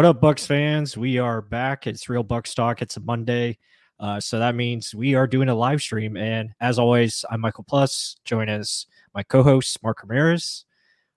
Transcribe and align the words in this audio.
What 0.00 0.06
up, 0.06 0.22
Bucs 0.22 0.46
fans? 0.46 0.96
We 0.96 1.18
are 1.18 1.42
back. 1.42 1.86
It's 1.86 2.08
Real 2.08 2.24
Bucs 2.24 2.54
Talk. 2.54 2.80
It's 2.80 2.96
a 2.96 3.00
Monday. 3.00 3.58
Uh, 3.98 4.18
so 4.18 4.38
that 4.38 4.54
means 4.54 4.94
we 4.94 5.14
are 5.14 5.26
doing 5.26 5.50
a 5.50 5.54
live 5.54 5.82
stream. 5.82 6.16
And 6.16 6.54
as 6.58 6.78
always, 6.78 7.22
I'm 7.30 7.42
Michael 7.42 7.64
Plus. 7.64 8.16
Join 8.24 8.48
us, 8.48 8.86
my 9.14 9.22
co 9.22 9.42
host, 9.42 9.82
Mark 9.82 10.02
Ramirez. 10.02 10.64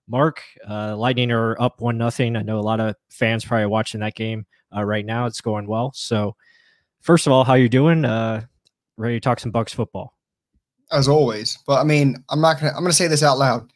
Mark, 0.06 0.42
uh, 0.68 0.94
Lightning 0.98 1.30
are 1.30 1.58
up 1.58 1.80
one 1.80 1.96
nothing. 1.96 2.36
I 2.36 2.42
know 2.42 2.58
a 2.58 2.60
lot 2.60 2.78
of 2.78 2.94
fans 3.08 3.42
probably 3.42 3.64
watching 3.64 4.00
that 4.00 4.16
game 4.16 4.44
uh, 4.76 4.84
right 4.84 5.06
now. 5.06 5.24
It's 5.24 5.40
going 5.40 5.66
well. 5.66 5.90
So, 5.94 6.36
first 7.00 7.26
of 7.26 7.32
all, 7.32 7.42
how 7.42 7.54
you 7.54 7.70
doing? 7.70 8.04
Uh, 8.04 8.44
ready 8.98 9.16
to 9.16 9.20
talk 9.20 9.40
some 9.40 9.50
Bucs 9.50 9.74
football? 9.74 10.14
As 10.92 11.08
always, 11.08 11.56
but 11.66 11.80
I 11.80 11.84
mean, 11.84 12.22
I'm 12.28 12.42
not 12.42 12.60
gonna. 12.60 12.72
I'm 12.72 12.82
gonna 12.82 12.92
say 12.92 13.06
this 13.06 13.22
out 13.22 13.38
loud. 13.38 13.66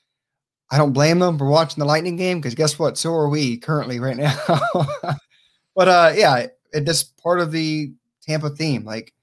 I 0.71 0.79
don't 0.79 0.93
blame 0.93 1.19
them 1.19 1.39
for 1.39 1.49
watching 1.49 1.81
the 1.81 1.87
Lightning 1.87 2.17
game 2.17 2.39
because 2.39 2.55
guess 2.55 2.79
what? 2.79 2.99
So 2.99 3.15
are 3.15 3.29
we 3.29 3.57
currently 3.57 4.01
right 4.01 4.17
now. 4.17 4.37
but 5.75 5.89
uh, 5.89 6.13
yeah, 6.15 6.47
it 6.73 6.85
just 6.85 7.17
part 7.17 7.41
of 7.41 7.53
the 7.53 7.93
Tampa 8.23 8.51
theme. 8.51 8.85
Like 8.85 9.15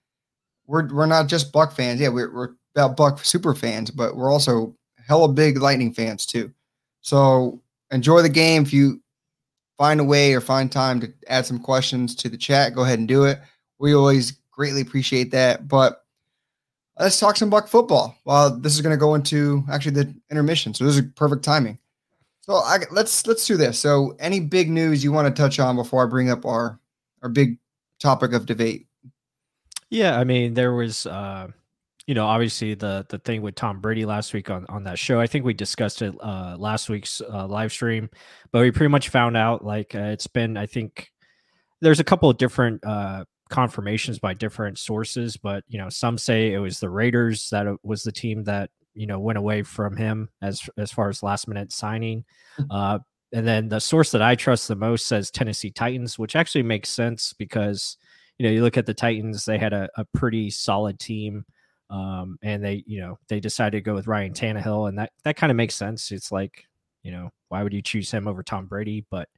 we're 0.68 0.92
we're 0.94 1.06
not 1.06 1.28
just 1.28 1.52
Buck 1.52 1.74
fans. 1.74 2.02
Yeah, 2.02 2.10
we're 2.10 2.34
we're 2.34 2.50
about 2.76 2.98
Buck 2.98 3.24
super 3.24 3.54
fans, 3.54 3.92
but 3.92 4.16
we're 4.16 4.32
also 4.32 4.76
hella 5.08 5.28
big 5.28 5.58
Lightning 5.58 5.94
fans 5.94 6.26
too. 6.26 6.52
So 7.02 7.62
enjoy 7.92 8.22
the 8.22 8.30
game. 8.30 8.64
If 8.64 8.74
you 8.74 9.02
find 9.78 10.00
a 10.00 10.04
way 10.04 10.34
or 10.34 10.42
find 10.42 10.72
time 10.72 11.00
to 11.02 11.14
add 11.28 11.46
some 11.46 11.60
questions 11.60 12.16
to 12.16 12.30
the 12.30 12.38
chat, 12.38 12.74
go 12.74 12.84
ahead 12.84 13.00
and 13.00 13.08
do 13.08 13.26
it. 13.26 13.40
We 13.78 13.94
always 13.94 14.32
greatly 14.52 14.82
appreciate 14.82 15.32
that. 15.32 15.68
But 15.68 16.05
let's 17.00 17.20
talk 17.20 17.38
some 17.38 17.50
Buck 17.50 17.68
football. 17.68 18.18
Well, 18.26 18.58
this 18.58 18.74
is 18.74 18.82
going 18.82 18.94
to 18.94 19.00
go 19.00 19.16
into 19.16 19.64
actually 19.70 20.04
the 20.04 20.16
intermission, 20.30 20.74
so 20.74 20.86
this 20.86 20.98
is 20.98 21.04
perfect 21.16 21.44
timing. 21.44 21.80
So 22.42 22.56
I, 22.56 22.78
let's 22.92 23.26
let's 23.26 23.46
do 23.48 23.58
this. 23.58 23.80
So, 23.80 24.16
any 24.20 24.40
big 24.40 24.70
news 24.70 25.04
you 25.04 25.12
want 25.12 25.34
to 25.34 25.42
touch 25.42 25.60
on 25.60 25.76
before 25.76 26.04
I 26.04 26.10
bring 26.10 26.30
up 26.30 26.46
our 26.46 26.80
our 27.24 27.30
big 27.30 27.58
topic 28.00 28.34
of 28.34 28.46
debate? 28.46 28.88
Yeah, 29.90 30.20
I 30.20 30.24
mean, 30.24 30.54
there 30.54 30.74
was, 30.74 31.06
uh, 31.06 31.48
you 32.06 32.14
know, 32.14 32.26
obviously 32.26 32.76
the 32.76 33.06
the 33.10 33.18
thing 33.18 33.42
with 33.42 33.56
Tom 33.56 33.80
Brady 33.80 34.06
last 34.06 34.34
week 34.34 34.52
on 34.52 34.66
on 34.70 34.84
that 34.84 35.00
show. 35.00 35.20
I 35.20 35.26
think 35.26 35.44
we 35.44 35.56
discussed 35.56 36.04
it 36.04 36.14
uh, 36.22 36.56
last 36.60 36.88
week's 36.88 37.20
uh, 37.20 37.48
live 37.48 37.72
stream, 37.72 38.10
but 38.52 38.62
we 38.62 38.70
pretty 38.70 38.92
much 38.92 39.10
found 39.10 39.36
out 39.36 39.66
like 39.66 39.96
uh, 39.96 40.10
it's 40.14 40.28
been. 40.28 40.56
I 40.56 40.68
think 40.68 41.12
there's 41.82 42.00
a 42.00 42.04
couple 42.04 42.30
of 42.30 42.38
different 42.38 42.86
uh, 42.86 43.26
confirmations 43.50 44.20
by 44.20 44.34
different 44.34 44.78
sources, 44.78 45.38
but 45.38 45.64
you 45.68 45.78
know, 45.78 45.90
some 45.90 46.18
say 46.18 46.54
it 46.54 46.60
was 46.60 46.80
the 46.80 46.90
Raiders 46.90 47.50
that 47.50 47.68
was 47.84 48.04
the 48.04 48.12
team 48.12 48.44
that 48.46 48.70
you 48.94 49.08
know 49.08 49.20
went 49.20 49.38
away 49.38 49.62
from 49.64 49.96
him 49.96 50.30
as 50.42 50.68
as 50.78 50.92
far 50.92 51.10
as 51.10 51.24
last 51.24 51.48
minute 51.48 51.72
signing. 51.72 52.26
Mm-hmm. 52.60 52.72
Uh, 52.72 53.00
and 53.34 53.48
then 53.48 53.68
the 53.68 53.80
source 53.80 54.12
that 54.12 54.22
I 54.22 54.36
trust 54.36 54.68
the 54.68 54.76
most 54.76 55.08
says 55.08 55.30
Tennessee 55.30 55.72
Titans, 55.72 56.18
which 56.18 56.36
actually 56.36 56.64
makes 56.64 56.90
sense 56.90 57.34
because 57.34 57.98
you 58.38 58.46
know 58.46 58.52
you 58.52 58.64
look 58.64 58.78
at 58.78 58.86
the 58.86 58.94
Titans, 58.94 59.46
they 59.46 59.58
had 59.58 59.74
a, 59.74 59.90
a 59.96 60.06
pretty 60.14 60.50
solid 60.50 61.00
team. 61.00 61.46
Um, 61.88 62.40
and 62.42 62.66
they, 62.66 62.84
you 62.88 63.00
know, 63.00 63.20
they 63.28 63.40
decided 63.40 63.78
to 63.78 63.82
go 63.82 63.94
with 63.94 64.08
Ryan 64.08 64.34
Tannehill, 64.34 64.90
and 64.90 64.98
that 64.98 65.12
that 65.24 65.38
kind 65.38 65.52
of 65.52 65.56
makes 65.56 65.76
sense. 65.76 66.12
It's 66.12 66.32
like, 66.32 66.66
you 67.04 67.12
know, 67.12 67.30
why 67.50 67.62
would 67.62 67.74
you 67.74 67.84
choose 67.84 68.10
him 68.10 68.28
over 68.28 68.42
Tom 68.42 68.66
Brady? 68.66 69.06
But 69.12 69.30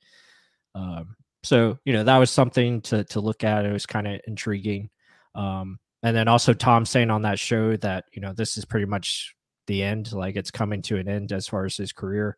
um, 0.74 1.18
so 1.48 1.80
you 1.86 1.94
know 1.94 2.04
that 2.04 2.18
was 2.18 2.30
something 2.30 2.82
to 2.82 3.06
to 3.06 3.22
look 3.22 3.44
at. 3.44 3.66
It 3.66 3.72
was 3.72 3.86
kind 3.86 4.08
of 4.08 4.20
intriguing. 4.28 4.90
Um, 5.34 5.80
and 6.04 6.16
then 6.16 6.28
also 6.28 6.54
Tom 6.54 6.86
saying 6.86 7.10
on 7.10 7.22
that 7.22 7.40
show 7.40 7.78
that 7.78 8.06
you 8.12 8.22
know 8.22 8.34
this 8.34 8.58
is 8.58 8.66
pretty 8.66 8.86
much 8.86 9.34
the 9.68 9.82
end, 9.82 10.12
like 10.12 10.36
it's 10.36 10.52
coming 10.52 10.82
to 10.84 10.98
an 10.98 11.08
end 11.08 11.32
as 11.32 11.48
far 11.48 11.66
as 11.66 11.78
his 11.78 11.94
career. 11.94 12.38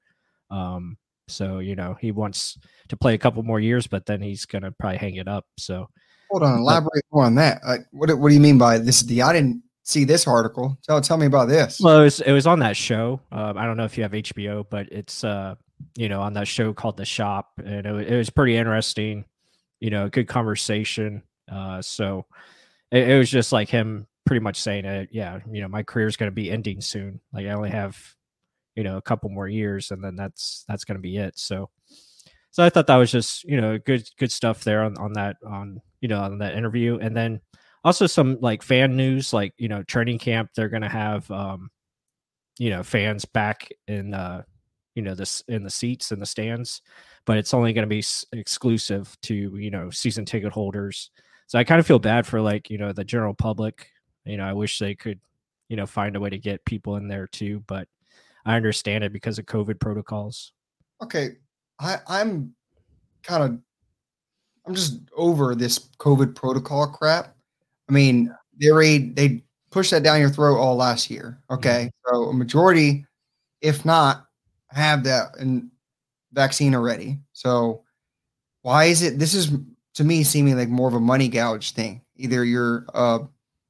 Um, 0.52 0.98
so 1.28 1.60
you 1.60 1.76
know 1.76 1.96
he 2.00 2.12
wants 2.12 2.58
to 2.90 2.98
play 2.98 3.16
a 3.16 3.18
couple 3.18 3.42
more 3.42 3.60
years, 3.60 3.88
but 3.88 4.06
then 4.06 4.22
he's 4.22 4.46
gonna 4.46 4.72
probably 4.72 4.98
hang 4.98 5.16
it 5.16 5.28
up. 5.28 5.46
So 5.58 5.88
hold 6.30 6.44
on, 6.44 6.60
elaborate 6.60 7.06
more 7.12 7.26
on 7.26 7.36
that. 7.36 7.62
Like, 7.66 7.82
what 7.92 8.16
what 8.18 8.30
do 8.30 8.36
you 8.36 8.42
mean 8.42 8.60
by 8.60 8.78
this? 8.78 9.02
Is 9.02 9.08
the 9.08 9.24
I 9.24 9.34
didn't 9.34 9.64
see 9.84 10.04
this 10.04 10.28
article. 10.28 10.78
Tell 10.84 11.02
tell 11.02 11.18
me 11.18 11.26
about 11.26 11.48
this. 11.48 11.80
Well, 11.82 12.02
it 12.02 12.04
was 12.04 12.20
it 12.22 12.32
was 12.32 12.46
on 12.46 12.60
that 12.60 12.78
show. 12.78 13.22
Um, 13.32 13.58
I 13.58 13.66
don't 13.66 13.76
know 13.76 13.86
if 13.86 13.98
you 13.98 14.04
have 14.04 14.12
HBO, 14.12 14.66
but 14.70 14.88
it's 14.92 15.24
uh 15.24 15.56
you 15.96 16.10
know, 16.10 16.22
on 16.22 16.34
that 16.34 16.48
show 16.48 16.74
called 16.74 16.98
The 16.98 17.06
Shop, 17.06 17.52
and 17.58 17.86
it, 17.86 18.12
it 18.12 18.18
was 18.18 18.30
pretty 18.30 18.56
interesting. 18.56 19.26
You 19.80 19.90
know, 19.90 20.10
good 20.10 20.28
conversation. 20.28 21.24
Uh, 21.52 21.82
so 21.82 22.26
it, 22.92 23.10
it, 23.10 23.18
was 23.18 23.30
just 23.30 23.52
like 23.52 23.70
him 23.70 24.08
pretty 24.26 24.42
much 24.42 24.60
saying 24.60 24.86
it. 24.86 25.10
Yeah, 25.12 25.40
you 25.52 25.62
know, 25.62 25.68
my 25.68 25.84
career 25.84 26.08
is 26.08 26.18
going 26.18 26.32
to 26.32 26.36
be 26.36 26.52
ending 26.52 26.82
soon. 26.82 27.22
Like 27.34 27.48
I 27.48 27.52
only 27.52 27.70
have, 27.70 27.98
you 28.76 28.84
know, 28.84 28.98
a 28.98 29.02
couple 29.02 29.30
more 29.30 29.48
years, 29.48 29.92
and 29.92 30.04
then 30.04 30.16
that's 30.16 30.66
that's 30.68 30.86
going 30.86 30.98
to 30.98 31.02
be 31.02 31.18
it. 31.18 31.38
So, 31.40 31.70
so 32.52 32.64
I 32.64 32.70
thought 32.70 32.88
that 32.88 32.98
was 32.98 33.12
just 33.12 33.44
you 33.46 33.60
know 33.60 33.78
good 33.78 34.08
good 34.18 34.32
stuff 34.32 34.64
there 34.64 34.84
on 34.84 34.98
on 34.98 35.14
that 35.14 35.38
on 35.46 35.82
you 36.02 36.08
know 36.08 36.22
on 36.22 36.40
that 36.40 36.56
interview, 36.56 36.98
and 37.00 37.16
then 37.16 37.42
also 37.84 38.06
some 38.08 38.38
like 38.42 38.62
fan 38.62 38.96
news, 38.96 39.34
like 39.34 39.54
you 39.58 39.70
know, 39.70 39.84
training 39.84 40.20
camp. 40.20 40.52
They're 40.56 40.70
going 40.70 40.84
to 40.84 40.90
have 40.90 41.30
um, 41.32 41.70
you 42.60 42.70
know, 42.70 42.84
fans 42.84 43.26
back 43.26 43.70
in 43.88 44.14
uh 44.14 44.44
you 45.00 45.06
know 45.06 45.16
this 45.16 45.42
in 45.48 45.64
the 45.64 45.70
seats 45.70 46.12
and 46.12 46.22
the 46.22 46.26
stands 46.26 46.82
but 47.26 47.38
it's 47.38 47.54
only 47.54 47.72
going 47.72 47.84
to 47.84 47.88
be 47.88 48.00
s- 48.00 48.26
exclusive 48.34 49.16
to 49.22 49.56
you 49.56 49.72
know 49.72 49.90
season 49.90 50.26
ticket 50.26 50.52
holders. 50.52 51.10
So 51.48 51.58
i 51.58 51.64
kind 51.64 51.80
of 51.80 51.88
feel 51.88 52.00
bad 52.00 52.28
for 52.28 52.42
like 52.42 52.70
you 52.70 52.78
know 52.78 52.92
the 52.92 53.06
general 53.06 53.34
public. 53.34 53.92
You 54.26 54.36
know 54.36 54.44
i 54.44 54.52
wish 54.52 54.78
they 54.78 54.94
could 54.94 55.22
you 55.70 55.78
know 55.78 55.86
find 55.86 56.18
a 56.18 56.20
way 56.20 56.30
to 56.30 56.38
get 56.38 56.66
people 56.66 56.98
in 56.98 57.08
there 57.08 57.28
too 57.28 57.64
but 57.66 57.88
i 58.46 58.58
understand 58.58 59.06
it 59.06 59.14
because 59.14 59.40
of 59.40 59.46
covid 59.46 59.80
protocols. 59.80 60.52
Okay 61.02 61.38
i 61.80 61.96
i'm 62.08 62.54
kind 63.24 63.44
of 63.44 63.60
i'm 64.68 64.76
just 64.76 65.00
over 65.16 65.56
this 65.56 65.80
covid 65.98 66.36
protocol 66.36 66.88
crap. 66.88 67.38
I 67.88 67.94
mean 67.94 68.36
they 68.62 68.70
read 68.70 69.16
they 69.16 69.46
pushed 69.72 69.92
that 69.92 70.04
down 70.04 70.20
your 70.20 70.30
throat 70.30 70.58
all 70.58 70.76
last 70.76 71.10
year 71.10 71.40
okay? 71.50 71.90
Mm-hmm. 72.08 72.16
so 72.16 72.30
a 72.32 72.34
majority 72.34 73.06
if 73.62 73.86
not 73.86 74.26
have 74.72 75.04
that 75.04 75.38
and 75.38 75.70
vaccine 76.34 76.76
already. 76.76 77.20
So 77.34 77.84
why 78.62 78.86
is 78.86 79.02
it 79.02 79.20
this 79.20 79.34
is 79.34 79.52
to 79.96 80.04
me 80.04 80.24
seeming 80.24 80.58
like 80.58 80.70
more 80.70 80.88
of 80.88 80.94
a 80.94 81.00
money 81.00 81.28
gouge 81.28 81.72
thing. 81.72 82.02
Either 82.16 82.46
you're 82.46 82.86
a 82.94 83.20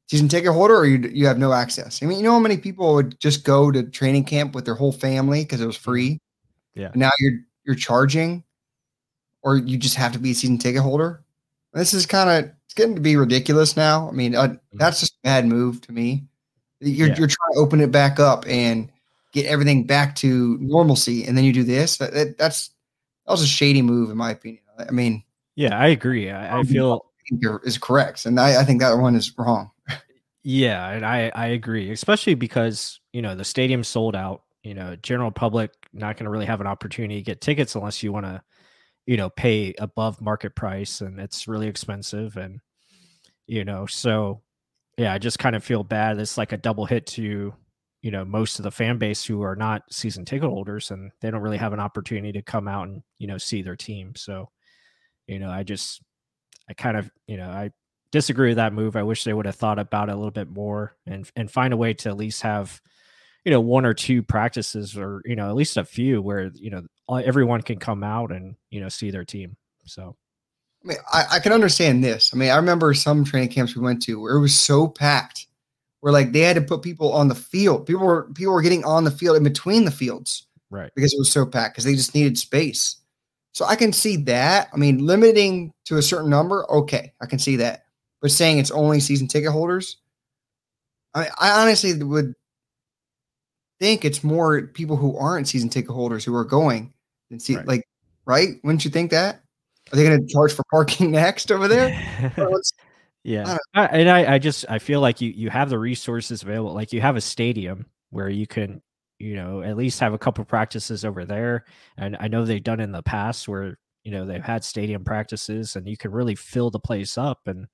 season 0.07 0.27
ticket 0.27 0.51
holder 0.51 0.75
or 0.75 0.85
you 0.85 1.09
you 1.11 1.25
have 1.27 1.37
no 1.37 1.53
access. 1.53 2.01
I 2.01 2.05
mean, 2.05 2.19
you 2.19 2.23
know 2.23 2.33
how 2.33 2.39
many 2.39 2.57
people 2.57 2.93
would 2.95 3.19
just 3.19 3.43
go 3.43 3.71
to 3.71 3.83
training 3.83 4.25
camp 4.25 4.53
with 4.53 4.65
their 4.65 4.75
whole 4.75 4.91
family 4.91 5.43
because 5.43 5.61
it 5.61 5.67
was 5.67 5.77
free. 5.77 6.19
Yeah. 6.75 6.91
now 6.95 7.09
you're 7.19 7.39
you're 7.65 7.75
charging, 7.75 8.43
or 9.41 9.57
you 9.57 9.77
just 9.77 9.95
have 9.95 10.13
to 10.13 10.19
be 10.19 10.31
a 10.31 10.35
season 10.35 10.57
ticket 10.57 10.81
holder. 10.81 11.23
This 11.73 11.93
is 11.93 12.05
kind 12.05 12.29
of 12.29 12.51
it's 12.65 12.73
getting 12.75 12.95
to 12.95 13.01
be 13.01 13.15
ridiculous 13.15 13.75
now. 13.75 14.07
I 14.07 14.11
mean, 14.11 14.35
uh, 14.35 14.47
mm-hmm. 14.47 14.77
that's 14.77 14.99
just 14.99 15.13
a 15.13 15.19
bad 15.23 15.45
move 15.45 15.81
to 15.81 15.91
me. 15.91 16.25
You're 16.79 17.09
yeah. 17.09 17.17
you're 17.17 17.27
trying 17.27 17.53
to 17.53 17.59
open 17.59 17.81
it 17.81 17.91
back 17.91 18.19
up 18.19 18.45
and 18.47 18.91
get 19.31 19.45
everything 19.45 19.85
back 19.85 20.15
to 20.15 20.57
normalcy, 20.59 21.25
and 21.25 21.37
then 21.37 21.45
you 21.45 21.53
do 21.53 21.63
this. 21.63 21.97
That, 21.97 22.13
that, 22.13 22.37
that's 22.37 22.69
that 23.25 23.31
was 23.31 23.41
a 23.41 23.47
shady 23.47 23.81
move, 23.81 24.09
in 24.09 24.17
my 24.17 24.31
opinion. 24.31 24.63
I 24.77 24.91
mean, 24.91 25.23
yeah, 25.55 25.77
I 25.77 25.87
agree. 25.87 26.29
I, 26.29 26.57
I 26.57 26.59
um, 26.59 26.65
feel 26.65 27.05
is 27.63 27.77
correct, 27.77 28.25
and 28.25 28.39
I, 28.39 28.61
I 28.61 28.63
think 28.63 28.79
that 28.81 28.97
one 28.97 29.15
is 29.15 29.37
wrong. 29.37 29.71
yeah, 30.43 30.89
and 30.89 31.05
I 31.05 31.31
I 31.35 31.47
agree, 31.47 31.91
especially 31.91 32.35
because 32.35 32.99
you 33.13 33.21
know 33.21 33.35
the 33.35 33.45
stadium 33.45 33.83
sold 33.83 34.15
out. 34.15 34.43
You 34.63 34.73
know, 34.73 34.95
general 34.97 35.31
public 35.31 35.71
not 35.93 36.17
going 36.17 36.25
to 36.25 36.29
really 36.29 36.45
have 36.45 36.61
an 36.61 36.67
opportunity 36.67 37.15
to 37.15 37.21
get 37.21 37.39
tickets 37.39 37.75
unless 37.75 38.03
you 38.03 38.11
want 38.11 38.25
to, 38.25 38.41
you 39.05 39.15
know, 39.15 39.29
pay 39.29 39.73
above 39.79 40.21
market 40.21 40.55
price, 40.55 41.01
and 41.01 41.19
it's 41.19 41.47
really 41.47 41.67
expensive. 41.67 42.35
And 42.35 42.59
you 43.47 43.63
know, 43.63 43.85
so 43.85 44.41
yeah, 44.97 45.13
I 45.13 45.17
just 45.17 45.39
kind 45.39 45.55
of 45.55 45.63
feel 45.63 45.83
bad. 45.83 46.19
It's 46.19 46.37
like 46.37 46.51
a 46.51 46.57
double 46.57 46.85
hit 46.85 47.05
to 47.07 47.53
you 48.01 48.11
know 48.11 48.23
most 48.23 48.59
of 48.59 48.63
the 48.63 48.71
fan 48.71 48.97
base 48.97 49.25
who 49.25 49.41
are 49.41 49.55
not 49.55 49.83
season 49.91 50.25
ticket 50.25 50.49
holders 50.49 50.91
and 50.91 51.11
they 51.21 51.29
don't 51.29 51.41
really 51.41 51.57
have 51.57 51.73
an 51.73 51.79
opportunity 51.79 52.31
to 52.31 52.41
come 52.41 52.67
out 52.67 52.87
and 52.87 53.03
you 53.17 53.27
know 53.27 53.37
see 53.37 53.61
their 53.61 53.75
team. 53.75 54.13
So 54.15 54.49
you 55.27 55.37
know 55.37 55.51
i 55.51 55.61
just 55.61 56.01
i 56.67 56.73
kind 56.73 56.97
of 56.97 57.11
you 57.27 57.37
know 57.37 57.49
i 57.49 57.69
disagree 58.11 58.49
with 58.49 58.57
that 58.57 58.73
move. 58.73 58.95
I 58.95 59.03
wish 59.03 59.23
they 59.23 59.33
would 59.33 59.45
have 59.45 59.55
thought 59.55 59.79
about 59.79 60.09
it 60.09 60.13
a 60.13 60.15
little 60.15 60.31
bit 60.31 60.49
more 60.49 60.95
and 61.05 61.29
and 61.35 61.51
find 61.51 61.73
a 61.73 61.77
way 61.77 61.93
to 61.95 62.09
at 62.09 62.17
least 62.17 62.41
have 62.41 62.81
you 63.45 63.51
know 63.51 63.61
one 63.61 63.85
or 63.85 63.93
two 63.93 64.23
practices 64.23 64.97
or 64.97 65.21
you 65.25 65.35
know 65.35 65.49
at 65.49 65.55
least 65.55 65.77
a 65.77 65.85
few 65.85 66.21
where 66.21 66.51
you 66.55 66.71
know 66.71 66.83
everyone 67.09 67.61
can 67.61 67.79
come 67.79 68.03
out 68.03 68.31
and 68.31 68.55
you 68.69 68.81
know 68.81 68.89
see 68.89 69.11
their 69.11 69.25
team. 69.25 69.57
So. 69.85 70.15
I 70.81 70.87
mean, 70.87 70.97
I, 71.11 71.25
I 71.31 71.39
can 71.39 71.51
understand 71.51 72.05
this. 72.05 72.31
I 72.33 72.37
mean, 72.37 72.51
I 72.51 72.55
remember 72.55 72.93
some 72.93 73.25
training 73.25 73.49
camps 73.49 73.75
we 73.75 73.81
went 73.81 74.01
to 74.03 74.21
where 74.21 74.37
it 74.37 74.39
was 74.39 74.57
so 74.57 74.87
packed 74.87 75.47
where 76.01 76.13
like 76.13 76.31
they 76.31 76.41
had 76.41 76.55
to 76.55 76.61
put 76.61 76.81
people 76.81 77.11
on 77.13 77.27
the 77.27 77.35
field. 77.35 77.85
People 77.85 78.05
were 78.05 78.31
people 78.33 78.53
were 78.53 78.61
getting 78.61 78.85
on 78.85 79.03
the 79.03 79.11
field 79.11 79.37
in 79.37 79.43
between 79.43 79.85
the 79.85 79.91
fields, 79.91 80.47
right? 80.69 80.91
Because 80.95 81.13
it 81.13 81.19
was 81.19 81.31
so 81.31 81.45
packed 81.45 81.75
because 81.75 81.83
they 81.83 81.95
just 81.95 82.15
needed 82.15 82.37
space. 82.37 82.97
So 83.51 83.65
I 83.65 83.75
can 83.75 83.91
see 83.91 84.15
that. 84.17 84.69
I 84.73 84.77
mean, 84.77 85.05
limiting 85.05 85.73
to 85.85 85.97
a 85.97 86.01
certain 86.01 86.29
number, 86.29 86.69
okay, 86.71 87.13
I 87.21 87.25
can 87.25 87.39
see 87.39 87.55
that. 87.57 87.85
But 88.21 88.31
saying 88.31 88.59
it's 88.59 88.71
only 88.71 88.99
season 88.99 89.27
ticket 89.27 89.51
holders, 89.51 89.97
I 91.13 91.21
mean, 91.21 91.29
I 91.39 91.61
honestly 91.61 92.01
would 92.01 92.33
think 93.79 94.05
it's 94.05 94.23
more 94.23 94.67
people 94.67 94.97
who 94.97 95.17
aren't 95.17 95.47
season 95.47 95.69
ticket 95.69 95.91
holders 95.91 96.23
who 96.23 96.35
are 96.35 96.45
going 96.45 96.93
than 97.29 97.39
see 97.39 97.55
right. 97.55 97.67
like 97.67 97.87
right. 98.25 98.59
Wouldn't 98.63 98.85
you 98.85 98.91
think 98.91 99.11
that? 99.11 99.41
Are 99.91 99.95
they 99.95 100.03
going 100.03 100.19
to 100.19 100.31
charge 100.31 100.53
for 100.53 100.63
parking 100.69 101.11
next 101.11 101.51
over 101.51 101.67
there? 101.67 101.97
yeah, 103.23 103.53
uh, 103.53 103.57
I 103.73 103.85
and 103.87 104.09
I, 104.09 104.35
I 104.35 104.39
just 104.39 104.65
I 104.69 104.79
feel 104.79 105.01
like 105.01 105.21
you 105.21 105.31
you 105.31 105.49
have 105.49 105.69
the 105.69 105.79
resources 105.79 106.43
available. 106.43 106.73
Like 106.73 106.93
you 106.93 107.01
have 107.01 107.15
a 107.17 107.21
stadium 107.21 107.85
where 108.11 108.29
you 108.29 108.47
can 108.47 108.81
you 109.19 109.35
know 109.35 109.61
at 109.61 109.77
least 109.77 109.99
have 109.99 110.13
a 110.13 110.17
couple 110.17 110.43
practices 110.45 111.03
over 111.05 111.25
there, 111.25 111.65
and 111.97 112.17
I 112.19 112.27
know 112.27 112.45
they've 112.45 112.63
done 112.63 112.79
in 112.79 112.91
the 112.91 113.03
past 113.03 113.47
where 113.47 113.77
you 114.03 114.11
know 114.11 114.25
they've 114.25 114.43
had 114.43 114.63
stadium 114.63 115.03
practices 115.03 115.75
and 115.75 115.87
you 115.87 115.97
can 115.97 116.11
really 116.11 116.35
fill 116.35 116.69
the 116.71 116.79
place 116.79 117.17
up 117.17 117.41
and 117.47 117.67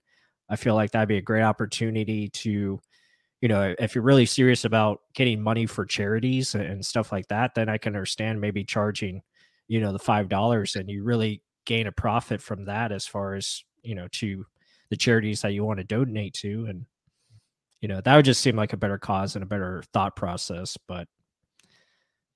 I 0.50 0.56
feel 0.58 0.76
like 0.76 0.92
that'd 0.92 1.10
be 1.10 1.18
a 1.18 1.22
great 1.22 1.44
opportunity 1.44 2.30
to 2.30 2.80
you 3.42 3.50
know, 3.50 3.76
if 3.80 3.94
you're 3.96 4.04
really 4.04 4.26
serious 4.26 4.66
about 4.66 5.02
getting 5.14 5.42
money 5.42 5.66
for 5.66 5.86
charities 5.86 6.56
and 6.56 6.86
stuff 6.86 7.12
like 7.12 7.28
that, 7.28 7.54
then 7.56 7.70
I 7.70 7.78
can 7.78 7.94
understand 7.96 8.42
maybe 8.42 8.64
charging, 8.64 9.22
you 9.68 9.82
know, 9.82 9.92
the 9.92 10.00
five 10.00 10.30
dollars 10.30 10.76
and 10.76 10.90
you 10.90 11.04
really 11.04 11.44
gain 11.66 11.88
a 11.88 11.92
profit 11.92 12.42
from 12.42 12.66
that 12.66 12.92
as 12.92 13.06
far 13.06 13.36
as, 13.36 13.64
you 13.84 13.96
know, 13.96 14.08
to 14.14 14.46
the 14.90 14.98
charities 14.98 15.42
that 15.42 15.54
you 15.54 15.64
want 15.64 15.80
to 15.80 15.84
donate 15.84 16.34
to. 16.36 16.66
And, 16.70 16.86
you 17.82 17.88
know, 17.88 18.02
that 18.02 18.16
would 18.16 18.26
just 18.26 18.42
seem 18.42 18.56
like 18.56 18.74
a 18.74 18.78
better 18.78 18.98
cause 18.98 19.36
and 19.36 19.44
a 19.44 19.48
better 19.48 19.84
thought 19.94 20.16
process. 20.16 20.78
But 20.88 21.08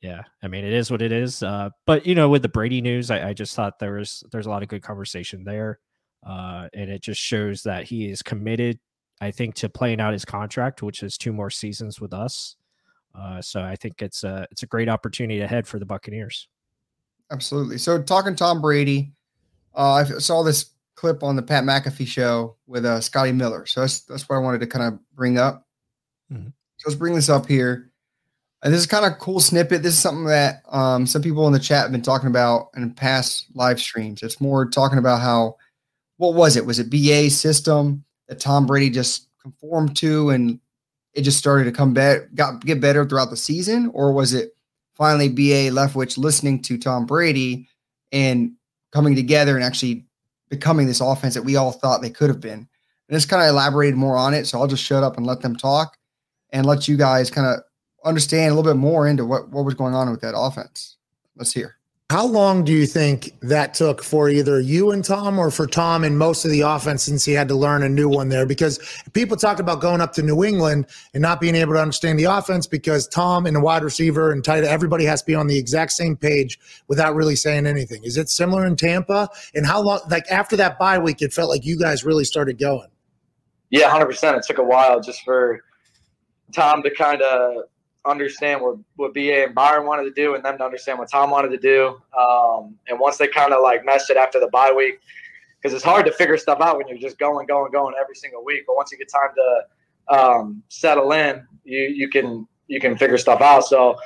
yeah, 0.01 0.24
I 0.42 0.48
mean, 0.48 0.66
it 0.66 0.74
is 0.74 0.90
what 0.90 1.01
it 1.01 1.12
is. 1.12 1.44
Uh, 1.44 1.69
but 1.86 2.06
you 2.06 2.16
know, 2.16 2.30
with 2.30 2.42
the 2.42 2.50
Brady 2.50 2.81
news, 2.81 3.12
I, 3.12 3.30
I 3.30 3.34
just 3.34 3.56
thought 3.56 3.80
there 3.80 3.94
was 3.94 4.24
there's 4.31 4.46
a 4.46 4.50
lot 4.50 4.63
of 4.63 4.69
good 4.69 4.84
conversation 4.84 5.44
there. 5.44 5.80
Uh, 6.25 6.68
and 6.74 6.90
it 6.90 7.01
just 7.01 7.22
shows 7.22 7.63
that 7.63 7.86
he 7.86 8.10
is 8.10 8.22
committed 8.22 8.80
I 9.22 9.31
think, 9.31 9.56
to 9.56 9.69
playing 9.69 10.00
out 10.00 10.13
his 10.13 10.25
contract, 10.25 10.81
which 10.81 11.04
is 11.04 11.18
two 11.18 11.34
more 11.34 11.50
seasons 11.50 12.00
with 12.00 12.13
us. 12.13 12.56
Uh, 13.13 13.42
so 13.42 13.62
I 13.62 13.75
think 13.75 14.02
it's 14.02 14.24
a 14.24 14.48
it's 14.52 14.63
a 14.63 14.68
great 14.68 14.88
opportunity 14.88 15.42
ahead 15.42 15.68
for 15.68 15.80
the 15.80 15.86
Buccaneers. 15.86 16.48
Absolutely. 17.31 17.78
So 17.78 18.02
talking 18.02 18.36
Tom 18.36 18.62
Brady, 18.62 19.12
uh, 19.75 19.94
I 19.94 20.04
saw 20.19 20.44
this 20.44 20.72
clip 21.00 21.24
on 21.24 21.36
the 21.36 21.42
Pat 21.42 21.63
McAfee 21.63 22.07
show 22.07 22.57
with 22.68 22.86
uh, 22.86 23.00
Scotty 23.00 23.31
Miller. 23.31 23.66
So 23.66 23.81
that's 23.81 24.01
that's 24.01 24.28
what 24.28 24.36
I 24.36 24.40
wanted 24.40 24.62
to 24.62 24.68
kind 24.68 24.94
of 24.94 25.00
bring 25.16 25.38
up. 25.38 25.66
Mm-hmm. 26.31 26.50
So 26.78 26.90
let's 26.90 27.00
bring 27.00 27.16
this 27.16 27.30
up 27.30 27.48
here. 27.48 27.92
And 28.62 28.74
this 28.74 28.81
is 28.81 28.88
kind 28.88 29.06
of 29.06 29.19
cool 29.19 29.40
snippet. 29.40 29.84
This 29.84 29.94
is 29.94 30.00
something 30.00 30.25
that 30.25 30.63
um, 30.68 31.07
some 31.07 31.22
people 31.22 31.48
in 31.48 31.54
the 31.54 31.60
chat 31.60 31.84
have 31.84 31.92
been 31.94 32.01
talking 32.01 32.28
about 32.28 32.69
in 32.75 32.94
past 32.94 33.46
live 33.54 33.80
streams. 33.80 34.22
It's 34.22 34.42
more 34.42 34.66
talking 34.69 34.98
about 34.98 35.22
how 35.22 35.56
what 36.18 36.36
was 36.36 36.57
it? 36.57 36.66
Was 36.66 36.80
it 36.80 36.90
BA 36.90 37.30
system? 37.30 38.04
that 38.30 38.40
Tom 38.40 38.66
Brady 38.66 38.90
just 38.90 39.28
conformed 39.42 39.98
to 39.98 40.30
and 40.30 40.60
it 41.13 41.24
just 41.24 41.40
started 41.40 41.66
to 41.66 41.72
come 41.72 41.94
back, 41.94 42.34
got 42.36 42.63
get 42.63 42.80
better 42.80 43.04
throughout 43.04 43.31
the 43.31 43.38
season, 43.38 43.92
or 43.94 44.13
was 44.13 44.34
it 44.34 44.56
finally 44.94 45.28
BA 45.28 45.74
Leftwich 45.75 46.18
listening 46.18 46.62
to 46.62 46.78
Tom 46.78 47.06
Brady 47.06 47.68
and 48.12 48.54
coming 48.94 49.16
together 49.16 49.56
and 49.56 49.63
actually 49.63 50.06
becoming 50.50 50.88
this 50.88 51.01
offense 51.01 51.34
that 51.34 51.44
we 51.44 51.56
all 51.56 51.72
thought 51.72 52.01
they 52.01 52.10
could 52.10 52.30
have 52.30 52.42
been? 52.42 52.68
And 53.07 53.18
just 53.18 53.30
kind 53.30 53.42
of 53.42 53.50
elaborated 53.50 53.96
more 53.96 54.18
on 54.18 54.34
it. 54.34 54.46
So 54.46 54.60
I'll 54.60 54.68
just 54.68 54.84
shut 54.84 55.04
up 55.04 55.18
and 55.18 55.25
let 55.25 55.42
them 55.42 55.56
talk 55.56 55.98
and 56.51 56.66
let 56.66 56.88
you 56.88 56.98
guys 56.98 57.31
kind 57.31 57.48
of 57.48 57.62
understand 58.06 58.51
a 58.51 58.56
little 58.56 58.72
bit 58.72 58.78
more 58.78 59.07
into 59.07 59.25
what, 59.25 59.50
what 59.50 59.66
was 59.66 59.74
going 59.74 59.96
on 59.96 60.12
with 60.12 60.22
that 60.22 60.38
offense. 60.38 60.98
Let's 61.36 61.54
hear. 61.54 61.79
How 62.12 62.26
long 62.26 62.64
do 62.64 62.74
you 62.74 62.88
think 62.88 63.40
that 63.42 63.76
took 63.76 64.04
for 64.04 64.30
either 64.30 64.60
you 64.60 64.90
and 64.90 65.06
Tom 65.06 65.38
or 65.38 65.52
for 65.52 65.68
Tom 65.68 66.04
and 66.04 66.18
most 66.18 66.44
of 66.44 66.50
the 66.50 66.62
offense 66.62 67.04
since 67.04 67.24
he 67.24 67.34
had 67.34 67.48
to 67.50 67.56
learn 67.56 67.84
a 67.84 67.90
new 67.90 68.10
one 68.10 68.30
there? 68.30 68.48
Because 68.48 68.80
people 69.14 69.38
talk 69.38 69.60
about 69.60 69.80
going 69.80 70.02
up 70.02 70.14
to 70.14 70.24
New 70.24 70.44
England 70.44 70.88
and 71.14 71.22
not 71.22 71.40
being 71.40 71.54
able 71.54 71.74
to 71.74 71.80
understand 71.80 72.18
the 72.18 72.24
offense 72.24 72.66
because 72.66 73.08
Tom 73.08 73.46
and 73.46 73.56
the 73.56 73.60
wide 73.60 73.84
receiver 73.84 74.32
and 74.32 74.44
tight 74.44 74.64
everybody 74.64 75.06
has 75.06 75.22
to 75.22 75.28
be 75.28 75.36
on 75.36 75.46
the 75.46 75.56
exact 75.56 75.92
same 75.92 76.18
page 76.18 76.60
without 76.88 77.14
really 77.14 77.36
saying 77.36 77.68
anything. 77.68 78.04
Is 78.04 78.18
it 78.18 78.28
similar 78.28 78.66
in 78.66 78.76
Tampa? 78.76 79.30
And 79.54 79.64
how 79.64 79.80
long, 79.80 80.00
like 80.10 80.26
after 80.32 80.56
that 80.58 80.80
bye 80.80 80.98
week, 80.98 81.22
it 81.22 81.32
felt 81.32 81.52
like 81.52 81.64
you 81.64 81.78
guys 81.78 82.04
really 82.04 82.26
started 82.26 82.58
going? 82.58 82.88
Yeah, 83.70 83.88
100%. 83.88 84.36
It 84.36 84.44
took 84.48 84.58
a 84.58 84.64
while 84.64 85.00
just 85.00 85.24
for 85.24 85.64
Tom 86.54 86.82
to 86.82 86.90
kind 86.90 87.22
of 87.22 87.66
understand 88.06 88.62
what, 88.62 88.78
what 88.96 89.13
BA 89.13 89.44
and 89.44 89.56
Byron 89.56 89.86
wanted 89.86 90.04
to 90.04 90.12
do 90.12 90.36
and 90.36 90.44
them 90.44 90.57
to 90.57 90.63
understand 90.63 91.00
what 91.00 91.10
Tom 91.12 91.30
wanted 91.31 91.50
to 91.50 91.57
do. 91.57 92.01
Um, 92.18 92.75
and 92.88 93.00
once 93.00 93.18
they 93.18 93.28
kind 93.28 93.54
of 93.54 93.62
like 93.62 93.86
meshed 93.86 94.10
it 94.10 94.18
after 94.18 94.40
the 94.40 94.48
bye 94.48 94.74
week, 94.75 95.00
because 95.62 95.74
it's 95.74 95.84
hard 95.84 96.06
to 96.06 96.12
figure 96.12 96.38
stuff 96.38 96.62
out 96.62 96.78
when 96.78 96.88
you're 96.88 96.98
just 96.98 97.19
going, 97.19 97.46
going, 97.46 97.72
going 97.72 97.94
every 98.00 98.16
single 98.16 98.44
week. 98.44 98.63
But 98.66 98.75
once 98.75 98.92
you 98.92 98.98
get 98.98 99.10
time 99.10 99.30
to 99.36 100.18
um, 100.18 100.63
settle 100.69 101.12
in, 101.12 101.46
you 101.63 101.80
you 101.80 102.10
can 102.10 102.48
you 102.68 102.80
can 102.80 102.98
figure 102.98 103.18
stuff 103.18 103.42
out. 103.42 103.66
So 103.66 103.98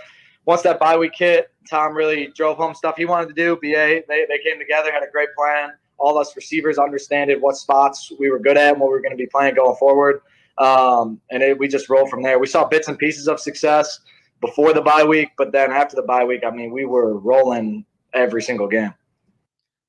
once 0.45 0.61
that 0.63 0.79
bye 0.79 0.97
week 0.97 1.13
hit, 1.15 1.51
Tom 1.69 1.95
really 1.95 2.27
drove 2.35 2.57
home 2.57 2.73
stuff 2.73 2.95
he 2.97 3.05
wanted 3.05 3.27
to 3.29 3.33
do. 3.33 3.55
BA 3.57 4.03
they, 4.07 4.25
they 4.27 4.39
came 4.43 4.59
together, 4.59 4.91
had 4.91 5.03
a 5.03 5.11
great 5.11 5.29
plan. 5.37 5.71
All 5.99 6.17
us 6.17 6.35
receivers 6.35 6.77
understood 6.77 7.29
what 7.39 7.55
spots 7.55 8.11
we 8.19 8.29
were 8.29 8.39
good 8.39 8.57
at 8.57 8.73
and 8.73 8.81
what 8.81 8.87
we 8.87 8.93
were 8.93 9.01
going 9.01 9.11
to 9.11 9.17
be 9.17 9.27
playing 9.27 9.55
going 9.55 9.75
forward. 9.77 10.21
Um, 10.57 11.19
and 11.31 11.41
it, 11.41 11.57
we 11.57 11.67
just 11.67 11.89
rolled 11.89 12.09
from 12.09 12.23
there. 12.23 12.39
We 12.39 12.47
saw 12.47 12.65
bits 12.65 12.87
and 12.87 12.97
pieces 12.97 13.27
of 13.27 13.39
success 13.39 13.99
before 14.41 14.73
the 14.73 14.81
bye 14.81 15.03
week, 15.03 15.29
but 15.37 15.51
then 15.51 15.71
after 15.71 15.95
the 15.95 16.03
bye 16.03 16.23
week, 16.23 16.41
I 16.45 16.51
mean, 16.51 16.71
we 16.71 16.85
were 16.85 17.17
rolling 17.17 17.85
every 18.13 18.41
single 18.41 18.67
game. 18.67 18.93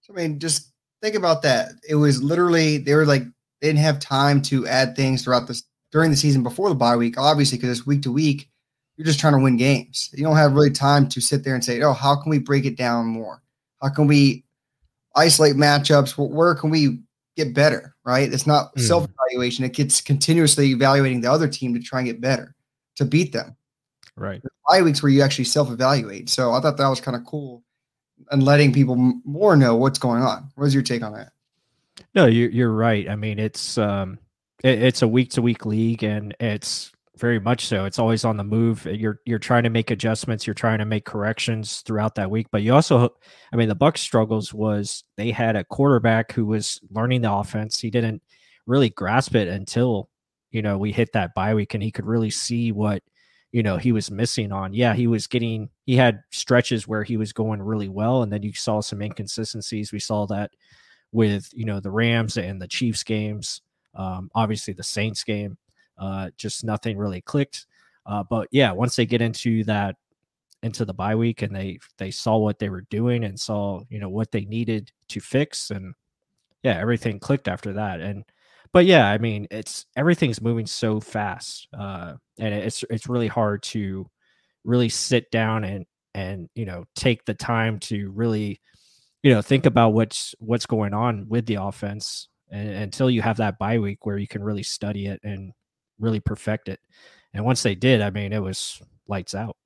So, 0.00 0.14
I 0.14 0.16
mean, 0.16 0.38
just 0.38 0.72
think 1.02 1.14
about 1.14 1.42
that. 1.42 1.72
It 1.88 1.96
was 1.96 2.22
literally, 2.22 2.78
they 2.78 2.94
were 2.94 3.06
like, 3.06 3.24
they 3.60 3.68
didn't 3.68 3.80
have 3.80 3.98
time 3.98 4.42
to 4.42 4.66
add 4.66 4.96
things 4.96 5.24
throughout 5.24 5.48
this 5.48 5.64
during 5.92 6.10
the 6.10 6.16
season 6.16 6.42
before 6.42 6.68
the 6.68 6.74
bye 6.74 6.96
week, 6.96 7.16
obviously, 7.18 7.56
because 7.56 7.78
it's 7.78 7.86
week 7.86 8.02
to 8.02 8.12
week. 8.12 8.48
You're 8.96 9.06
just 9.06 9.20
trying 9.20 9.32
to 9.34 9.42
win 9.42 9.56
games. 9.56 10.10
You 10.12 10.24
don't 10.24 10.36
have 10.36 10.52
really 10.52 10.70
time 10.70 11.08
to 11.08 11.20
sit 11.20 11.44
there 11.44 11.54
and 11.54 11.64
say, 11.64 11.80
oh, 11.82 11.92
how 11.92 12.20
can 12.20 12.30
we 12.30 12.38
break 12.38 12.64
it 12.64 12.76
down 12.76 13.06
more? 13.06 13.42
How 13.82 13.88
can 13.88 14.06
we 14.06 14.44
isolate 15.16 15.56
matchups? 15.56 16.16
Where 16.16 16.54
can 16.54 16.70
we 16.70 17.00
get 17.36 17.54
better, 17.54 17.94
right? 18.04 18.32
It's 18.32 18.46
not 18.46 18.74
mm. 18.74 18.80
self 18.80 19.06
evaluation. 19.08 19.64
It 19.64 19.72
gets 19.72 20.00
continuously 20.00 20.68
evaluating 20.68 21.20
the 21.20 21.30
other 21.30 21.48
team 21.48 21.74
to 21.74 21.80
try 21.80 22.00
and 22.00 22.06
get 22.06 22.20
better 22.20 22.54
to 22.96 23.04
beat 23.04 23.32
them. 23.32 23.56
Right. 24.16 24.40
Five 24.70 24.84
weeks 24.84 25.02
where 25.02 25.10
you 25.10 25.22
actually 25.22 25.44
self 25.44 25.70
evaluate. 25.70 26.28
So 26.28 26.52
I 26.52 26.60
thought 26.60 26.76
that 26.76 26.88
was 26.88 27.00
kind 27.00 27.16
of 27.16 27.24
cool 27.24 27.62
and 28.30 28.42
letting 28.42 28.72
people 28.72 28.96
more 29.24 29.56
know 29.56 29.76
what's 29.76 29.98
going 29.98 30.22
on. 30.22 30.50
What 30.54 30.64
was 30.64 30.74
your 30.74 30.82
take 30.82 31.02
on 31.02 31.12
that? 31.14 31.32
No, 32.14 32.26
you're, 32.26 32.50
you're 32.50 32.72
right. 32.72 33.08
I 33.08 33.16
mean, 33.16 33.38
it's, 33.38 33.76
um, 33.76 34.18
it, 34.62 34.82
it's 34.82 35.02
a 35.02 35.08
week 35.08 35.30
to 35.30 35.42
week 35.42 35.66
league 35.66 36.04
and 36.04 36.34
it's 36.38 36.92
very 37.24 37.40
much 37.40 37.64
so. 37.64 37.86
It's 37.86 37.98
always 37.98 38.22
on 38.26 38.36
the 38.36 38.44
move. 38.44 38.84
You're 38.84 39.18
you're 39.24 39.38
trying 39.38 39.62
to 39.62 39.70
make 39.70 39.90
adjustments. 39.90 40.46
You're 40.46 40.52
trying 40.52 40.80
to 40.80 40.84
make 40.84 41.06
corrections 41.06 41.80
throughout 41.80 42.16
that 42.16 42.30
week. 42.30 42.48
But 42.52 42.60
you 42.60 42.74
also, 42.74 43.14
I 43.50 43.56
mean, 43.56 43.70
the 43.70 43.74
Bucs' 43.74 43.98
struggles 43.98 44.52
was 44.52 45.04
they 45.16 45.30
had 45.30 45.56
a 45.56 45.64
quarterback 45.64 46.32
who 46.32 46.44
was 46.44 46.78
learning 46.90 47.22
the 47.22 47.32
offense. 47.32 47.80
He 47.80 47.88
didn't 47.88 48.20
really 48.66 48.90
grasp 48.90 49.34
it 49.34 49.48
until 49.48 50.10
you 50.50 50.60
know 50.60 50.76
we 50.76 50.92
hit 50.92 51.14
that 51.14 51.34
bye 51.34 51.54
week, 51.54 51.72
and 51.72 51.82
he 51.82 51.90
could 51.90 52.04
really 52.04 52.28
see 52.28 52.72
what 52.72 53.02
you 53.52 53.62
know 53.62 53.78
he 53.78 53.92
was 53.92 54.10
missing 54.10 54.52
on. 54.52 54.74
Yeah, 54.74 54.92
he 54.92 55.06
was 55.06 55.26
getting. 55.26 55.70
He 55.86 55.96
had 55.96 56.20
stretches 56.30 56.86
where 56.86 57.04
he 57.04 57.16
was 57.16 57.32
going 57.32 57.62
really 57.62 57.88
well, 57.88 58.22
and 58.22 58.30
then 58.30 58.42
you 58.42 58.52
saw 58.52 58.82
some 58.82 59.00
inconsistencies. 59.00 59.92
We 59.92 59.98
saw 59.98 60.26
that 60.26 60.50
with 61.10 61.48
you 61.54 61.64
know 61.64 61.80
the 61.80 61.90
Rams 61.90 62.36
and 62.36 62.60
the 62.60 62.68
Chiefs 62.68 63.02
games. 63.02 63.62
Um, 63.94 64.30
obviously, 64.34 64.74
the 64.74 64.82
Saints 64.82 65.24
game 65.24 65.56
uh, 65.98 66.30
just 66.36 66.64
nothing 66.64 66.96
really 66.96 67.20
clicked. 67.20 67.66
Uh, 68.06 68.22
but 68.22 68.48
yeah, 68.50 68.72
once 68.72 68.96
they 68.96 69.06
get 69.06 69.22
into 69.22 69.64
that 69.64 69.96
into 70.62 70.84
the 70.84 70.94
bye 70.94 71.14
week 71.14 71.42
and 71.42 71.54
they 71.54 71.78
they 71.98 72.10
saw 72.10 72.38
what 72.38 72.58
they 72.58 72.70
were 72.70 72.86
doing 72.90 73.24
and 73.24 73.38
saw 73.38 73.82
you 73.90 73.98
know 73.98 74.08
what 74.08 74.32
they 74.32 74.46
needed 74.46 74.90
to 75.08 75.20
fix 75.20 75.70
and 75.70 75.94
yeah, 76.62 76.78
everything 76.80 77.20
clicked 77.20 77.46
after 77.46 77.74
that. 77.74 78.00
And 78.00 78.24
but 78.72 78.86
yeah, 78.86 79.08
I 79.08 79.18
mean 79.18 79.46
it's 79.50 79.86
everything's 79.96 80.40
moving 80.40 80.66
so 80.66 80.98
fast, 81.00 81.68
uh, 81.78 82.14
and 82.38 82.54
it's 82.54 82.84
it's 82.90 83.08
really 83.08 83.28
hard 83.28 83.62
to 83.64 84.10
really 84.64 84.88
sit 84.88 85.30
down 85.30 85.64
and 85.64 85.86
and 86.14 86.48
you 86.54 86.64
know 86.64 86.84
take 86.96 87.24
the 87.24 87.34
time 87.34 87.78
to 87.78 88.10
really 88.12 88.60
you 89.22 89.32
know 89.32 89.42
think 89.42 89.66
about 89.66 89.90
what's 89.90 90.34
what's 90.38 90.66
going 90.66 90.94
on 90.94 91.28
with 91.28 91.46
the 91.46 91.56
offense 91.56 92.28
and, 92.50 92.68
until 92.70 93.10
you 93.10 93.22
have 93.22 93.36
that 93.36 93.58
bye 93.58 93.78
week 93.78 94.06
where 94.06 94.18
you 94.18 94.26
can 94.26 94.42
really 94.42 94.62
study 94.62 95.06
it 95.06 95.20
and 95.22 95.52
really 95.98 96.20
perfect 96.20 96.68
it. 96.68 96.80
And 97.32 97.44
once 97.44 97.62
they 97.62 97.74
did, 97.74 98.00
I 98.00 98.10
mean, 98.10 98.32
it 98.32 98.42
was 98.42 98.80
lights 99.08 99.34
out. 99.34 99.56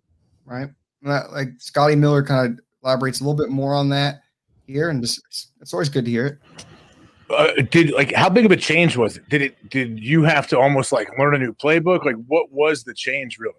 Right. 0.45 0.71
That, 1.03 1.33
like 1.33 1.49
Scotty 1.59 1.95
Miller 1.95 2.23
kind 2.23 2.53
of 2.53 2.65
elaborates 2.83 3.21
a 3.21 3.25
little 3.25 3.37
bit 3.37 3.51
more 3.51 3.75
on 3.75 3.89
that 3.91 4.23
here, 4.67 4.91
and 4.91 5.03
just 5.03 5.21
it's 5.61 5.73
always 5.73 5.89
good 5.89 6.05
to 6.05 6.11
hear 6.11 6.27
it. 6.27 6.39
Uh, 7.31 7.63
did 7.71 7.93
like 7.93 8.13
how 8.15 8.29
big 8.29 8.47
of 8.47 8.51
a 8.51 8.57
change 8.57 8.97
was 8.97 9.17
it? 9.17 9.29
Did 9.29 9.43
it 9.43 9.71
did 9.71 9.99
you 10.01 10.23
have 10.23 10.47
to 10.49 10.59
almost 10.59 10.93
like 10.93 11.09
learn 11.19 11.35
a 11.35 11.39
new 11.39 11.53
playbook? 11.53 12.05
Like 12.05 12.17
what 12.27 12.51
was 12.51 12.85
the 12.85 12.95
change 12.95 13.39
really? 13.39 13.55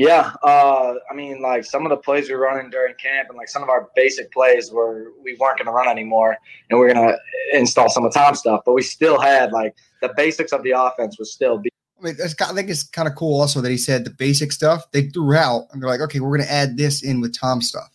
Yeah, 0.00 0.32
uh, 0.42 0.94
I 1.10 1.14
mean, 1.14 1.42
like 1.42 1.62
some 1.62 1.84
of 1.84 1.90
the 1.90 1.96
plays 1.98 2.30
we 2.30 2.34
were 2.34 2.40
running 2.40 2.70
during 2.70 2.94
camp, 2.94 3.28
and 3.28 3.36
like 3.36 3.50
some 3.50 3.62
of 3.62 3.68
our 3.68 3.90
basic 3.94 4.32
plays 4.32 4.70
were 4.72 5.12
we 5.22 5.36
weren't 5.38 5.58
going 5.58 5.66
to 5.66 5.72
run 5.72 5.88
anymore, 5.88 6.38
and 6.70 6.80
we 6.80 6.86
are 6.86 6.94
going 6.94 7.06
to 7.06 7.18
install 7.52 7.90
some 7.90 8.06
of 8.06 8.14
Tom's 8.14 8.38
stuff. 8.38 8.62
But 8.64 8.72
we 8.72 8.80
still 8.80 9.20
had 9.20 9.52
like 9.52 9.74
the 10.00 10.10
basics 10.16 10.52
of 10.52 10.62
the 10.62 10.70
offense 10.70 11.18
was 11.18 11.34
still. 11.34 11.58
Be- 11.58 11.68
I 12.00 12.02
mean, 12.02 12.16
I 12.18 12.52
think 12.54 12.70
it's 12.70 12.82
kind 12.82 13.08
of 13.08 13.14
cool 13.14 13.42
also 13.42 13.60
that 13.60 13.70
he 13.70 13.76
said 13.76 14.06
the 14.06 14.10
basic 14.10 14.52
stuff 14.52 14.90
they 14.90 15.08
threw 15.08 15.34
out, 15.34 15.66
and 15.70 15.82
they're 15.82 15.90
like, 15.90 16.00
okay, 16.00 16.20
we're 16.20 16.34
going 16.34 16.48
to 16.48 16.52
add 16.52 16.78
this 16.78 17.02
in 17.02 17.20
with 17.20 17.38
Tom 17.38 17.60
stuff. 17.60 17.90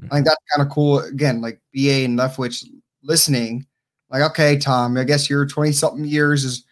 Mm-hmm. 0.00 0.12
I 0.12 0.16
think 0.16 0.26
that's 0.26 0.44
kind 0.54 0.64
of 0.64 0.72
cool. 0.72 1.00
Again, 1.00 1.40
like 1.40 1.60
BA 1.74 2.04
and 2.04 2.16
Leftwich 2.16 2.66
listening, 3.02 3.66
like, 4.10 4.22
okay, 4.30 4.58
Tom, 4.58 4.96
I 4.96 5.02
guess 5.02 5.28
your 5.28 5.44
20 5.44 5.72
something 5.72 6.04
years 6.04 6.44
is 6.44 6.64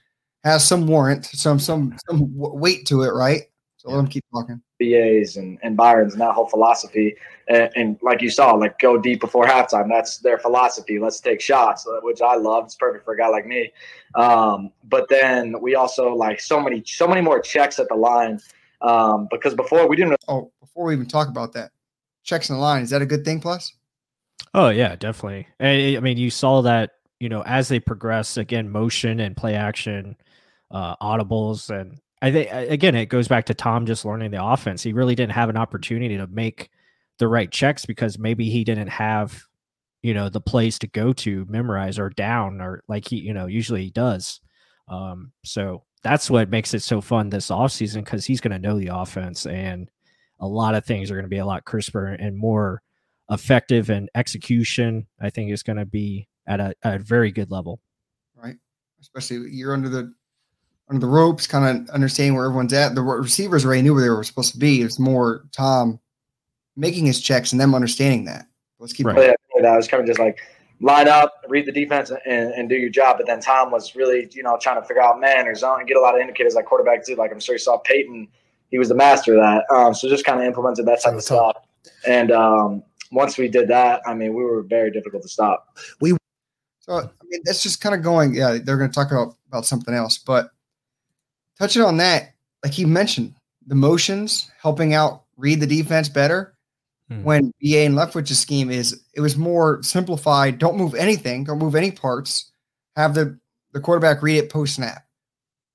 has 0.44 0.64
some 0.64 0.86
warrant, 0.86 1.24
some 1.24 1.58
some 1.58 1.98
some 2.08 2.30
weight 2.36 2.86
to 2.86 3.02
it, 3.02 3.10
right? 3.10 3.42
So 3.78 3.90
let 3.90 3.98
him 3.98 4.06
keep 4.06 4.24
talking. 4.32 4.62
BAs 4.78 5.36
and, 5.36 5.58
and 5.62 5.76
Byron's 5.76 6.12
and 6.12 6.20
that 6.20 6.32
whole 6.34 6.48
philosophy. 6.48 7.16
And, 7.48 7.70
and, 7.76 7.98
like 8.02 8.22
you 8.22 8.30
saw, 8.30 8.52
like 8.52 8.78
go 8.78 8.98
deep 8.98 9.20
before 9.20 9.46
halftime. 9.46 9.88
That's 9.88 10.18
their 10.18 10.38
philosophy. 10.38 10.98
Let's 10.98 11.20
take 11.20 11.40
shots, 11.40 11.86
which 12.02 12.20
I 12.20 12.36
love. 12.36 12.64
It's 12.64 12.74
perfect 12.74 13.04
for 13.04 13.14
a 13.14 13.18
guy 13.18 13.28
like 13.28 13.46
me. 13.46 13.72
Um, 14.14 14.72
but 14.84 15.08
then 15.08 15.60
we 15.60 15.74
also 15.74 16.14
like 16.14 16.40
so 16.40 16.60
many, 16.60 16.82
so 16.84 17.06
many 17.06 17.20
more 17.20 17.40
checks 17.40 17.78
at 17.78 17.88
the 17.88 17.94
line. 17.94 18.40
Um, 18.82 19.28
because 19.30 19.54
before 19.54 19.88
we 19.88 19.96
didn't. 19.96 20.16
Oh, 20.28 20.52
before 20.60 20.86
we 20.86 20.94
even 20.94 21.06
talk 21.06 21.28
about 21.28 21.52
that, 21.54 21.70
checks 22.22 22.50
in 22.50 22.56
the 22.56 22.60
line, 22.60 22.82
is 22.82 22.90
that 22.90 23.00
a 23.00 23.06
good 23.06 23.24
thing 23.24 23.40
plus? 23.40 23.72
Oh 24.52 24.68
yeah, 24.68 24.96
definitely. 24.96 25.46
I 25.60 26.00
mean, 26.00 26.16
you 26.16 26.30
saw 26.30 26.62
that, 26.62 26.92
you 27.20 27.28
know, 27.28 27.42
as 27.42 27.68
they 27.68 27.80
progress 27.80 28.36
again, 28.36 28.70
motion 28.70 29.20
and 29.20 29.36
play 29.36 29.54
action, 29.54 30.16
uh, 30.70 30.96
audibles 30.96 31.70
and 31.70 31.98
I 32.22 32.32
think 32.32 32.50
again, 32.52 32.94
it 32.94 33.06
goes 33.06 33.28
back 33.28 33.46
to 33.46 33.54
Tom 33.54 33.86
just 33.86 34.04
learning 34.04 34.30
the 34.30 34.44
offense. 34.44 34.82
He 34.82 34.92
really 34.92 35.14
didn't 35.14 35.32
have 35.32 35.48
an 35.48 35.56
opportunity 35.56 36.16
to 36.16 36.26
make 36.26 36.70
the 37.18 37.28
right 37.28 37.50
checks 37.50 37.84
because 37.84 38.18
maybe 38.18 38.48
he 38.48 38.64
didn't 38.64 38.88
have, 38.88 39.42
you 40.02 40.14
know, 40.14 40.28
the 40.28 40.40
place 40.40 40.78
to 40.80 40.86
go 40.86 41.12
to 41.12 41.46
memorize 41.48 41.98
or 41.98 42.10
down 42.10 42.60
or 42.60 42.82
like 42.88 43.08
he, 43.08 43.16
you 43.16 43.34
know, 43.34 43.46
usually 43.46 43.84
he 43.84 43.90
does. 43.90 44.40
Um, 44.88 45.32
so 45.44 45.84
that's 46.02 46.30
what 46.30 46.50
makes 46.50 46.72
it 46.72 46.82
so 46.82 47.00
fun 47.00 47.28
this 47.28 47.50
offseason 47.50 48.04
because 48.04 48.24
he's 48.24 48.40
going 48.40 48.52
to 48.52 48.66
know 48.66 48.78
the 48.78 48.94
offense 48.94 49.46
and 49.46 49.90
a 50.40 50.46
lot 50.46 50.74
of 50.74 50.84
things 50.84 51.10
are 51.10 51.14
going 51.14 51.24
to 51.24 51.28
be 51.28 51.38
a 51.38 51.46
lot 51.46 51.64
crisper 51.64 52.06
and 52.06 52.36
more 52.36 52.82
effective 53.30 53.90
and 53.90 54.08
execution. 54.14 55.06
I 55.20 55.30
think 55.30 55.50
is 55.50 55.62
going 55.62 55.78
to 55.78 55.86
be 55.86 56.28
at 56.46 56.60
a, 56.60 56.74
at 56.82 56.96
a 56.96 56.98
very 56.98 57.32
good 57.32 57.50
level. 57.50 57.80
Right. 58.34 58.56
Especially 59.00 59.50
you're 59.50 59.72
under 59.72 59.88
the 59.88 60.12
under 60.88 61.00
the 61.00 61.10
ropes, 61.10 61.46
kind 61.46 61.88
of 61.88 61.90
understanding 61.90 62.34
where 62.34 62.44
everyone's 62.44 62.72
at. 62.72 62.94
The 62.94 63.02
receivers 63.02 63.64
already 63.64 63.82
knew 63.82 63.94
where 63.94 64.02
they 64.02 64.10
were 64.10 64.24
supposed 64.24 64.52
to 64.52 64.58
be. 64.58 64.82
It's 64.82 64.98
more 64.98 65.44
Tom 65.52 65.98
making 66.76 67.06
his 67.06 67.20
checks 67.20 67.52
and 67.52 67.60
them 67.60 67.74
understanding 67.74 68.24
that. 68.26 68.46
Let's 68.78 68.92
keep 68.92 69.06
right. 69.06 69.16
Yeah, 69.18 69.62
that 69.62 69.76
was 69.76 69.88
kind 69.88 70.00
of 70.00 70.06
just 70.06 70.18
like 70.20 70.38
line 70.80 71.08
up, 71.08 71.44
read 71.48 71.66
the 71.66 71.72
defense, 71.72 72.10
and, 72.10 72.52
and 72.52 72.68
do 72.68 72.76
your 72.76 72.90
job. 72.90 73.16
But 73.16 73.26
then 73.26 73.40
Tom 73.40 73.70
was 73.70 73.96
really, 73.96 74.28
you 74.32 74.42
know, 74.42 74.58
trying 74.60 74.80
to 74.80 74.86
figure 74.86 75.02
out 75.02 75.18
man 75.18 75.48
or 75.48 75.54
zone 75.54 75.80
and 75.80 75.88
get 75.88 75.96
a 75.96 76.00
lot 76.00 76.14
of 76.14 76.20
indicators 76.20 76.54
like 76.54 76.66
quarterbacks 76.66 77.06
do. 77.06 77.16
Like 77.16 77.32
I'm 77.32 77.40
sure 77.40 77.54
you 77.54 77.58
saw 77.58 77.78
Peyton, 77.78 78.28
he 78.70 78.78
was 78.78 78.88
the 78.88 78.94
master 78.94 79.34
of 79.34 79.40
that. 79.40 79.64
Um, 79.74 79.94
so 79.94 80.08
just 80.08 80.24
kind 80.24 80.40
of 80.40 80.46
implemented 80.46 80.86
that 80.86 81.02
type 81.02 81.14
of 81.14 81.22
stuff. 81.22 81.56
And 82.06 82.30
um, 82.30 82.82
once 83.10 83.38
we 83.38 83.48
did 83.48 83.68
that, 83.68 84.02
I 84.06 84.14
mean, 84.14 84.34
we 84.34 84.44
were 84.44 84.62
very 84.62 84.90
difficult 84.90 85.22
to 85.22 85.28
stop. 85.28 85.78
We 86.00 86.16
so 86.80 86.98
I 86.98 87.02
mean 87.24 87.40
that's 87.44 87.62
just 87.62 87.80
kind 87.80 87.94
of 87.94 88.02
going. 88.02 88.34
Yeah, 88.34 88.58
they're 88.62 88.76
going 88.76 88.90
to 88.90 88.94
talk 88.94 89.10
about 89.10 89.34
about 89.48 89.66
something 89.66 89.94
else, 89.94 90.18
but 90.18 90.50
touching 91.58 91.82
on 91.82 91.96
that, 91.98 92.34
like 92.64 92.72
he 92.72 92.84
mentioned, 92.84 93.34
the 93.66 93.74
motions 93.74 94.50
helping 94.60 94.94
out 94.94 95.24
read 95.36 95.60
the 95.60 95.66
defense 95.66 96.08
better. 96.08 96.54
Hmm. 97.08 97.22
When 97.22 97.52
BA 97.62 97.78
and 97.78 97.94
Leftwich's 97.94 98.38
scheme 98.38 98.70
is, 98.70 99.00
it 99.14 99.20
was 99.20 99.36
more 99.36 99.82
simplified. 99.82 100.58
Don't 100.58 100.76
move 100.76 100.94
anything. 100.94 101.44
Don't 101.44 101.58
move 101.58 101.74
any 101.74 101.90
parts. 101.90 102.50
Have 102.96 103.14
the 103.14 103.38
the 103.72 103.80
quarterback 103.80 104.22
read 104.22 104.38
it 104.38 104.50
post 104.50 104.76
snap. 104.76 105.04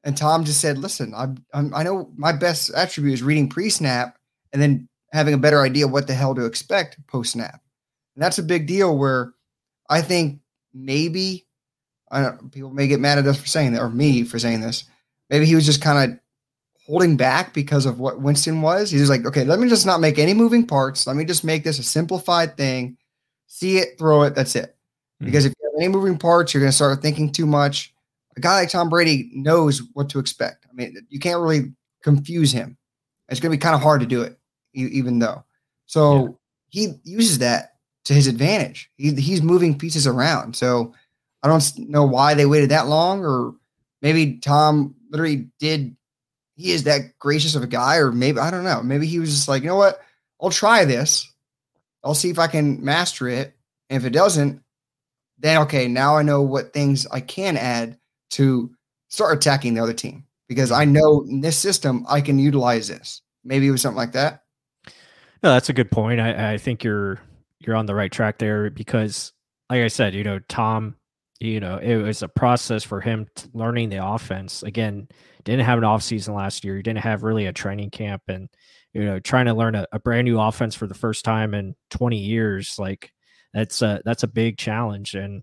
And 0.04 0.18
Tom 0.18 0.44
just 0.44 0.60
said, 0.60 0.78
"Listen, 0.78 1.14
I'm, 1.16 1.38
I'm, 1.54 1.74
i 1.74 1.84
know 1.84 2.12
my 2.16 2.32
best 2.32 2.72
attribute 2.74 3.14
is 3.14 3.24
reading 3.24 3.48
pre 3.48 3.70
snap 3.70 4.18
and 4.52 4.62
then 4.62 4.90
having 5.14 5.34
a 5.34 5.38
better 5.38 5.62
idea 5.62 5.88
what 5.88 6.08
the 6.08 6.14
hell 6.14 6.34
to 6.36 6.46
expect 6.46 6.98
post 7.08 7.34
snap." 7.34 7.62
And 8.16 8.24
that's 8.24 8.40
a 8.40 8.44
big 8.44 8.66
deal. 8.66 8.98
Where 8.98 9.34
I 9.90 10.02
think 10.02 10.42
maybe 10.74 11.46
I 12.10 12.24
don't. 12.24 12.52
People 12.52 12.72
may 12.72 12.88
get 12.88 13.00
mad 13.00 13.20
at 13.20 13.28
us 13.28 13.40
for 13.40 13.48
saying 13.48 13.74
that, 13.74 13.82
or 13.82 13.90
me 13.90 14.24
for 14.24 14.40
saying 14.40 14.62
this 14.62 14.86
maybe 15.32 15.46
he 15.46 15.56
was 15.56 15.66
just 15.66 15.82
kind 15.82 16.12
of 16.12 16.20
holding 16.86 17.16
back 17.18 17.54
because 17.54 17.86
of 17.86 18.00
what 18.00 18.22
Winston 18.22 18.62
was. 18.62 18.92
He 18.92 19.00
was 19.00 19.10
like, 19.10 19.26
okay, 19.26 19.46
let 19.46 19.60
me 19.60 19.70
just 19.70 19.86
not 19.86 20.02
make 20.02 20.20
any 20.20 20.34
moving 20.34 20.68
parts. 20.68 21.08
Let 21.08 21.16
me 21.16 21.26
just 21.26 21.44
make 21.44 21.64
this 21.64 21.80
a 21.80 21.84
simplified 21.84 22.58
thing. 22.58 22.98
See 23.48 23.78
it, 23.78 23.98
throw 23.98 24.24
it. 24.24 24.36
That's 24.36 24.56
it. 24.56 24.76
Mm-hmm. 25.16 25.26
Because 25.26 25.46
if 25.46 25.54
you 25.58 25.70
have 25.70 25.82
any 25.82 25.88
moving 25.88 26.18
parts, 26.18 26.54
you're 26.54 26.62
going 26.62 26.70
to 26.70 26.76
start 26.76 27.02
thinking 27.02 27.32
too 27.32 27.46
much. 27.46 27.94
A 28.36 28.42
guy 28.42 28.56
like 28.56 28.70
Tom 28.70 28.90
Brady 28.90 29.32
knows 29.34 29.82
what 29.94 30.10
to 30.10 30.20
expect. 30.20 30.66
I 30.70 30.74
mean, 30.74 30.96
you 31.10 31.20
can't 31.20 31.40
really 31.40 31.72
confuse 32.04 32.52
him. 32.52 32.78
It's 33.30 33.40
going 33.40 33.52
to 33.52 33.58
be 33.58 33.62
kind 33.62 33.76
of 33.76 33.82
hard 33.82 34.02
to 34.02 34.08
do 34.08 34.22
it, 34.22 34.38
even 34.74 35.20
though. 35.20 35.46
So 35.86 36.38
yeah. 36.72 36.88
he 36.88 36.94
uses 37.04 37.40
that 37.40 37.76
to 38.06 38.14
his 38.14 38.28
advantage. 38.28 38.90
He, 38.98 39.14
he's 39.14 39.42
moving 39.42 39.78
pieces 39.78 40.08
around. 40.08 40.56
So 40.56 40.94
I 41.44 41.48
don't 41.48 41.90
know 41.90 42.06
why 42.06 42.34
they 42.34 42.46
waited 42.46 42.70
that 42.72 42.88
long, 42.88 43.24
or 43.24 43.54
maybe 44.02 44.38
Tom 44.40 44.96
literally 45.12 45.50
did 45.60 45.96
he 46.56 46.72
is 46.72 46.84
that 46.84 47.18
gracious 47.20 47.56
of 47.56 47.64
a 47.64 47.68
guy, 47.68 47.98
or 47.98 48.12
maybe 48.12 48.40
I 48.40 48.50
don't 48.50 48.64
know. 48.64 48.82
Maybe 48.82 49.06
he 49.06 49.20
was 49.20 49.30
just 49.30 49.48
like, 49.48 49.62
you 49.62 49.70
know 49.70 49.76
what? 49.76 50.00
I'll 50.42 50.50
try 50.50 50.86
this. 50.86 51.32
I'll 52.04 52.16
see 52.16 52.30
if 52.30 52.40
I 52.40 52.48
can 52.48 52.84
master 52.84 53.28
it. 53.28 53.56
And 53.90 54.02
if 54.02 54.08
it 54.08 54.14
doesn't, 54.14 54.62
then 55.38 55.62
okay, 55.64 55.88
now 55.88 56.18
I 56.18 56.24
know 56.24 56.42
what 56.42 56.74
things 56.74 57.06
I 57.08 57.20
can 57.20 57.58
add 57.58 57.98
to 58.32 58.72
start 59.10 59.38
attacking 59.38 59.74
the 59.74 59.84
other 59.84 59.94
team 59.94 60.26
because 60.48 60.72
I 60.72 60.86
know 60.86 61.24
in 61.28 61.42
this 61.42 61.58
system 61.58 62.06
I 62.08 62.22
can 62.22 62.40
utilize 62.40 62.88
this. 62.88 63.22
Maybe 63.44 63.68
it 63.68 63.72
was 63.72 63.82
something 63.82 63.98
like 63.98 64.14
that. 64.14 64.44
No, 65.44 65.52
that's 65.52 65.70
a 65.70 65.74
good 65.74 65.92
point. 65.92 66.22
I, 66.22 66.54
I 66.54 66.58
think 66.58 66.84
you're 66.84 67.20
you're 67.60 67.76
on 67.76 67.86
the 67.86 67.96
right 67.96 68.12
track 68.12 68.38
there 68.38 68.70
because, 68.70 69.34
like 69.70 69.82
I 69.82 69.88
said, 69.88 70.14
you 70.14 70.24
know, 70.24 70.40
Tom 70.48 70.96
you 71.42 71.60
know, 71.60 71.78
it 71.78 71.96
was 71.96 72.22
a 72.22 72.28
process 72.28 72.84
for 72.84 73.02
him 73.02 73.28
learning 73.54 73.90
the 73.90 74.06
offense. 74.06 74.62
Again, 74.62 75.08
didn't 75.44 75.66
have 75.66 75.80
an 75.80 75.84
off 75.84 76.04
season 76.04 76.36
last 76.36 76.64
year. 76.64 76.76
He 76.76 76.84
didn't 76.84 77.00
have 77.00 77.24
really 77.24 77.48
a 77.48 77.54
training 77.54 77.90
camp, 77.90 78.22
and 78.28 78.48
you 78.94 79.04
know, 79.04 79.20
trying 79.20 79.48
to 79.48 79.56
learn 79.56 79.74
a, 79.74 79.88
a, 79.92 80.00
brand 80.00 80.26
new 80.26 80.40
offense 80.40 80.76
for 80.76 80.86
the 80.86 80.94
first 80.94 81.26
time 81.26 81.56
in 81.56 81.76
20 81.90 82.18
years, 82.18 82.78
like 82.78 83.12
that's 83.54 83.82
a 83.82 84.02
that's 84.06 84.22
a 84.22 84.28
big 84.28 84.58
challenge. 84.58 85.16
And 85.16 85.42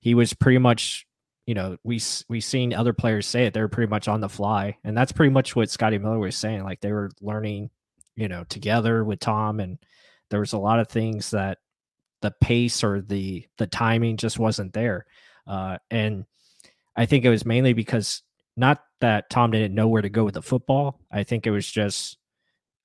he 0.00 0.14
was 0.14 0.32
pretty 0.32 0.58
much, 0.58 1.06
you 1.44 1.54
know, 1.54 1.76
we 1.84 2.00
we 2.28 2.40
seen 2.40 2.72
other 2.72 2.94
players 2.94 3.26
say 3.26 3.44
it. 3.44 3.52
They 3.52 3.60
were 3.60 3.68
pretty 3.68 3.90
much 3.90 4.08
on 4.08 4.22
the 4.22 4.30
fly, 4.30 4.78
and 4.82 4.96
that's 4.96 5.12
pretty 5.12 5.32
much 5.32 5.54
what 5.54 5.70
Scotty 5.70 5.98
Miller 5.98 6.18
was 6.18 6.36
saying. 6.36 6.64
Like 6.64 6.80
they 6.80 6.92
were 6.92 7.10
learning, 7.20 7.68
you 8.16 8.28
know, 8.28 8.44
together 8.44 9.04
with 9.04 9.20
Tom, 9.20 9.60
and 9.60 9.78
there 10.30 10.40
was 10.40 10.54
a 10.54 10.58
lot 10.58 10.80
of 10.80 10.88
things 10.88 11.32
that 11.32 11.58
the 12.22 12.32
pace 12.40 12.82
or 12.82 13.02
the 13.02 13.44
the 13.58 13.66
timing 13.66 14.16
just 14.16 14.38
wasn't 14.38 14.72
there 14.72 15.04
uh, 15.46 15.78
and 15.90 16.24
I 16.96 17.06
think 17.06 17.24
it 17.24 17.30
was 17.30 17.44
mainly 17.44 17.72
because 17.72 18.22
not 18.56 18.82
that 19.00 19.30
Tom 19.30 19.50
didn't 19.50 19.74
know 19.74 19.88
where 19.88 20.02
to 20.02 20.08
go 20.08 20.24
with 20.24 20.34
the 20.34 20.42
football. 20.42 21.00
I 21.10 21.24
think 21.24 21.46
it 21.46 21.50
was 21.50 21.70
just 21.70 22.18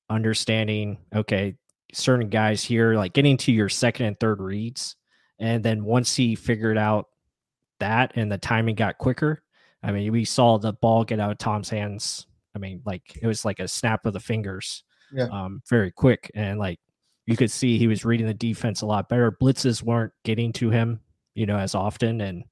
understanding, 0.10 0.98
okay, 1.16 1.56
certain 1.94 2.30
guys 2.30 2.63
here, 2.63 2.96
like 2.96 3.13
getting 3.13 3.38
to 3.38 3.51
your 3.51 3.70
second 3.70 4.08
and 4.08 4.20
third 4.20 4.42
reads. 4.42 4.96
And 5.39 5.63
then 5.63 5.86
once 5.86 6.16
he 6.16 6.36
figured 6.36 6.78
out 6.78 7.08
that 7.80 8.13
and 8.16 8.32
the 8.32 8.38
timing 8.38 8.75
got 8.75 8.98
quicker, 8.98 9.42
I 9.84 9.92
mean, 9.92 10.12
we 10.12 10.25
saw 10.25 10.58
the 10.58 10.74
ball 10.74 11.04
get 11.06 11.20
out 11.20 11.32
of 11.32 11.38
Tom's 11.38 11.70
hands. 11.70 12.28
I 12.56 12.60
mean, 12.60 12.82
like 12.86 13.18
it 13.22 13.28
was 13.28 13.46
like 13.46 13.60
a 13.60 13.68
snap 13.68 14.06
of 14.06 14.13
the 14.13 14.20
fingers, 14.20 14.84
yeah. 15.13 15.28
um, 15.32 15.62
very 15.70 15.92
quick. 15.92 16.30
And 16.36 16.60
like 16.60 16.80
you 17.25 17.38
could 17.38 17.51
see 17.51 17.78
he 17.78 17.88
was 17.88 18.04
reading 18.04 18.28
the 18.28 18.34
defense 18.34 18.82
a 18.82 18.86
lot 18.86 19.08
better. 19.08 19.32
Blitzes 19.32 19.84
weren't 19.84 20.12
getting 20.25 20.51
to 20.54 20.72
him 20.72 21.00
you 21.36 21.45
know, 21.45 21.57
as 21.57 21.75
often 21.75 22.21
and 22.21 22.43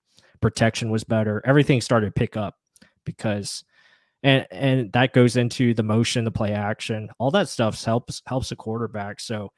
protection 0.41 0.89
was 0.89 1.03
better. 1.03 1.41
Everything 1.45 1.81
started 1.81 2.07
to 2.07 2.11
pick 2.11 2.37
up 2.37 2.55
because 3.05 3.63
and 4.23 4.45
and 4.51 4.91
that 4.93 5.13
goes 5.13 5.37
into 5.37 5.73
the 5.73 5.83
motion, 5.83 6.25
the 6.25 6.31
play 6.31 6.53
action, 6.53 7.09
all 7.19 7.31
that 7.31 7.49
stuff 7.49 7.81
helps 7.83 8.21
helps 8.25 8.51
a 8.51 8.55
quarterback. 8.55 9.19
So 9.19 9.51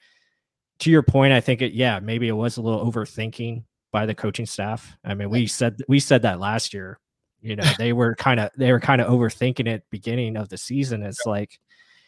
to 0.79 0.91
your 0.91 1.03
point, 1.03 1.33
I 1.33 1.41
think 1.41 1.61
it 1.61 1.73
yeah, 1.73 1.99
maybe 1.99 2.27
it 2.27 2.33
was 2.33 2.57
a 2.57 2.61
little 2.61 2.91
overthinking 2.91 3.63
by 3.91 4.05
the 4.05 4.15
coaching 4.15 4.45
staff. 4.45 4.97
I 5.03 5.13
mean, 5.13 5.29
we 5.29 5.47
said 5.47 5.77
we 5.88 5.99
said 5.99 6.23
that 6.23 6.39
last 6.39 6.73
year. 6.73 6.99
You 7.41 7.55
know, 7.55 7.63
they 7.77 7.93
were 7.93 8.15
kind 8.19 8.39
of 8.39 8.49
they 8.57 8.71
were 8.71 8.79
kind 8.79 9.01
of 9.01 9.07
overthinking 9.07 9.67
it 9.67 9.83
beginning 9.89 10.38
of 10.38 10.49
the 10.49 10.57
season. 10.57 11.03
It's 11.03 11.25
like 11.25 11.59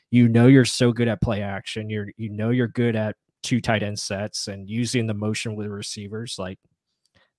you 0.09 0.27
know 0.27 0.47
you're 0.47 0.65
so 0.65 0.91
good 0.91 1.07
at 1.07 1.21
play 1.21 1.41
action. 1.41 1.89
You're 1.89 2.07
you 2.17 2.29
know 2.29 2.49
you're 2.49 2.67
good 2.67 2.95
at 2.95 3.15
two 3.43 3.61
tight 3.61 3.83
end 3.83 3.97
sets 3.97 4.47
and 4.47 4.69
using 4.69 5.07
the 5.07 5.13
motion 5.13 5.55
with 5.55 5.67
receivers. 5.67 6.35
Like 6.37 6.59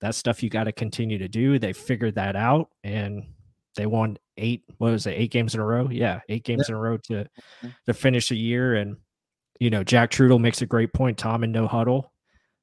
that's 0.03 0.19
stuff 0.19 0.43
you 0.43 0.51
got 0.51 0.65
to 0.65 0.73
continue 0.73 1.17
to 1.17 1.29
do. 1.29 1.61
They 1.61 1.73
figured 1.73 2.17
that 2.17 2.35
out 2.35 2.71
and 2.83 3.23
they 3.77 3.87
won 3.87 4.19
eight, 4.37 4.65
what 4.79 4.91
was 4.91 5.07
it, 5.07 5.13
eight 5.13 5.31
games 5.31 5.55
in 5.55 5.61
a 5.61 5.65
row? 5.65 5.89
Yeah, 5.91 6.21
eight 6.29 6.45
games 6.45 6.67
yeah. 6.69 6.75
in 6.75 6.79
a 6.79 6.81
row 6.81 6.97
to 7.05 7.13
mm-hmm. 7.13 7.69
to 7.87 7.95
finish 7.95 8.29
the 8.29 8.37
year. 8.37 8.75
And 8.75 8.97
you 9.61 9.71
know, 9.71 9.85
Jack 9.85 10.11
Trudel 10.11 10.41
makes 10.41 10.61
a 10.61 10.67
great 10.67 10.93
point. 10.93 11.19
Tom 11.19 11.45
and 11.45 11.53
no 11.53 11.69
huddle. 11.69 12.13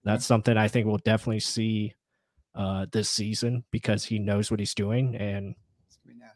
That's 0.03 0.25
something 0.25 0.57
I 0.57 0.67
think 0.67 0.85
we'll 0.85 0.97
definitely 0.97 1.39
see 1.39 1.95
uh 2.55 2.87
this 2.91 3.09
season 3.09 3.63
because 3.71 4.03
he 4.03 4.19
knows 4.19 4.51
what 4.51 4.59
he's 4.59 4.73
doing 4.73 5.15
and 5.15 5.55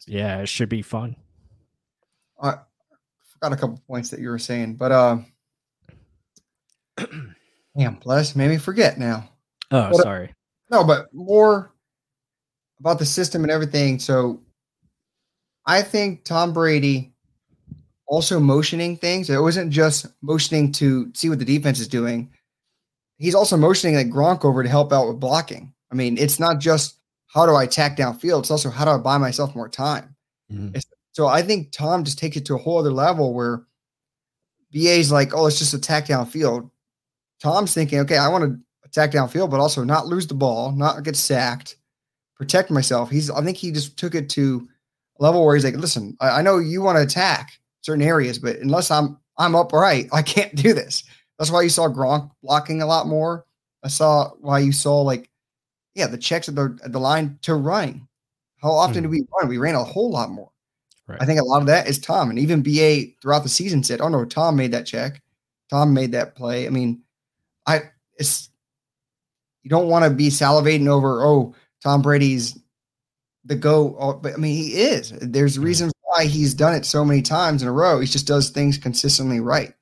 yeah, 0.08 0.40
it 0.40 0.48
should 0.48 0.70
be 0.70 0.82
fun. 0.82 1.18
I 2.42 2.56
forgot 3.28 3.52
a 3.52 3.58
couple 3.58 3.82
points 3.88 4.10
that 4.10 4.20
you 4.22 4.30
were 4.30 4.40
saying, 4.40 4.76
but 4.76 4.92
uh 4.94 5.18
damn, 7.78 7.98
plus 7.98 8.38
made 8.38 8.50
me 8.50 8.58
forget 8.58 8.98
now. 8.98 9.30
Oh, 9.72 9.90
but, 9.92 10.02
sorry. 10.02 10.34
No, 10.70 10.84
but 10.84 11.14
more 11.14 11.72
about 12.80 13.00
the 13.00 13.06
system 13.06 13.44
and 13.44 13.52
everything. 13.52 14.00
So 14.00 14.42
I 15.66 15.82
think 15.82 16.24
Tom 16.26 16.54
Brady 16.54 17.14
also 18.08 18.40
motioning 18.40 18.98
things. 18.98 19.30
It 19.30 19.40
wasn't 19.40 19.72
just 19.72 20.08
motioning 20.22 20.72
to 20.74 21.12
see 21.14 21.30
what 21.30 21.40
the 21.40 21.46
defense 21.46 21.80
is 21.80 21.88
doing. 21.88 22.30
He's 23.18 23.36
also 23.36 23.56
motioning 23.56 23.96
like 23.96 24.10
Gronk 24.10 24.44
over 24.44 24.64
to 24.64 24.70
help 24.70 24.92
out 24.92 25.08
with 25.08 25.20
blocking. 25.20 25.74
I 25.92 25.96
mean, 25.96 26.18
it's 26.18 26.40
not 26.40 26.60
just 26.60 26.98
how 27.28 27.46
do 27.46 27.54
I 27.54 27.64
attack 27.64 27.98
downfield, 27.98 28.40
it's 28.40 28.52
also 28.52 28.70
how 28.70 28.86
do 28.86 28.92
I 28.92 28.98
buy 28.98 29.18
myself 29.18 29.56
more 29.56 29.70
time. 29.70 30.16
Mm-hmm. 30.52 30.78
So 31.14 31.28
I 31.28 31.42
think 31.42 31.72
Tom 31.72 32.04
just 32.04 32.20
takes 32.20 32.38
it 32.38 32.46
to 32.48 32.56
a 32.56 32.58
whole 32.58 32.80
other 32.80 32.92
level 32.92 33.34
where 33.34 33.64
BA's 34.74 35.12
like, 35.12 35.34
oh, 35.34 35.44
let's 35.44 35.60
just 35.60 35.74
attack 35.74 36.08
downfield. 36.08 36.70
Tom's 37.42 37.74
thinking, 37.74 38.00
okay, 38.00 38.18
I 38.18 38.28
want 38.28 38.44
to 38.44 38.60
attack 38.94 39.12
downfield, 39.12 39.50
but 39.50 39.60
also 39.60 39.84
not 39.84 40.08
lose 40.08 40.28
the 40.28 40.34
ball, 40.36 40.72
not 40.72 41.04
get 41.04 41.16
sacked, 41.16 41.78
protect 42.36 42.70
myself. 42.70 43.10
He's, 43.10 43.30
I 43.32 43.44
think 43.44 43.58
he 43.58 43.72
just 43.72 43.98
took 43.98 44.14
it 44.14 44.30
to 44.32 44.68
a 45.20 45.24
level 45.24 45.44
where 45.44 45.56
he's 45.56 45.66
like, 45.66 45.76
listen, 45.76 46.16
I, 46.20 46.40
I 46.40 46.42
know 46.42 46.60
you 46.60 46.82
want 46.82 46.98
to 46.98 47.04
attack 47.04 47.54
certain 47.82 48.04
areas, 48.04 48.38
but 48.38 48.58
unless 48.58 48.92
I'm 48.92 49.18
I'm 49.38 49.56
upright, 49.56 50.10
I 50.14 50.22
can't 50.22 50.54
do 50.56 50.74
this. 50.74 51.04
That's 51.40 51.50
why 51.50 51.64
you 51.64 51.70
saw 51.70 51.88
Gronk 51.88 52.30
blocking 52.44 52.82
a 52.82 52.86
lot 52.86 53.08
more. 53.08 53.46
I 53.84 53.88
saw 53.88 54.30
why 54.40 54.60
you 54.60 54.72
saw 54.72 55.02
like, 55.02 55.30
yeah, 55.96 56.08
the 56.08 56.18
checks 56.18 56.48
at 56.48 56.56
the 56.56 56.78
at 56.84 56.92
the 56.92 57.00
line 57.00 57.40
to 57.42 57.56
running. 57.56 58.08
How 58.62 58.72
often 58.72 59.04
mm-hmm. 59.04 59.04
do 59.04 59.10
we 59.10 59.28
run? 59.40 59.50
We 59.50 59.58
ran 59.58 59.76
a 59.76 59.84
whole 59.84 60.12
lot 60.12 60.30
more. 60.30 60.52
Right. 61.08 61.22
I 61.22 61.26
think 61.26 61.42
a 61.42 61.44
lot 61.44 61.62
of 61.62 61.68
that 61.68 61.88
is 61.88 62.00
Tom, 62.00 62.30
and 62.30 62.40
even 62.40 62.62
BA 62.64 63.14
throughout 63.22 63.44
the 63.44 63.50
season 63.50 63.84
said, 63.84 64.02
"Oh 64.02 64.08
no, 64.08 64.24
Tom 64.24 64.56
made 64.56 64.72
that 64.72 64.86
check. 64.86 65.22
Tom 65.70 65.94
made 65.94 66.12
that 66.14 66.36
play." 66.36 66.66
I 66.68 66.70
mean, 66.70 67.02
I 67.68 67.82
it's 68.18 68.50
you 69.64 69.70
don't 69.70 69.88
want 69.90 70.06
to 70.06 70.12
be 70.12 70.30
salivating 70.30 70.88
over, 70.88 71.24
"Oh, 71.26 71.56
Tom 71.84 72.02
Brady's 72.02 72.58
the 73.46 73.56
go," 73.56 73.96
oh, 74.00 74.14
but 74.16 74.34
I 74.34 74.38
mean, 74.38 74.56
he 74.58 74.76
is. 74.76 75.12
There's 75.22 75.60
reasons 75.60 75.94
why 76.04 76.26
he's 76.26 76.54
done 76.54 76.76
it 76.76 76.86
so 76.86 77.06
many 77.06 77.22
times 77.22 77.62
in 77.62 77.68
a 77.70 77.74
row. 77.74 78.00
He 78.00 78.08
just 78.08 78.28
does 78.28 78.50
things 78.52 78.78
consistently 78.78 79.40
right. 79.42 79.74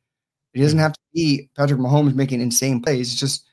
He 0.54 0.62
doesn't 0.62 0.80
have 0.80 0.94
to 0.94 1.00
be 1.14 1.50
Patrick 1.58 1.80
Mahomes 1.82 2.16
making 2.16 2.42
insane 2.42 2.82
plays. 2.82 3.12
It's 3.12 3.20
just 3.22 3.46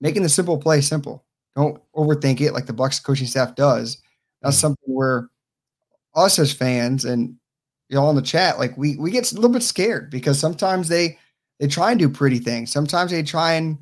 making 0.00 0.22
the 0.22 0.28
simple 0.30 0.58
play 0.58 0.80
simple. 0.82 1.24
Don't 1.56 1.80
overthink 1.96 2.40
it 2.40 2.52
like 2.54 2.66
the 2.66 2.74
Bucs 2.74 3.02
coaching 3.02 3.26
staff 3.28 3.54
does. 3.56 3.98
That's 4.42 4.58
something 4.58 4.94
where 4.94 5.28
us 6.14 6.38
as 6.38 6.52
fans 6.52 7.04
and 7.04 7.36
y'all 7.88 8.10
in 8.10 8.16
the 8.16 8.22
chat, 8.22 8.58
like 8.58 8.76
we 8.76 8.96
we 8.96 9.10
get 9.10 9.30
a 9.32 9.34
little 9.34 9.50
bit 9.50 9.62
scared 9.62 10.10
because 10.10 10.38
sometimes 10.38 10.88
they 10.88 11.18
they 11.60 11.66
try 11.68 11.90
and 11.90 12.00
do 12.00 12.08
pretty 12.08 12.38
things. 12.38 12.70
Sometimes 12.72 13.10
they 13.10 13.22
try 13.22 13.54
and 13.54 13.78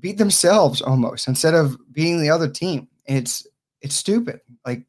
beat 0.00 0.18
themselves 0.18 0.82
almost 0.82 1.28
instead 1.28 1.54
of 1.54 1.76
beating 1.92 2.20
the 2.20 2.30
other 2.30 2.48
team. 2.48 2.88
It's 3.06 3.46
it's 3.80 3.94
stupid. 3.94 4.40
Like 4.66 4.84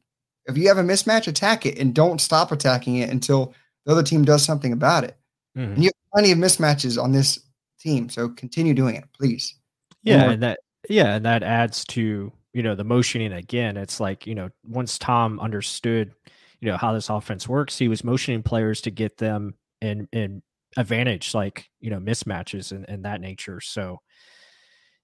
if 0.46 0.56
you 0.56 0.68
have 0.68 0.78
a 0.78 0.82
mismatch, 0.82 1.28
attack 1.28 1.66
it 1.66 1.78
and 1.78 1.94
don't 1.94 2.20
stop 2.20 2.52
attacking 2.52 2.96
it 2.96 3.10
until 3.10 3.54
the 3.84 3.92
other 3.92 4.02
team 4.02 4.24
does 4.24 4.44
something 4.44 4.72
about 4.72 5.04
it. 5.04 5.16
Mm-hmm. 5.56 5.72
And 5.74 5.84
you 5.84 5.88
have 5.88 6.12
plenty 6.12 6.32
of 6.32 6.38
mismatches 6.38 7.02
on 7.02 7.12
this 7.12 7.40
team, 7.78 8.08
so 8.08 8.28
continue 8.30 8.74
doing 8.74 8.96
it, 8.96 9.04
please. 9.12 9.54
Yeah, 10.02 10.30
and 10.30 10.42
that 10.42 10.60
yeah, 10.88 11.16
and 11.16 11.24
that 11.24 11.42
adds 11.42 11.84
to 11.86 12.32
you 12.52 12.62
know 12.62 12.74
the 12.74 12.84
motioning 12.84 13.32
again. 13.32 13.76
It's 13.76 14.00
like 14.00 14.26
you 14.26 14.34
know 14.34 14.50
once 14.64 14.98
Tom 14.98 15.40
understood 15.40 16.12
you 16.60 16.70
know 16.70 16.76
how 16.76 16.92
this 16.92 17.10
offense 17.10 17.48
works. 17.48 17.78
He 17.78 17.88
was 17.88 18.04
motioning 18.04 18.42
players 18.42 18.80
to 18.82 18.90
get 18.90 19.18
them 19.18 19.54
in 19.80 20.08
in 20.12 20.42
advantage, 20.76 21.34
like 21.34 21.68
you 21.80 21.90
know 21.90 21.98
mismatches 21.98 22.72
and, 22.72 22.88
and 22.88 23.04
that 23.04 23.20
nature. 23.20 23.60
So 23.60 24.00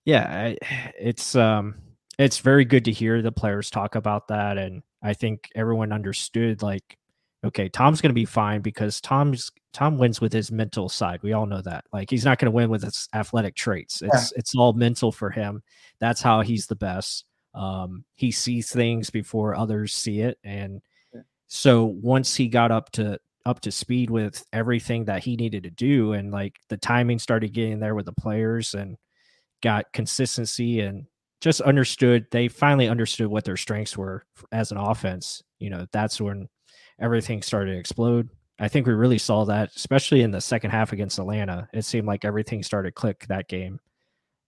yeah, 0.04 0.54
it's 0.98 1.34
um 1.34 1.76
it's 2.18 2.38
very 2.38 2.64
good 2.64 2.84
to 2.84 2.92
hear 2.92 3.22
the 3.22 3.32
players 3.32 3.70
talk 3.70 3.94
about 3.94 4.28
that, 4.28 4.58
and 4.58 4.82
I 5.02 5.14
think 5.14 5.50
everyone 5.54 5.92
understood 5.92 6.62
like 6.62 6.96
okay, 7.44 7.68
Tom's 7.68 8.00
going 8.00 8.10
to 8.10 8.14
be 8.14 8.24
fine 8.24 8.60
because 8.60 9.00
Tom's 9.00 9.50
Tom 9.72 9.98
wins 9.98 10.20
with 10.20 10.32
his 10.32 10.52
mental 10.52 10.88
side. 10.88 11.20
We 11.22 11.32
all 11.32 11.46
know 11.46 11.62
that. 11.62 11.84
Like 11.92 12.10
he's 12.10 12.24
not 12.24 12.38
going 12.38 12.46
to 12.46 12.54
win 12.54 12.70
with 12.70 12.82
his 12.82 13.08
athletic 13.14 13.54
traits. 13.54 14.02
It's 14.02 14.32
yeah. 14.32 14.38
it's 14.38 14.54
all 14.54 14.72
mental 14.72 15.10
for 15.10 15.30
him. 15.30 15.62
That's 15.98 16.22
how 16.22 16.42
he's 16.42 16.66
the 16.66 16.76
best. 16.76 17.24
Um, 17.54 18.04
he 18.14 18.30
sees 18.30 18.70
things 18.70 19.10
before 19.10 19.54
others 19.54 19.94
see 19.94 20.20
it, 20.20 20.38
and 20.44 20.80
so 21.48 21.84
once 21.84 22.34
he 22.34 22.48
got 22.48 22.70
up 22.70 22.90
to 22.92 23.18
up 23.44 23.60
to 23.60 23.72
speed 23.72 24.08
with 24.08 24.44
everything 24.52 25.04
that 25.04 25.22
he 25.22 25.36
needed 25.36 25.64
to 25.64 25.70
do 25.70 26.12
and 26.12 26.30
like 26.30 26.56
the 26.68 26.76
timing 26.76 27.18
started 27.18 27.52
getting 27.52 27.80
there 27.80 27.94
with 27.94 28.06
the 28.06 28.12
players 28.12 28.74
and 28.74 28.96
got 29.62 29.92
consistency 29.92 30.80
and 30.80 31.06
just 31.40 31.60
understood 31.60 32.26
they 32.30 32.48
finally 32.48 32.88
understood 32.88 33.26
what 33.26 33.44
their 33.44 33.56
strengths 33.56 33.96
were 33.96 34.24
as 34.52 34.70
an 34.70 34.76
offense 34.76 35.42
you 35.58 35.70
know 35.70 35.86
that's 35.92 36.20
when 36.20 36.48
everything 36.98 37.42
started 37.42 37.72
to 37.72 37.78
explode. 37.78 38.28
I 38.58 38.68
think 38.68 38.86
we 38.86 38.92
really 38.92 39.18
saw 39.18 39.44
that 39.46 39.70
especially 39.74 40.22
in 40.22 40.30
the 40.30 40.40
second 40.40 40.70
half 40.70 40.92
against 40.92 41.18
atlanta. 41.18 41.68
It 41.72 41.84
seemed 41.84 42.06
like 42.06 42.24
everything 42.24 42.62
started 42.62 42.94
click 42.94 43.26
that 43.28 43.48
game. 43.48 43.80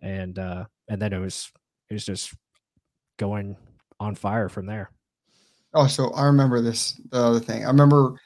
And 0.03 0.39
uh 0.39 0.65
and 0.89 1.01
then 1.01 1.13
it 1.13 1.19
was 1.19 1.51
it 1.91 1.95
was 1.95 2.05
just 2.05 2.35
going 3.19 3.57
on 4.01 4.15
fire 4.15 4.49
from 4.49 4.67
there. 4.67 4.91
Oh, 5.73 5.87
so 5.87 6.11
I 6.11 6.25
remember 6.25 6.61
this. 6.61 7.01
The 7.11 7.19
other 7.19 7.41
thing. 7.41 7.65
I 7.65 7.69
remember, 7.69 8.21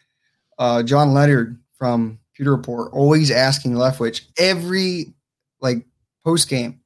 uh, 0.59 0.83
Jon 0.83 1.15
Ledyard 1.15 1.59
from 1.79 2.19
Pewter 2.35 2.55
Report 2.55 2.93
always 2.93 3.31
asking 3.31 3.73
Leftwich 3.73 4.27
every 4.39 5.15
like 5.61 5.87
post 6.29 6.51
game. 6.51 6.79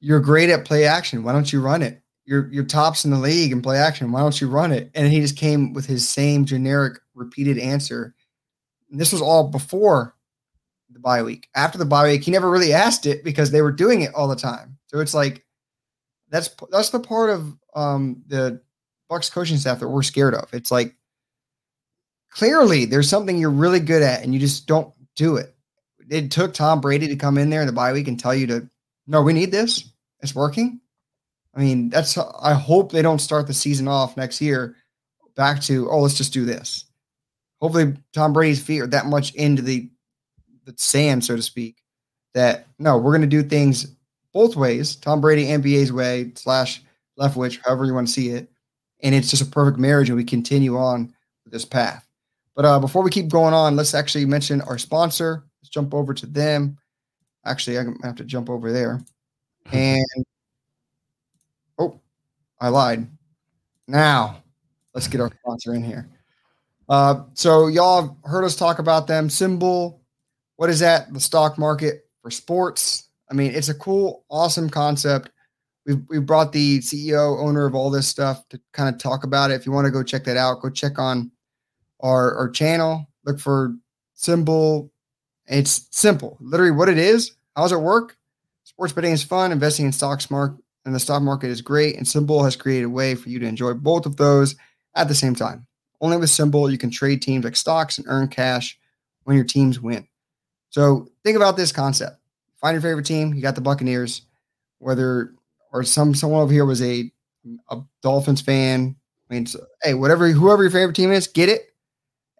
You're 0.00 0.20
great 0.20 0.48
at 0.48 0.64
play 0.64 0.86
action. 0.86 1.22
Why 1.22 1.32
don't 1.32 1.52
you 1.52 1.60
run 1.60 1.82
it? 1.82 2.00
You're 2.24 2.50
you're 2.50 2.64
tops 2.64 3.04
in 3.04 3.10
the 3.10 3.18
league 3.18 3.52
in 3.52 3.60
play 3.60 3.76
action. 3.76 4.10
Why 4.10 4.20
don't 4.20 4.40
you 4.40 4.48
run 4.48 4.72
it? 4.72 4.90
And 4.94 5.12
he 5.12 5.20
just 5.20 5.36
came 5.36 5.74
with 5.74 5.84
his 5.84 6.08
same 6.08 6.46
generic 6.46 6.98
repeated 7.14 7.58
answer. 7.58 8.14
And 8.90 8.98
this 8.98 9.12
was 9.12 9.20
all 9.20 9.48
before 9.48 10.14
the 10.90 10.98
bye 10.98 11.22
week. 11.22 11.48
After 11.54 11.76
the 11.76 11.84
bye 11.84 12.08
week, 12.08 12.24
he 12.24 12.30
never 12.30 12.48
really 12.48 12.72
asked 12.72 13.04
it 13.04 13.22
because 13.22 13.50
they 13.50 13.60
were 13.60 13.70
doing 13.70 14.00
it 14.00 14.14
all 14.14 14.28
the 14.28 14.34
time. 14.34 14.78
So 14.86 15.00
it's 15.00 15.12
like 15.12 15.44
that's 16.30 16.48
that's 16.70 16.90
the 16.90 17.00
part 17.00 17.28
of 17.28 17.54
um, 17.74 18.22
the 18.28 18.62
Bucs 19.10 19.30
coaching 19.30 19.58
staff 19.58 19.78
that 19.80 19.88
we're 19.88 20.02
scared 20.02 20.34
of. 20.34 20.48
It's 20.54 20.70
like 20.70 20.94
clearly 22.30 22.86
there's 22.86 23.10
something 23.10 23.36
you're 23.36 23.50
really 23.50 23.80
good 23.80 24.02
at 24.02 24.22
and 24.22 24.32
you 24.32 24.40
just 24.40 24.66
don't 24.66 24.90
do 25.16 25.36
it. 25.36 25.55
It 26.08 26.30
took 26.30 26.54
Tom 26.54 26.80
Brady 26.80 27.08
to 27.08 27.16
come 27.16 27.38
in 27.38 27.50
there 27.50 27.60
in 27.60 27.66
the 27.66 27.72
bye 27.72 27.92
week 27.92 28.08
and 28.08 28.18
tell 28.18 28.34
you 28.34 28.46
to 28.48 28.70
no, 29.06 29.22
we 29.22 29.32
need 29.32 29.52
this. 29.52 29.90
It's 30.20 30.34
working. 30.34 30.80
I 31.54 31.60
mean, 31.60 31.88
that's 31.88 32.18
I 32.18 32.54
hope 32.54 32.92
they 32.92 33.02
don't 33.02 33.20
start 33.20 33.46
the 33.46 33.54
season 33.54 33.88
off 33.88 34.16
next 34.16 34.40
year 34.40 34.76
back 35.36 35.60
to 35.62 35.90
oh, 35.90 36.00
let's 36.00 36.16
just 36.16 36.32
do 36.32 36.44
this. 36.44 36.84
Hopefully 37.60 37.94
Tom 38.12 38.32
Brady's 38.32 38.62
feet 38.62 38.80
are 38.80 38.86
that 38.88 39.06
much 39.06 39.34
into 39.34 39.62
the 39.62 39.90
the 40.64 40.74
sand, 40.76 41.24
so 41.24 41.36
to 41.36 41.42
speak, 41.42 41.82
that 42.34 42.66
no, 42.78 42.98
we're 42.98 43.12
gonna 43.12 43.26
do 43.26 43.42
things 43.42 43.86
both 44.32 44.56
ways, 44.56 44.96
Tom 44.96 45.20
Brady 45.20 45.50
and 45.50 45.62
BA's 45.62 45.92
way, 45.92 46.32
slash 46.34 46.82
Leftwich, 47.18 47.60
however 47.64 47.86
you 47.86 47.94
want 47.94 48.06
to 48.06 48.12
see 48.12 48.30
it 48.30 48.50
and 49.00 49.14
it's 49.14 49.30
just 49.30 49.42
a 49.42 49.46
perfect 49.46 49.78
marriage, 49.78 50.08
and 50.08 50.16
we 50.16 50.24
continue 50.24 50.76
on 50.76 51.12
this 51.44 51.64
path. 51.64 52.06
But 52.54 52.64
uh, 52.64 52.80
before 52.80 53.02
we 53.02 53.10
keep 53.10 53.28
going 53.28 53.54
on, 53.54 53.76
let's 53.76 53.94
actually 53.94 54.24
mention 54.24 54.60
our 54.62 54.78
sponsor. 54.78 55.44
Let's 55.66 55.74
jump 55.74 55.94
over 55.94 56.14
to 56.14 56.26
them. 56.26 56.78
Actually, 57.44 57.78
I 57.78 57.84
have 58.04 58.16
to 58.16 58.24
jump 58.24 58.48
over 58.48 58.72
there. 58.72 59.00
And 59.72 60.24
oh, 61.76 62.00
I 62.60 62.68
lied. 62.68 63.08
Now, 63.88 64.44
let's 64.94 65.08
get 65.08 65.20
our 65.20 65.28
sponsor 65.40 65.74
in 65.74 65.82
here. 65.82 66.08
Uh, 66.88 67.24
so 67.34 67.66
y'all 67.66 68.16
heard 68.22 68.44
us 68.44 68.54
talk 68.54 68.78
about 68.78 69.08
them. 69.08 69.26
SimBull, 69.26 69.98
what 70.54 70.70
is 70.70 70.78
that? 70.78 71.12
The 71.12 71.18
stock 71.18 71.58
market 71.58 72.06
for 72.22 72.30
sports. 72.30 73.08
I 73.28 73.34
mean, 73.34 73.50
it's 73.56 73.68
a 73.68 73.74
cool, 73.74 74.24
awesome 74.30 74.70
concept 74.70 75.30
we've 75.86 76.02
we 76.08 76.18
brought 76.18 76.52
the 76.52 76.80
CEO 76.80 77.38
owner 77.40 77.64
of 77.64 77.74
all 77.74 77.90
this 77.90 78.06
stuff 78.06 78.46
to 78.50 78.60
kind 78.72 78.92
of 78.94 79.00
talk 79.00 79.24
about 79.24 79.50
it. 79.50 79.54
If 79.54 79.66
you 79.66 79.72
want 79.72 79.86
to 79.86 79.90
go 79.90 80.02
check 80.02 80.24
that 80.24 80.36
out, 80.36 80.60
go 80.60 80.68
check 80.68 80.98
on 80.98 81.30
our 82.00 82.34
our 82.34 82.50
channel. 82.50 83.06
Look 83.24 83.38
for 83.38 83.74
SimBull. 84.18 84.90
It's 85.46 85.88
simple, 85.90 86.36
literally 86.40 86.72
what 86.72 86.88
it 86.88 86.98
is. 86.98 87.32
How 87.54 87.62
does 87.62 87.72
it 87.72 87.80
work? 87.80 88.16
Sports 88.64 88.92
betting 88.92 89.12
is 89.12 89.22
fun. 89.22 89.52
Investing 89.52 89.86
in 89.86 89.92
stocks 89.92 90.24
smart 90.24 90.56
and 90.84 90.94
the 90.94 91.00
stock 91.00 91.22
market 91.22 91.50
is 91.50 91.60
great. 91.60 91.96
And 91.96 92.06
SimBull 92.06 92.44
has 92.44 92.56
created 92.56 92.86
a 92.86 92.90
way 92.90 93.14
for 93.14 93.28
you 93.28 93.38
to 93.38 93.46
enjoy 93.46 93.74
both 93.74 94.06
of 94.06 94.16
those 94.16 94.56
at 94.94 95.08
the 95.08 95.14
same 95.14 95.34
time. 95.34 95.66
Only 96.00 96.16
with 96.16 96.30
SimBull, 96.30 96.70
you 96.70 96.78
can 96.78 96.90
trade 96.90 97.22
teams 97.22 97.44
like 97.44 97.56
stocks 97.56 97.98
and 97.98 98.06
earn 98.08 98.28
cash 98.28 98.78
when 99.24 99.36
your 99.36 99.44
teams 99.44 99.80
win. 99.80 100.06
So 100.70 101.08
think 101.24 101.36
about 101.36 101.56
this 101.56 101.72
concept. 101.72 102.18
Find 102.60 102.74
your 102.74 102.82
favorite 102.82 103.06
team. 103.06 103.34
You 103.34 103.42
got 103.42 103.54
the 103.54 103.60
Buccaneers. 103.60 104.22
Whether 104.78 105.32
or 105.72 105.82
some 105.84 106.14
someone 106.14 106.42
over 106.42 106.52
here 106.52 106.66
was 106.66 106.82
a 106.82 107.10
a 107.70 107.78
Dolphins 108.02 108.40
fan. 108.40 108.94
I 109.30 109.34
mean, 109.34 109.46
hey, 109.82 109.94
whatever, 109.94 110.28
whoever 110.28 110.62
your 110.62 110.70
favorite 110.70 110.96
team 110.96 111.12
is, 111.12 111.26
get 111.26 111.48
it. 111.48 111.74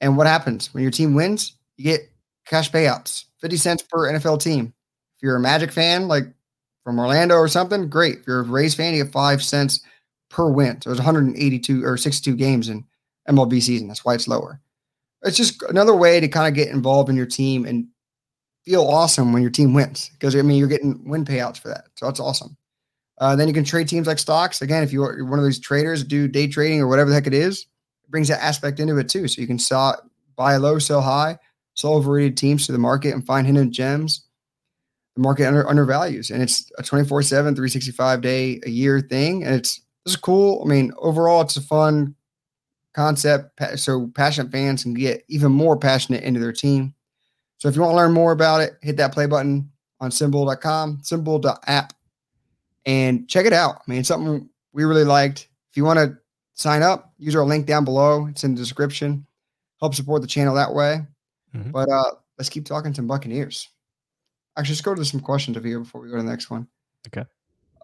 And 0.00 0.16
what 0.16 0.26
happens 0.26 0.72
when 0.72 0.82
your 0.82 0.92
team 0.92 1.14
wins? 1.14 1.56
You 1.76 1.84
get 1.84 2.00
cash 2.46 2.70
payouts, 2.70 3.24
fifty 3.40 3.56
cents 3.56 3.82
per 3.82 4.12
NFL 4.12 4.40
team. 4.40 4.72
If 5.16 5.22
you're 5.22 5.36
a 5.36 5.40
Magic 5.40 5.72
fan, 5.72 6.08
like 6.08 6.24
from 6.84 6.98
Orlando 6.98 7.34
or 7.34 7.48
something, 7.48 7.88
great. 7.88 8.18
If 8.18 8.26
you're 8.26 8.40
a 8.40 8.44
Rays 8.44 8.74
fan, 8.74 8.94
you 8.94 9.02
get 9.02 9.12
five 9.12 9.42
cents 9.42 9.80
per 10.28 10.48
win. 10.48 10.80
So 10.80 10.90
there's 10.90 10.98
182 10.98 11.84
or 11.84 11.96
62 11.96 12.36
games 12.36 12.68
in 12.68 12.84
MLB 13.28 13.62
season. 13.62 13.88
That's 13.88 14.04
why 14.04 14.14
it's 14.14 14.28
lower. 14.28 14.60
It's 15.22 15.36
just 15.36 15.62
another 15.62 15.94
way 15.94 16.20
to 16.20 16.28
kind 16.28 16.46
of 16.46 16.54
get 16.54 16.68
involved 16.68 17.08
in 17.08 17.16
your 17.16 17.26
team 17.26 17.64
and 17.64 17.88
feel 18.64 18.84
awesome 18.84 19.32
when 19.32 19.42
your 19.42 19.50
team 19.50 19.74
wins. 19.74 20.10
Because 20.10 20.36
I 20.36 20.42
mean, 20.42 20.58
you're 20.58 20.68
getting 20.68 21.08
win 21.08 21.24
payouts 21.24 21.58
for 21.58 21.68
that. 21.68 21.86
So 21.96 22.06
that's 22.06 22.20
awesome. 22.20 22.56
Uh, 23.18 23.34
then 23.34 23.48
you 23.48 23.54
can 23.54 23.64
trade 23.64 23.88
teams 23.88 24.06
like 24.06 24.18
stocks. 24.18 24.60
Again, 24.60 24.82
if 24.82 24.92
you're 24.92 25.24
one 25.24 25.38
of 25.38 25.44
these 25.44 25.58
traders, 25.58 26.04
do 26.04 26.28
day 26.28 26.46
trading 26.46 26.80
or 26.80 26.86
whatever 26.86 27.08
the 27.08 27.14
heck 27.14 27.26
it 27.26 27.34
is, 27.34 27.62
it 28.04 28.10
brings 28.10 28.28
that 28.28 28.44
aspect 28.44 28.78
into 28.78 28.98
it 28.98 29.08
too. 29.08 29.26
So 29.26 29.40
you 29.40 29.46
can 29.46 29.58
sell, 29.58 29.98
buy 30.36 30.56
low, 30.56 30.78
sell 30.78 31.00
high, 31.00 31.38
sell 31.76 31.94
overrated 31.94 32.36
teams 32.36 32.66
to 32.66 32.72
the 32.72 32.78
market 32.78 33.14
and 33.14 33.24
find 33.24 33.46
hidden 33.46 33.72
gems 33.72 34.26
the 35.16 35.22
market 35.22 35.46
under, 35.46 35.68
undervalues. 35.68 36.30
And 36.30 36.42
it's 36.42 36.70
a 36.78 36.82
24 36.82 37.22
7, 37.22 37.54
365 37.54 38.20
day 38.20 38.60
a 38.64 38.70
year 38.70 39.00
thing. 39.00 39.44
And 39.44 39.54
it's 39.54 39.80
is 40.04 40.16
cool. 40.16 40.62
I 40.64 40.68
mean, 40.68 40.92
overall, 40.98 41.40
it's 41.40 41.56
a 41.56 41.62
fun 41.62 42.14
concept. 42.94 43.60
So 43.76 44.10
passionate 44.14 44.52
fans 44.52 44.84
can 44.84 44.94
get 44.94 45.24
even 45.28 45.50
more 45.50 45.76
passionate 45.76 46.22
into 46.22 46.38
their 46.38 46.52
team. 46.52 46.94
So 47.58 47.68
if 47.68 47.74
you 47.74 47.82
want 47.82 47.92
to 47.92 47.96
learn 47.96 48.12
more 48.12 48.32
about 48.32 48.60
it, 48.60 48.74
hit 48.82 48.98
that 48.98 49.12
play 49.12 49.26
button 49.26 49.70
on 50.00 50.10
SimBull.com, 50.10 50.98
SimBull.app, 50.98 51.92
and 52.84 53.28
check 53.28 53.46
it 53.46 53.52
out. 53.52 53.76
I 53.76 53.90
mean, 53.90 54.00
it's 54.00 54.08
something 54.08 54.48
we 54.72 54.84
really 54.84 55.04
liked. 55.04 55.48
If 55.70 55.76
you 55.76 55.84
want 55.84 55.98
to 55.98 56.16
sign 56.52 56.82
up, 56.82 57.12
use 57.18 57.34
our 57.34 57.44
link 57.44 57.66
down 57.66 57.84
below. 57.84 58.26
It's 58.26 58.44
in 58.44 58.54
the 58.54 58.60
description. 58.60 59.26
Help 59.80 59.94
support 59.94 60.22
the 60.22 60.28
channel 60.28 60.54
that 60.54 60.72
way. 60.72 61.00
Mm-hmm. 61.56 61.70
But 61.70 61.88
uh, 61.88 62.12
let's 62.38 62.48
keep 62.48 62.64
talking 62.64 62.94
some 62.94 63.06
Buccaneers. 63.06 63.68
Actually, 64.56 64.74
let's 64.74 64.80
go 64.82 64.94
to 64.94 65.04
some 65.04 65.20
questions 65.20 65.56
over 65.56 65.66
here 65.66 65.80
before 65.80 66.00
we 66.00 66.08
go 66.08 66.16
to 66.16 66.22
the 66.22 66.28
next 66.28 66.50
one. 66.50 66.66
Okay. 67.08 67.26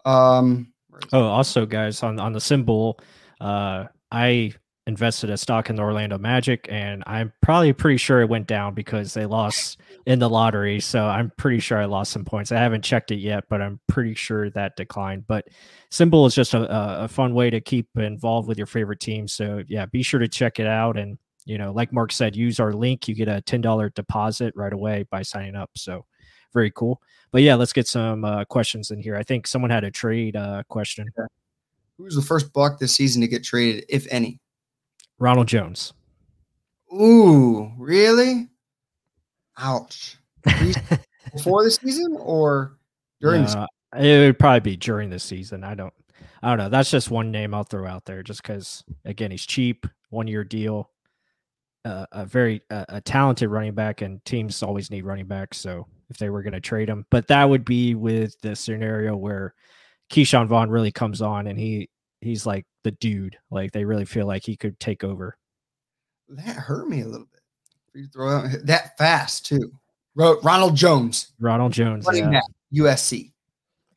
Um. 0.05 0.73
Oh, 1.11 1.23
also, 1.23 1.65
guys, 1.65 2.03
on 2.03 2.19
on 2.19 2.33
the 2.33 2.39
SimBull, 2.39 2.99
uh, 3.41 3.85
I 4.11 4.53
invested 4.85 5.29
a 5.29 5.37
stock 5.37 5.69
in 5.69 5.75
the 5.75 5.81
Orlando 5.81 6.17
Magic, 6.17 6.67
and 6.69 7.03
I'm 7.07 7.31
probably 7.41 7.73
pretty 7.73 7.97
sure 7.97 8.21
it 8.21 8.29
went 8.29 8.47
down 8.47 8.73
because 8.73 9.13
they 9.13 9.25
lost 9.25 9.79
in 10.05 10.19
the 10.19 10.29
lottery. 10.29 10.79
So 10.79 11.05
I'm 11.05 11.31
pretty 11.37 11.59
sure 11.59 11.77
I 11.77 11.85
lost 11.85 12.11
some 12.11 12.25
points. 12.25 12.51
I 12.51 12.57
haven't 12.57 12.83
checked 12.83 13.11
it 13.11 13.17
yet, 13.17 13.45
but 13.49 13.61
I'm 13.61 13.79
pretty 13.87 14.13
sure 14.13 14.49
that 14.49 14.75
declined. 14.75 15.25
But 15.25 15.47
SimBull 15.91 16.27
is 16.27 16.35
just 16.35 16.53
a, 16.53 17.03
a 17.03 17.07
fun 17.07 17.33
way 17.33 17.49
to 17.49 17.61
keep 17.61 17.87
involved 17.97 18.47
with 18.47 18.57
your 18.57 18.67
favorite 18.67 18.99
team. 18.99 19.27
So 19.27 19.63
yeah, 19.67 19.85
be 19.85 20.03
sure 20.03 20.19
to 20.19 20.27
check 20.27 20.59
it 20.59 20.67
out. 20.67 20.97
And 20.97 21.17
you 21.45 21.57
know, 21.57 21.71
like 21.71 21.91
Mark 21.91 22.11
said, 22.11 22.35
use 22.35 22.59
our 22.59 22.73
link. 22.73 23.07
You 23.07 23.15
get 23.15 23.27
a 23.27 23.41
ten 23.41 23.61
dollar 23.61 23.89
deposit 23.89 24.53
right 24.55 24.73
away 24.73 25.05
by 25.09 25.21
signing 25.21 25.55
up. 25.55 25.71
So 25.75 26.05
very 26.53 26.71
cool. 26.71 27.01
But 27.31 27.41
yeah, 27.41 27.55
let's 27.55 27.73
get 27.73 27.87
some 27.87 28.23
uh, 28.23 28.45
questions 28.45 28.91
in 28.91 28.99
here. 28.99 29.15
I 29.15 29.23
think 29.23 29.47
someone 29.47 29.71
had 29.71 29.83
a 29.83 29.91
trade 29.91 30.35
uh, 30.35 30.63
question. 30.69 31.09
Who's 31.97 32.15
the 32.15 32.21
first 32.21 32.53
buck 32.53 32.79
this 32.79 32.93
season 32.93 33.21
to 33.21 33.27
get 33.27 33.43
traded, 33.43 33.85
if 33.89 34.07
any? 34.09 34.39
Ronald 35.19 35.47
Jones. 35.47 35.93
Ooh, 36.93 37.71
really? 37.77 38.49
Ouch. 39.57 40.17
Before 41.33 41.63
the 41.63 41.71
season 41.71 42.15
or 42.19 42.77
during? 43.21 43.43
No, 43.43 43.67
it 43.95 44.25
would 44.25 44.39
probably 44.39 44.59
be 44.59 44.77
during 44.77 45.09
the 45.09 45.19
season. 45.19 45.63
I 45.63 45.75
don't. 45.75 45.93
I 46.41 46.49
don't 46.49 46.57
know. 46.57 46.69
That's 46.69 46.91
just 46.91 47.09
one 47.09 47.31
name 47.31 47.53
I'll 47.53 47.63
throw 47.63 47.87
out 47.87 48.05
there, 48.05 48.21
just 48.21 48.43
because 48.43 48.83
again 49.05 49.31
he's 49.31 49.45
cheap, 49.45 49.87
one 50.09 50.27
year 50.27 50.43
deal, 50.43 50.91
uh, 51.85 52.05
a 52.11 52.25
very 52.25 52.61
uh, 52.69 52.85
a 52.89 53.01
talented 53.01 53.49
running 53.49 53.73
back, 53.73 54.01
and 54.01 54.23
teams 54.25 54.63
always 54.63 54.89
need 54.91 55.05
running 55.05 55.27
backs. 55.27 55.57
So 55.57 55.87
if 56.09 56.17
they 56.17 56.29
were 56.29 56.43
going 56.43 56.53
to 56.53 56.61
trade 56.61 56.89
him, 56.89 57.05
but 57.09 57.27
that 57.27 57.49
would 57.49 57.65
be 57.65 57.95
with 57.95 58.39
the 58.41 58.55
scenario 58.55 59.15
where 59.15 59.53
Ke'Shawn 60.11 60.47
Vaughn 60.47 60.69
really 60.69 60.91
comes 60.91 61.21
on 61.21 61.47
and 61.47 61.59
he 61.59 61.89
he's 62.21 62.45
like 62.45 62.65
the 62.83 62.91
dude. 62.91 63.37
Like 63.51 63.71
they 63.71 63.85
really 63.85 64.05
feel 64.05 64.27
like 64.27 64.45
he 64.45 64.55
could 64.55 64.79
take 64.79 65.03
over. 65.03 65.37
That 66.29 66.55
hurt 66.55 66.87
me 66.87 67.01
a 67.01 67.07
little 67.07 67.27
bit. 67.31 67.41
You 68.01 68.07
throw 68.07 68.37
out 68.37 68.49
that 68.65 68.97
fast 68.97 69.45
too. 69.45 69.71
Ronald 70.15 70.75
Jones. 70.75 71.33
Ronald 71.39 71.73
Jones. 71.73 72.07
Yeah. 72.11 72.41
USC. 72.73 73.31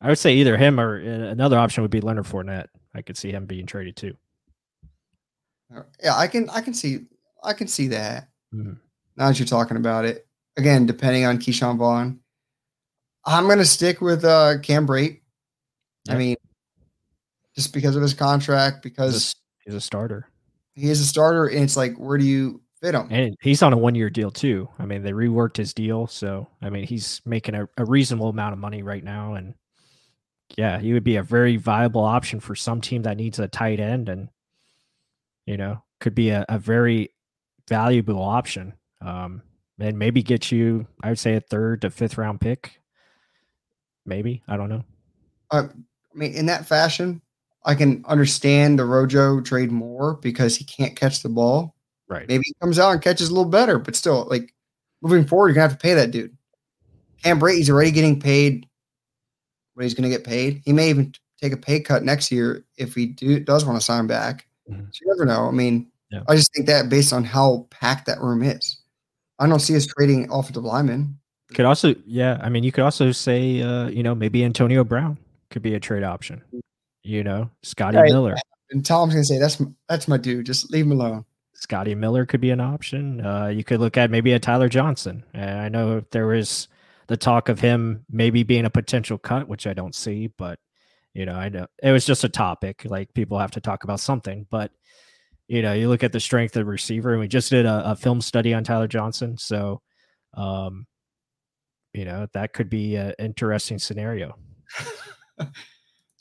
I 0.01 0.09
would 0.09 0.19
say 0.19 0.33
either 0.35 0.57
him 0.57 0.79
or 0.79 0.99
uh, 0.99 1.29
another 1.29 1.57
option 1.57 1.81
would 1.81 1.91
be 1.91 2.01
Leonard 2.01 2.25
Fournette. 2.25 2.67
I 2.93 3.01
could 3.01 3.17
see 3.17 3.31
him 3.31 3.45
being 3.45 3.65
traded 3.65 3.95
too. 3.95 4.15
Yeah, 6.03 6.15
I 6.15 6.27
can. 6.27 6.49
I 6.49 6.61
can 6.61 6.73
see. 6.73 7.05
I 7.43 7.53
can 7.53 7.67
see 7.67 7.87
that. 7.89 8.29
Mm-hmm. 8.53 8.73
Now 9.15 9.27
that 9.27 9.39
you're 9.39 9.47
talking 9.47 9.77
about 9.77 10.05
it, 10.05 10.27
again, 10.57 10.85
depending 10.85 11.25
on 11.25 11.37
Ke'Shawn 11.37 11.77
Vaughn, 11.77 12.19
I'm 13.25 13.45
going 13.45 13.57
to 13.57 13.65
stick 13.65 14.01
with 14.01 14.23
uh, 14.23 14.59
Cam 14.59 14.87
Brate. 14.87 15.21
I 16.09 16.15
mean, 16.15 16.37
just 17.55 17.73
because 17.73 17.95
of 17.95 18.01
his 18.01 18.13
contract, 18.13 18.81
because 18.81 19.13
he's 19.13 19.33
a, 19.33 19.35
he's 19.65 19.75
a, 19.75 19.81
starter. 19.81 20.29
He 20.73 20.89
is 20.89 21.01
a 21.01 21.05
starter, 21.05 21.47
and 21.47 21.63
it's 21.63 21.75
like, 21.75 21.97
where 21.97 22.17
do 22.17 22.25
you 22.25 22.61
fit 22.81 22.95
him? 22.95 23.07
And 23.11 23.35
he's 23.41 23.61
on 23.61 23.73
a 23.73 23.77
one 23.77 23.95
year 23.95 24.09
deal 24.09 24.31
too. 24.31 24.69
I 24.79 24.85
mean, 24.85 25.01
they 25.01 25.11
reworked 25.11 25.57
his 25.57 25.73
deal, 25.73 26.07
so 26.07 26.47
I 26.61 26.69
mean, 26.69 26.85
he's 26.85 27.21
making 27.25 27.55
a, 27.55 27.67
a 27.77 27.83
reasonable 27.83 28.29
amount 28.29 28.53
of 28.53 28.59
money 28.59 28.83
right 28.83 29.03
now, 29.03 29.33
and 29.33 29.55
yeah, 30.55 30.79
he 30.79 30.93
would 30.93 31.03
be 31.03 31.17
a 31.17 31.23
very 31.23 31.57
viable 31.57 32.03
option 32.03 32.39
for 32.39 32.55
some 32.55 32.79
team 32.79 33.01
that 33.01 33.17
needs 33.17 33.39
a 33.39 33.47
tight 33.47 33.81
end, 33.81 34.07
and 34.07 34.29
you 35.45 35.57
know, 35.57 35.83
could 35.99 36.15
be 36.15 36.29
a, 36.29 36.45
a 36.47 36.59
very 36.59 37.09
valuable 37.67 38.21
option. 38.21 38.73
Um, 39.01 39.41
and 39.79 39.99
maybe 39.99 40.23
get 40.23 40.51
you, 40.51 40.87
I 41.03 41.09
would 41.09 41.19
say, 41.19 41.35
a 41.35 41.39
third 41.39 41.81
to 41.81 41.89
fifth 41.89 42.17
round 42.17 42.41
pick. 42.41 42.81
Maybe 44.05 44.41
I 44.47 44.57
don't 44.57 44.69
know. 44.69 44.83
Uh, 45.51 45.67
I 45.73 46.17
mean, 46.17 46.33
in 46.33 46.47
that 46.47 46.65
fashion, 46.65 47.21
I 47.63 47.75
can 47.75 48.03
understand 48.07 48.79
the 48.79 48.85
Rojo 48.85 49.41
trade 49.41 49.71
more 49.71 50.15
because 50.15 50.55
he 50.55 50.63
can't 50.63 50.95
catch 50.95 51.21
the 51.21 51.29
ball. 51.29 51.75
Right. 52.07 52.27
Maybe 52.27 52.43
he 52.45 52.55
comes 52.61 52.79
out 52.79 52.91
and 52.91 53.01
catches 53.01 53.29
a 53.29 53.33
little 53.33 53.51
better, 53.51 53.77
but 53.77 53.95
still, 53.95 54.25
like 54.29 54.53
moving 55.01 55.27
forward, 55.27 55.49
you're 55.49 55.55
gonna 55.55 55.69
have 55.69 55.77
to 55.77 55.81
pay 55.81 55.93
that 55.93 56.11
dude. 56.11 56.35
Cam 57.23 57.39
Brate's 57.39 57.69
already 57.69 57.91
getting 57.91 58.19
paid 58.19 58.67
what 59.73 59.83
he's 59.83 59.93
gonna 59.93 60.09
get 60.09 60.23
paid. 60.23 60.61
He 60.65 60.73
may 60.73 60.89
even 60.89 61.13
take 61.39 61.53
a 61.53 61.57
pay 61.57 61.79
cut 61.79 62.03
next 62.03 62.31
year 62.31 62.65
if 62.77 62.95
he 62.95 63.05
do, 63.05 63.39
does 63.39 63.65
want 63.65 63.77
to 63.77 63.85
sign 63.85 64.07
back. 64.07 64.47
Mm-hmm. 64.69 64.85
So 64.91 64.99
you 65.01 65.07
never 65.07 65.25
know. 65.25 65.47
I 65.47 65.51
mean, 65.51 65.91
yeah. 66.11 66.23
I 66.27 66.35
just 66.35 66.53
think 66.53 66.67
that 66.67 66.89
based 66.89 67.13
on 67.13 67.23
how 67.23 67.67
packed 67.69 68.05
that 68.07 68.19
room 68.21 68.43
is, 68.43 68.79
I 69.39 69.47
don't 69.47 69.59
see 69.59 69.75
us 69.75 69.85
trading 69.85 70.29
offensive 70.31 70.63
linemen. 70.63 71.17
Could 71.53 71.65
also, 71.65 71.95
yeah. 72.05 72.39
I 72.41 72.49
mean, 72.49 72.63
you 72.63 72.71
could 72.71 72.83
also 72.83 73.11
say, 73.11 73.61
uh, 73.61 73.87
you 73.87 74.03
know, 74.03 74.13
maybe 74.13 74.43
Antonio 74.43 74.83
Brown 74.83 75.17
could 75.49 75.61
be 75.61 75.75
a 75.75 75.79
trade 75.79 76.03
option 76.03 76.41
you 77.07 77.23
know, 77.23 77.49
Scotty 77.63 77.97
right. 77.97 78.11
Miller. 78.11 78.35
And 78.69 78.85
Tom's 78.85 79.13
gonna 79.13 79.23
say 79.23 79.39
that's 79.39 79.61
that's 79.87 80.07
my 80.07 80.17
dude. 80.17 80.45
Just 80.45 80.71
leave 80.71 80.85
him 80.85 80.91
alone. 80.91 81.25
Scotty 81.53 81.95
Miller 81.95 82.25
could 82.25 82.41
be 82.41 82.51
an 82.51 82.59
option. 82.59 83.25
Uh, 83.25 83.47
you 83.47 83.63
could 83.63 83.79
look 83.79 83.97
at 83.97 84.11
maybe 84.11 84.33
a 84.33 84.39
Tyler 84.39 84.69
Johnson. 84.69 85.23
And 85.33 85.59
I 85.59 85.69
know 85.69 86.03
there 86.11 86.27
was 86.27 86.67
the 87.07 87.17
talk 87.17 87.49
of 87.49 87.59
him 87.59 88.05
maybe 88.11 88.43
being 88.43 88.65
a 88.65 88.69
potential 88.69 89.17
cut, 89.17 89.47
which 89.47 89.65
I 89.65 89.73
don't 89.73 89.95
see, 89.95 90.27
but 90.27 90.59
you 91.13 91.25
know, 91.25 91.33
I 91.33 91.49
know 91.49 91.65
it 91.81 91.91
was 91.91 92.05
just 92.05 92.25
a 92.25 92.29
topic. 92.29 92.83
Like 92.85 93.13
people 93.13 93.39
have 93.39 93.51
to 93.51 93.61
talk 93.61 93.85
about 93.85 94.01
something, 94.01 94.45
but 94.51 94.71
you 95.47 95.61
know, 95.61 95.73
you 95.73 95.89
look 95.89 96.03
at 96.03 96.11
the 96.11 96.19
strength 96.19 96.55
of 96.55 96.65
the 96.65 96.71
receiver, 96.71 97.11
and 97.11 97.19
we 97.19 97.27
just 97.27 97.49
did 97.49 97.65
a, 97.65 97.91
a 97.91 97.95
film 97.95 98.21
study 98.21 98.53
on 98.53 98.63
Tyler 98.63 98.87
Johnson, 98.87 99.37
so 99.37 99.81
um, 100.33 100.85
you 101.93 102.05
know 102.05 102.27
that 102.33 102.53
could 102.53 102.69
be 102.69 102.95
an 102.95 103.13
interesting 103.19 103.79
scenario. 103.79 104.35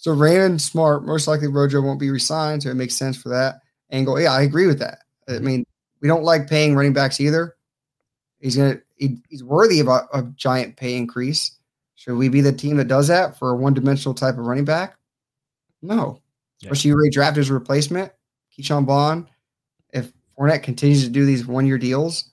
So 0.07 0.12
Raymond 0.12 0.62
Smart, 0.62 1.05
most 1.05 1.27
likely 1.27 1.49
Rojo 1.49 1.81
won't 1.81 1.99
be 1.99 2.11
resigned, 2.11 2.62
so 2.62 2.71
it 2.71 2.77
makes 2.77 2.95
sense 2.95 3.21
for 3.21 3.29
that 3.31 3.57
angle. 3.91 4.21
Yeah, 4.21 4.35
I 4.35 4.43
agree 4.43 4.69
with 4.69 4.79
that. 4.79 4.99
I 5.27 5.33
mm-hmm. 5.33 5.45
mean, 5.45 5.67
we 6.01 6.07
don't 6.07 6.23
like 6.23 6.49
paying 6.49 6.77
running 6.77 6.93
backs 6.93 7.21
either. 7.21 7.57
He's 8.39 8.55
gonna 8.55 8.77
he, 8.95 9.17
he's 9.29 9.43
worthy 9.43 9.81
of 9.81 9.89
a, 9.89 10.07
a, 10.12 10.23
giant 10.37 10.77
pay 10.77 10.97
increase. 10.97 11.59
Should 11.97 12.15
we 12.15 12.29
be 12.29 12.41
the 12.41 12.53
team 12.53 12.77
that 12.77 12.87
does 12.87 13.09
that 13.09 13.37
for 13.37 13.51
a 13.51 13.57
one-dimensional 13.57 14.15
type 14.15 14.39
of 14.39 14.47
running 14.47 14.65
back? 14.65 14.97
No. 15.83 16.21
Yeah. 16.61 16.71
Especially 16.71 16.91
you 16.91 17.11
draft 17.11 17.37
as 17.39 17.51
a 17.51 17.55
replacement, 17.55 18.12
Ke'Shawn 18.59 18.87
Vaughn. 18.87 19.29
If 19.92 20.12
Fournette 20.38 20.62
continues 20.62 21.05
to 21.05 21.11
do 21.11 21.25
these 21.25 21.47
one-year 21.47 21.79
deals, 21.79 22.31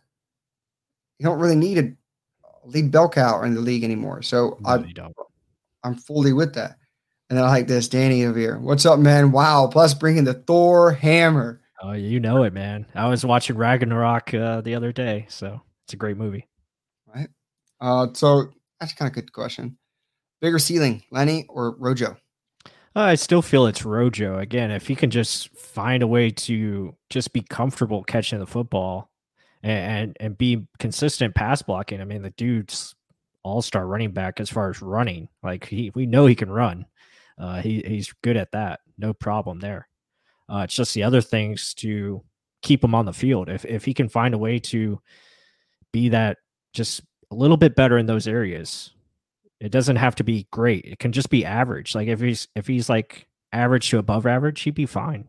you 1.20 1.26
don't 1.26 1.40
really 1.40 1.56
need 1.56 1.78
a 1.78 1.94
lead 2.66 2.92
bell 2.92 3.10
cow 3.10 3.44
in 3.44 3.54
the 3.54 3.62
league 3.62 3.84
anymore. 3.84 4.22
So 4.22 4.58
no, 4.62 4.70
I, 4.70 4.84
I'm 5.84 5.96
fully 5.96 6.34
with 6.34 6.54
that. 6.56 6.78
And 7.30 7.38
then 7.38 7.46
I 7.46 7.50
like 7.50 7.68
this, 7.68 7.88
Danny 7.88 8.26
over 8.26 8.38
here. 8.38 8.58
What's 8.60 8.86
up, 8.86 9.00
man? 9.00 9.32
Wow. 9.32 9.68
Plus 9.68 9.94
bringing 9.94 10.24
the 10.24 10.34
Thor 10.34 10.92
hammer. 10.92 11.62
Oh, 11.82 11.94
you 11.94 12.20
know 12.20 12.44
it, 12.44 12.54
man. 12.54 12.86
I 12.96 13.08
was 13.08 13.26
watching 13.26 13.58
Ragnarok 13.58 14.34
uh, 14.34 14.62
the 14.62 14.76
other 14.76 14.92
day, 14.92 15.26
so 15.30 15.62
it's 15.86 15.94
a 15.94 15.98
great 15.98 16.16
movie. 16.16 16.48
Right. 17.14 17.28
Uh, 17.82 18.08
so 18.14 18.52
that's 18.80 18.94
kind 18.94 19.12
of 19.12 19.18
a 19.18 19.22
good 19.22 19.34
question. 19.34 19.78
Bigger 20.42 20.60
ceiling, 20.60 21.04
Lenny 21.12 21.46
or 21.50 21.76
Rojo? 21.78 22.18
Uh, 22.96 23.02
I 23.02 23.16
still 23.16 23.42
feel 23.42 23.66
it's 23.66 23.86
Rojo. 23.86 24.38
Again, 24.38 24.70
if 24.70 24.88
he 24.88 24.96
can 24.96 25.10
just 25.10 25.50
find 25.58 26.04
a 26.04 26.08
way 26.08 26.30
to 26.30 26.96
just 27.10 27.34
be 27.34 27.42
comfortable 27.42 28.04
catching 28.04 28.40
the 28.40 28.46
football 28.46 29.10
and, 29.64 29.92
and, 29.92 30.18
and 30.20 30.38
be 30.38 30.68
consistent 30.78 31.34
pass 31.34 31.62
blocking, 31.64 32.02
I 32.02 32.06
mean, 32.06 32.22
the 32.22 32.30
dude's 32.32 32.94
all 33.42 33.62
star 33.62 33.88
running 33.88 34.12
back 34.12 34.40
as 34.40 34.50
far 34.50 34.70
as 34.70 34.82
running. 34.82 35.28
Like 35.42 35.66
he, 35.66 35.92
we 35.96 36.06
know 36.06 36.28
he 36.28 36.36
can 36.36 36.52
run. 36.52 36.86
Uh, 37.38 37.62
he 37.62 37.84
he's 37.86 38.14
good 38.22 38.38
at 38.38 38.52
that. 38.52 38.82
No 38.98 39.14
problem 39.14 39.60
there. 39.60 39.88
Uh, 40.48 40.62
it's 40.66 40.76
just 40.76 40.94
the 40.94 41.04
other 41.04 41.22
things 41.22 41.74
to 41.76 42.24
keep 42.62 42.84
him 42.84 42.94
on 42.94 43.06
the 43.06 43.14
field. 43.14 43.50
If 43.50 43.66
if 43.66 43.86
he 43.86 43.94
can 43.94 44.08
find 44.08 44.36
a 44.36 44.38
way 44.38 44.60
to 44.60 45.02
be 45.92 46.10
that 46.10 46.38
just 46.74 47.02
a 47.32 47.36
little 47.36 47.58
bit 47.58 47.76
better 47.76 47.98
in 47.98 48.06
those 48.06 48.28
areas, 48.28 48.93
it 49.64 49.72
doesn't 49.72 49.96
have 49.96 50.16
to 50.16 50.24
be 50.24 50.48
great. 50.52 50.86
It 50.86 51.00
can 51.00 51.12
just 51.12 51.30
be 51.30 51.46
average. 51.46 51.96
Like 51.96 52.08
if 52.08 52.20
he's 52.20 52.48
if 52.56 52.68
he's 52.68 52.90
like 52.90 53.28
average 53.52 53.90
to 53.90 53.98
above 53.98 54.26
average, 54.26 54.62
he'd 54.62 54.76
be 54.76 54.86
fine. 54.86 55.28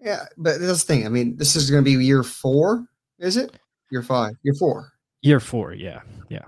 Yeah, 0.00 0.24
but 0.36 0.60
that's 0.60 0.84
the 0.84 0.94
thing. 0.94 1.06
I 1.06 1.08
mean, 1.08 1.36
this 1.36 1.56
is 1.56 1.70
going 1.70 1.82
to 1.82 1.90
be 1.90 2.02
year 2.04 2.22
four, 2.22 2.86
is 3.18 3.36
it? 3.36 3.58
Year 3.90 4.02
five, 4.02 4.34
year 4.42 4.54
four. 4.54 4.92
Year 5.22 5.40
four, 5.40 5.72
yeah, 5.72 6.00
yeah, 6.28 6.42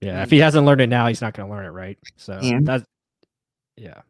yeah. 0.00 0.22
If 0.22 0.30
he 0.30 0.38
hasn't 0.38 0.66
learned 0.66 0.80
it 0.82 0.88
now, 0.88 1.06
he's 1.08 1.20
not 1.20 1.34
going 1.34 1.48
to 1.48 1.54
learn 1.54 1.64
it, 1.66 1.70
right? 1.70 1.98
So 2.16 2.34
And- 2.34 2.66
that, 2.66 2.84
yeah, 3.76 4.02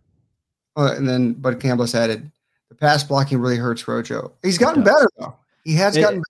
Oh, 0.77 0.87
and 0.87 1.09
then 1.09 1.33
Bud 1.35 1.61
Campbell 1.61 1.87
added, 1.95 2.31
the 2.69 2.75
pass 2.75 3.03
blocking 3.05 3.39
really 3.39 3.57
hurts 3.57 3.87
Rojo. 3.89 4.33
He's 4.43 4.59
gotten 4.59 4.83
better 4.83 5.09
though. 5.19 5.37
He 5.65 5.75
has 5.75 5.97
It- 5.97 6.01
gotten. 6.03 6.21
better. 6.21 6.25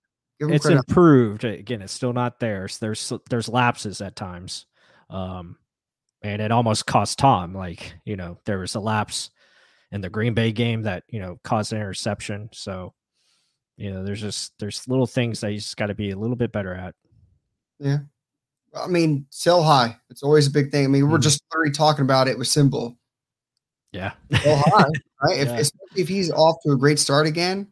It's 0.49 0.65
credit. 0.65 0.83
improved. 0.87 1.43
Again, 1.43 1.81
it's 1.81 1.93
still 1.93 2.13
not 2.13 2.39
there. 2.39 2.67
So 2.67 2.85
there's 2.85 3.13
there's 3.29 3.47
lapses 3.49 4.01
at 4.01 4.15
times, 4.15 4.65
um, 5.09 5.57
and 6.21 6.41
it 6.41 6.51
almost 6.51 6.85
cost 6.85 7.19
Tom. 7.19 7.53
Like 7.53 7.93
you 8.05 8.15
know, 8.15 8.37
there 8.45 8.59
was 8.59 8.75
a 8.75 8.79
lapse 8.79 9.29
in 9.91 10.01
the 10.01 10.09
Green 10.09 10.33
Bay 10.33 10.51
game 10.51 10.83
that 10.83 11.03
you 11.09 11.19
know 11.19 11.39
caused 11.43 11.73
an 11.73 11.79
interception. 11.79 12.49
So 12.53 12.93
you 13.77 13.91
know, 13.91 14.03
there's 14.03 14.21
just 14.21 14.53
there's 14.59 14.87
little 14.87 15.07
things 15.07 15.41
that 15.41 15.51
you 15.51 15.59
just 15.59 15.77
got 15.77 15.87
to 15.87 15.95
be 15.95 16.11
a 16.11 16.17
little 16.17 16.35
bit 16.35 16.51
better 16.51 16.73
at. 16.73 16.95
Yeah, 17.79 17.99
I 18.75 18.87
mean, 18.87 19.25
sell 19.31 19.63
high. 19.63 19.97
It's 20.09 20.23
always 20.23 20.47
a 20.47 20.51
big 20.51 20.71
thing. 20.71 20.85
I 20.85 20.87
mean, 20.87 21.09
we're 21.09 21.17
Mhm. 21.17 21.23
just 21.23 21.43
literally 21.51 21.71
talking 21.71 22.03
about 22.03 22.27
it 22.27 22.37
with 22.37 22.47
SimBull. 22.47 22.95
Yeah, 23.91 24.13
Sell 24.41 24.57
high, 24.57 24.83
right? 25.23 25.37
If, 25.39 25.47
Yeah. 25.49 25.57
especially 25.57 26.01
if 26.01 26.07
he's 26.07 26.31
off 26.31 26.57
to 26.65 26.71
a 26.71 26.77
great 26.77 26.97
start 26.99 27.27
again, 27.27 27.67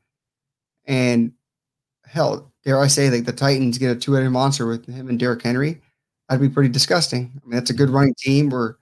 and 0.85 1.31
hell, 2.05 2.51
dare 2.69 2.79
I 2.79 2.87
say, 2.87 3.09
like 3.09 3.25
the 3.25 3.33
Titans 3.33 3.79
get 3.79 3.89
a 3.89 3.95
two-headed 3.99 4.29
monster 4.29 4.67
with 4.67 4.85
him 4.85 5.09
and 5.09 5.17
Derrick 5.17 5.41
Henry, 5.41 5.81
that'd 6.27 6.39
be 6.39 6.53
pretty 6.53 6.69
disgusting. 6.69 7.31
I 7.35 7.47
mean, 7.47 7.55
that's 7.55 7.71
a 7.71 7.73
good 7.73 7.89
running 7.89 8.13
team. 8.15 8.53
Or 8.53 8.77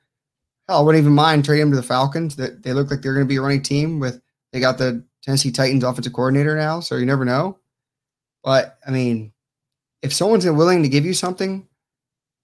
hell, 0.68 0.80
I 0.80 0.82
wouldn't 0.82 1.02
even 1.02 1.14
mind 1.14 1.46
trading 1.46 1.68
him 1.68 1.72
to 1.72 1.78
the 1.78 1.84
Falcons. 1.84 2.36
That 2.36 2.64
they 2.64 2.74
look 2.74 2.92
like 2.92 3.02
they're 3.02 3.14
going 3.14 3.26
to 3.26 3.30
be 3.30 3.38
a 3.38 3.42
running 3.42 3.62
team 3.62 4.02
with. 4.02 4.22
They 4.52 4.60
got 4.60 4.78
the 4.78 5.04
Tennessee 5.24 5.52
Titans 5.52 5.86
offensive 5.86 6.12
coordinator 6.12 6.56
now, 6.58 6.82
so 6.82 6.96
you 6.98 7.06
never 7.06 7.24
know. 7.24 7.58
But 8.44 8.78
I 8.86 8.92
mean, 8.92 9.32
if 10.02 10.14
someone's 10.14 10.46
willing 10.46 10.84
to 10.84 10.90
give 10.90 11.06
you 11.06 11.14
something 11.14 11.66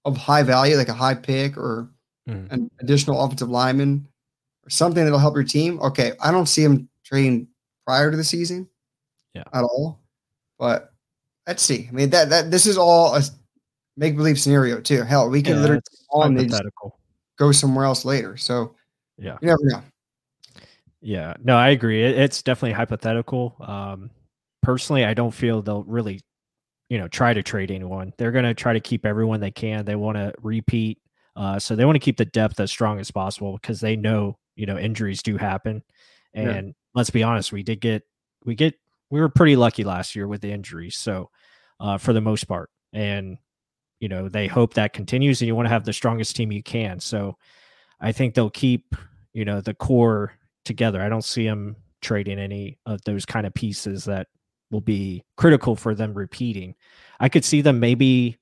of 0.05 0.15
high 0.15 0.43
value, 0.43 0.77
like 0.77 0.87
a 0.89 0.93
high 0.93 1.15
pick 1.15 1.57
or 1.57 1.89
Mhm. 2.29 2.51
an 2.53 2.71
additional 2.79 3.21
offensive 3.21 3.49
lineman 3.49 4.07
or 4.65 4.69
something 4.69 5.03
that'll 5.03 5.19
help 5.19 5.35
your 5.35 5.43
team, 5.43 5.77
okay, 5.81 6.13
I 6.21 6.31
don't 6.31 6.47
see 6.47 6.63
him 6.63 6.87
trading 7.03 7.49
prior 7.85 8.11
to 8.11 8.15
the 8.15 8.23
season, 8.23 8.69
Yeah. 9.33 9.43
at 9.51 9.63
all. 9.65 9.99
But 10.57 10.92
let's 11.47 11.63
see. 11.63 11.87
I 11.89 11.91
mean, 11.93 12.09
that 12.11 12.29
that 12.29 12.51
this 12.51 12.65
is 12.65 12.77
all 12.77 13.15
a 13.15 13.21
make 13.97 14.15
believe 14.15 14.39
scenario 14.39 14.79
too. 14.81 15.03
Hell, 15.03 15.29
we 15.29 15.41
could 15.41 15.55
Yeah, 15.55 15.61
literally 15.61 15.81
on 16.11 16.35
these- 16.35 16.61
go 17.37 17.51
somewhere 17.51 17.85
else 17.85 18.05
later. 18.05 18.37
So 18.37 18.75
Yeah. 19.17 19.37
you 19.41 19.47
never 19.47 19.63
know. 19.63 19.81
Yeah, 21.01 21.33
no, 21.43 21.57
I 21.57 21.69
agree. 21.69 22.03
It, 22.03 22.17
it's 22.17 22.41
definitely 22.41 22.71
hypothetical. 22.73 23.55
Um, 23.59 24.09
personally, 24.61 25.03
I 25.03 25.13
don't 25.13 25.33
feel 25.33 25.61
they'll 25.61 25.83
really, 25.83 26.21
you 26.89 26.97
know, 26.97 27.07
try 27.07 27.33
to 27.33 27.43
trade 27.43 27.71
anyone. 27.71 28.13
They're 28.17 28.31
going 28.31 28.45
to 28.45 28.53
try 28.53 28.73
to 28.73 28.79
keep 28.79 29.05
everyone 29.05 29.39
they 29.41 29.51
can. 29.51 29.83
They 29.83 29.95
want 29.95 30.17
to 30.17 30.33
repeat, 30.41 30.99
uh, 31.35 31.59
so 31.59 31.75
they 31.75 31.85
want 31.85 31.95
to 31.95 31.99
keep 31.99 32.17
the 32.17 32.25
depth 32.25 32.59
as 32.59 32.71
strong 32.71 32.99
as 32.99 33.11
possible 33.11 33.53
because 33.61 33.81
they 33.81 33.95
know, 33.95 34.37
you 34.55 34.65
know, 34.65 34.77
injuries 34.77 35.21
do 35.21 35.35
happen. 35.37 35.83
Yeah. 36.33 36.49
And 36.51 36.75
let's 36.95 37.09
be 37.09 37.23
honest, 37.23 37.51
we 37.51 37.63
did 37.63 37.81
get, 37.81 38.03
we 38.45 38.55
get, 38.55 38.75
we 39.13 39.21
were 39.21 39.29
pretty 39.29 39.55
lucky 39.55 39.83
last 39.83 40.15
year 40.15 40.27
with 40.27 40.41
the 40.41 40.51
injuries. 40.51 40.95
So, 40.95 41.29
uh, 41.79 41.99
for 41.99 42.13
the 42.13 42.21
most 42.21 42.45
part, 42.45 42.71
and 42.93 43.37
you 43.99 44.09
know, 44.09 44.27
they 44.27 44.47
hope 44.47 44.73
that 44.73 44.91
continues, 44.91 45.39
and 45.39 45.47
you 45.47 45.55
want 45.55 45.67
to 45.67 45.69
have 45.69 45.85
the 45.85 45.93
strongest 45.93 46.35
team 46.35 46.51
you 46.51 46.63
can. 46.63 46.99
So, 46.99 47.37
I 48.01 48.11
think 48.11 48.33
they'll 48.33 48.49
keep, 48.49 48.95
you 49.33 49.45
know, 49.45 49.61
the 49.61 49.75
core 49.75 50.33
together. 50.65 50.99
I 50.99 51.09
don't 51.09 51.23
see 51.23 51.45
them 51.45 51.75
trading 52.01 52.39
any 52.39 52.79
of 52.87 53.03
those 53.03 53.23
kind 53.23 53.45
of 53.45 53.53
pieces 53.53 54.05
that 54.05 54.27
will 54.71 54.81
be 54.81 55.23
critical 55.37 55.75
for 55.75 55.93
them 55.93 56.15
repeating. 56.15 56.73
I 57.19 57.29
could 57.29 57.45
see 57.45 57.61
them 57.61 57.79
maybe 57.79 58.37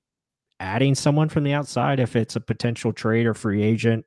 adding 0.61 0.95
someone 0.95 1.27
from 1.27 1.43
the 1.43 1.53
outside 1.53 1.99
if 1.99 2.15
it's 2.15 2.37
a 2.37 2.41
potential 2.41 2.93
trade 2.93 3.25
or 3.25 3.33
free 3.33 3.61
agent, 3.61 4.05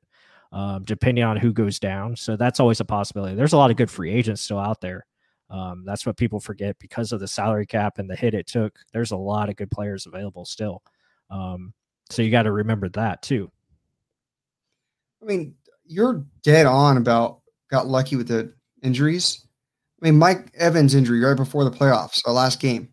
um, 0.51 0.83
depending 0.83 1.23
on 1.23 1.37
who 1.37 1.53
goes 1.53 1.77
down. 1.77 2.15
So 2.15 2.35
that's 2.35 2.59
always 2.59 2.79
a 2.79 2.85
possibility. 2.85 3.35
There's 3.35 3.53
a 3.53 3.57
lot 3.57 3.69
of 3.69 3.77
good 3.77 3.91
free 3.91 4.11
agents 4.11 4.41
still 4.41 4.59
out 4.59 4.81
there. 4.81 5.05
Um, 5.49 5.83
that's 5.85 6.05
what 6.05 6.17
people 6.17 6.39
forget 6.39 6.77
because 6.79 7.11
of 7.11 7.19
the 7.19 7.27
salary 7.27 7.65
cap 7.65 7.99
and 7.99 8.09
the 8.09 8.15
hit 8.15 8.33
it 8.33 8.47
took. 8.47 8.79
There's 8.93 9.11
a 9.11 9.17
lot 9.17 9.49
of 9.49 9.55
good 9.55 9.71
players 9.71 10.05
available 10.05 10.45
still. 10.45 10.81
Um, 11.29 11.73
so 12.09 12.21
you 12.21 12.31
got 12.31 12.43
to 12.43 12.51
remember 12.51 12.89
that 12.89 13.21
too. 13.21 13.51
I 15.21 15.25
mean, 15.25 15.55
you're 15.85 16.25
dead 16.43 16.65
on 16.65 16.97
about 16.97 17.41
got 17.69 17.87
lucky 17.87 18.15
with 18.15 18.27
the 18.27 18.53
injuries. 18.83 19.45
I 20.01 20.05
mean, 20.05 20.19
Mike 20.19 20.51
Evans' 20.55 20.95
injury 20.95 21.19
right 21.19 21.37
before 21.37 21.63
the 21.63 21.71
playoffs, 21.71 22.21
our 22.25 22.33
last 22.33 22.59
game. 22.59 22.89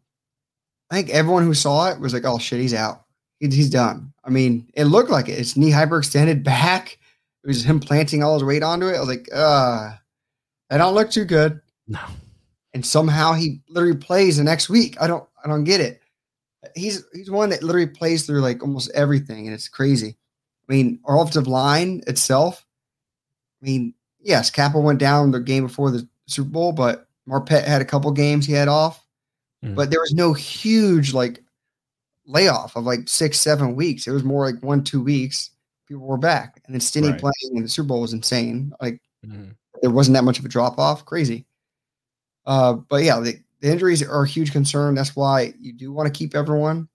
I 0.91 0.95
think 0.95 1.11
everyone 1.11 1.45
who 1.45 1.55
saw 1.55 1.91
it 1.91 2.01
was 2.01 2.13
like, 2.15 2.25
"Oh 2.25 2.39
shit, 2.39 2.61
he's 2.61 2.75
out. 2.75 3.05
He's 3.41 3.71
done." 3.71 4.13
I 4.25 4.31
mean, 4.31 4.69
it 4.75 4.85
looked 4.85 5.11
like 5.11 5.29
it. 5.29 5.39
His 5.39 5.57
knee 5.57 5.71
hyperextended 5.71 6.45
back. 6.45 6.99
It 7.45 7.49
was 7.49 7.65
him 7.65 7.81
planting 7.81 8.23
all 8.23 8.35
his 8.35 8.45
weight 8.45 8.63
onto 8.63 8.87
it. 8.87 8.97
I 8.97 9.01
was 9.01 9.09
like, 9.09 9.29
"Uh, 9.33 9.93
that 10.71 10.79
don't 10.79 10.95
look 10.95 11.11
too 11.11 11.25
good." 11.25 11.61
No. 11.89 12.01
And 12.75 12.85
somehow 12.85 13.35
he 13.35 13.61
literally 13.69 13.97
plays 13.99 14.39
the 14.39 14.45
next 14.45 14.69
week. 14.69 14.97
I 15.01 15.07
don't, 15.07 15.25
I 15.45 15.49
don't 15.49 15.65
get 15.65 15.81
it. 15.81 16.01
He's 16.77 17.05
he's 17.13 17.31
one 17.31 17.51
that 17.51 17.63
literally 17.63 17.89
plays 17.89 18.25
through 18.25 18.41
like 18.41 18.63
almost 18.63 18.91
everything, 18.95 19.47
and 19.47 19.55
it's 19.55 19.69
crazy. 19.69 20.17
I 20.69 20.73
mean, 20.73 21.01
our 21.05 21.19
offensive 21.19 21.49
line 21.49 22.03
itself. 22.07 22.65
I 23.61 23.67
mean, 23.67 23.95
yes, 24.21 24.49
Cappa 24.49 24.79
went 24.79 25.01
down 25.01 25.33
the 25.33 25.41
game 25.41 25.67
before 25.67 25.91
the 25.91 26.09
Super 26.27 26.49
Bowl, 26.49 26.73
but 26.73 27.09
Marpet 27.29 27.65
had 27.65 27.83
a 27.83 27.85
couple 27.85 28.11
games 28.13 28.47
he 28.47 28.53
had 28.53 28.69
off. 28.69 29.05
Mhm. 29.65 29.75
But 29.75 29.91
there 29.91 30.01
was 30.01 30.15
no 30.15 30.33
huge 30.33 31.13
like 31.13 31.43
layoff 32.27 32.77
of 32.77 32.85
like 32.85 33.09
six, 33.09 33.41
seven 33.41 33.75
weeks. 33.75 34.07
It 34.07 34.13
was 34.13 34.25
more 34.25 34.47
like 34.49 34.63
one, 34.63 34.85
two 34.85 35.03
weeks. 35.03 35.51
People 35.89 36.07
were 36.07 36.17
back, 36.17 36.63
and 36.65 36.75
then 36.75 36.81
Stinnie 36.81 37.09
Right. 37.09 37.21
playing 37.21 37.57
in 37.57 37.63
the 37.65 37.69
Super 37.69 37.89
Bowl 37.89 38.01
was 38.03 38.13
insane. 38.13 38.73
Like 38.81 39.03
Mhm. 39.27 39.57
there 39.83 39.91
wasn't 39.91 40.15
that 40.15 40.25
much 40.25 40.39
of 40.39 40.45
a 40.45 40.49
drop 40.49 40.79
off. 40.79 41.05
Crazy. 41.05 41.45
Uh, 42.47 42.75
but 42.75 43.05
yeah, 43.05 43.21
the, 43.21 43.39
the 43.61 43.71
injuries 43.71 44.03
are 44.03 44.23
a 44.23 44.29
huge 44.29 44.53
concern. 44.53 44.95
That's 44.95 45.15
why 45.15 45.55
you 45.61 45.73
do 45.73 45.93
want 45.93 46.13
to 46.13 46.19
keep 46.19 46.35
everyone. 46.35 46.89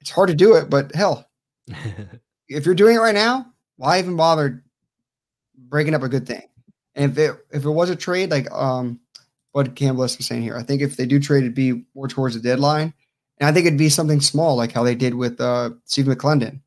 It's 0.00 0.10
hard 0.10 0.28
to 0.28 0.34
do 0.34 0.54
it, 0.54 0.68
but 0.68 0.94
hell, 0.94 1.28
if 2.48 2.66
you're 2.66 2.74
doing 2.74 2.96
it 2.96 3.00
right 3.00 3.14
now, 3.14 3.52
why 3.76 3.98
even 3.98 4.16
bother 4.16 4.64
breaking 5.56 5.94
up 5.94 6.02
a 6.02 6.08
good 6.08 6.26
thing? 6.26 6.42
And 6.94 7.12
if 7.12 7.18
it 7.18 7.46
if 7.50 7.64
it 7.64 7.70
was 7.70 7.90
a 7.90 7.96
trade, 7.96 8.30
like 8.30 8.50
um 8.52 9.00
what 9.52 9.74
Campbell 9.76 10.02
was 10.02 10.14
saying 10.14 10.42
here, 10.42 10.56
I 10.56 10.62
think 10.62 10.82
if 10.82 10.96
they 10.96 11.06
do 11.06 11.20
trade, 11.20 11.44
it'd 11.44 11.54
be 11.54 11.84
more 11.94 12.08
towards 12.08 12.34
the 12.34 12.40
deadline. 12.40 12.92
And 13.38 13.48
I 13.48 13.52
think 13.52 13.66
it'd 13.66 13.78
be 13.78 13.88
something 13.88 14.20
small, 14.20 14.56
like 14.56 14.72
how 14.72 14.82
they 14.82 14.94
did 14.94 15.14
with 15.14 15.40
uh 15.40 15.70
Steve 15.84 16.06
McLendon, 16.06 16.60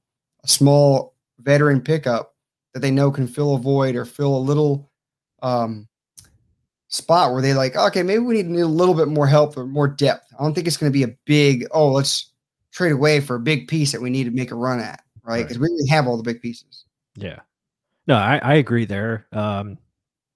a 0.44 0.48
small 0.48 1.16
veteran 1.40 1.82
pickup 1.82 2.36
that 2.74 2.80
they 2.80 2.92
know 2.92 3.12
can 3.12 3.28
fill 3.28 3.56
a 3.56 3.60
void 3.60 3.96
or 3.96 4.06
fill 4.06 4.36
a 4.36 4.40
little 4.40 4.90
um 5.42 5.88
spot 6.90 7.32
where 7.32 7.42
they 7.42 7.54
like, 7.54 7.76
okay, 7.76 8.04
maybe 8.04 8.20
we 8.20 8.36
need, 8.36 8.48
need 8.48 8.62
a 8.62 8.68
little 8.68 8.96
bit 8.96 9.08
more 9.08 9.28
help 9.28 9.58
or 9.58 9.66
more 9.66 9.88
depth. 9.88 10.26
I 10.38 10.44
don't 10.44 10.54
think 10.54 10.68
it's 10.68 10.78
going 10.78 10.92
to 10.92 10.98
be 10.98 11.04
a 11.04 11.16
big, 11.26 11.66
oh, 11.72 11.92
let's 11.92 12.32
trade 12.72 12.92
away 12.92 13.20
for 13.20 13.36
a 13.36 13.40
big 13.40 13.68
piece 13.68 13.92
that 13.92 14.02
we 14.02 14.10
need 14.10 14.26
to 14.26 14.32
make 14.32 14.52
a 14.52 14.56
run 14.56 14.80
at, 14.80 15.04
right? 15.24 15.44
Because 15.44 15.60
we 15.60 15.68
already 15.68 15.88
have 15.90 16.08
all 16.08 16.18
the 16.18 16.24
big 16.24 16.42
pieces. 16.42 16.86
Yeah. 17.16 17.40
No, 18.08 18.16
I, 18.16 18.38
I 18.38 18.54
agree 18.56 18.86
there. 18.86 19.28
Um, 19.32 19.78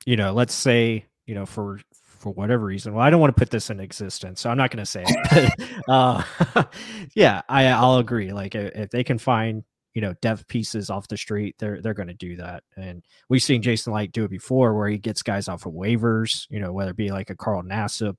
you 0.05 0.17
know, 0.17 0.33
let's 0.33 0.53
say, 0.53 1.05
you 1.25 1.35
know, 1.35 1.45
for 1.45 1.79
for 1.93 2.31
whatever 2.33 2.65
reason, 2.65 2.93
well, 2.93 3.03
I 3.03 3.09
don't 3.09 3.19
want 3.19 3.35
to 3.35 3.39
put 3.39 3.49
this 3.49 3.69
in 3.71 3.79
existence, 3.79 4.41
so 4.41 4.49
I'm 4.49 4.57
not 4.57 4.69
going 4.69 4.83
to 4.83 4.85
say 4.85 5.03
it. 5.07 5.53
But, 5.87 5.91
uh, 5.91 6.63
yeah, 7.15 7.41
I 7.49 7.67
I'll 7.67 7.97
agree. 7.97 8.33
Like 8.33 8.53
if 8.55 8.89
they 8.89 9.03
can 9.03 9.17
find 9.17 9.63
you 9.93 10.01
know 10.01 10.13
dev 10.21 10.47
pieces 10.47 10.89
off 10.89 11.07
the 11.07 11.17
street, 11.17 11.55
they're 11.59 11.81
they're 11.81 11.93
going 11.93 12.07
to 12.07 12.13
do 12.13 12.35
that. 12.37 12.63
And 12.77 13.03
we've 13.29 13.43
seen 13.43 13.61
Jason 13.61 13.93
Licht 13.93 14.13
do 14.13 14.25
it 14.25 14.31
before, 14.31 14.75
where 14.75 14.87
he 14.87 14.97
gets 14.97 15.23
guys 15.23 15.47
off 15.47 15.65
of 15.65 15.73
waivers. 15.73 16.47
You 16.49 16.59
know, 16.59 16.71
whether 16.71 16.91
it 16.91 16.97
be 16.97 17.11
like 17.11 17.29
a 17.29 17.35
Carl 17.35 17.63
Nassib 17.63 18.15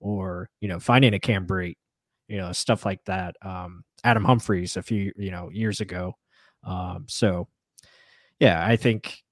or 0.00 0.48
you 0.60 0.68
know 0.68 0.80
finding 0.80 1.14
a 1.14 1.18
Cam 1.18 1.46
you 2.30 2.36
know, 2.36 2.52
stuff 2.52 2.86
like 2.86 3.04
that. 3.06 3.34
Um, 3.42 3.84
Adam 4.04 4.24
Humphries 4.24 4.76
a 4.76 4.82
few 4.82 5.12
you 5.16 5.30
know 5.30 5.50
years 5.50 5.80
ago. 5.80 6.16
Um, 6.64 7.06
so 7.08 7.48
yeah, 8.38 8.64
I 8.64 8.76
think 8.76 9.22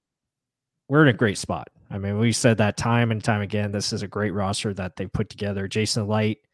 we're 0.89 1.03
in 1.03 1.15
a 1.15 1.19
great 1.19 1.39
spot. 1.39 1.69
I 1.91 1.99
mean, 1.99 2.19
we 2.19 2.33
said 2.33 2.59
that 2.59 2.77
time 2.77 3.11
and 3.11 3.23
time 3.23 3.41
again. 3.41 3.73
This 3.73 3.93
is 3.93 4.03
a 4.03 4.09
great 4.09 4.33
roster 4.33 4.75
that 4.75 4.97
they 4.97 5.07
put 5.07 5.31
together. 5.31 5.69
Jason 5.69 6.07
Licht 6.07 6.47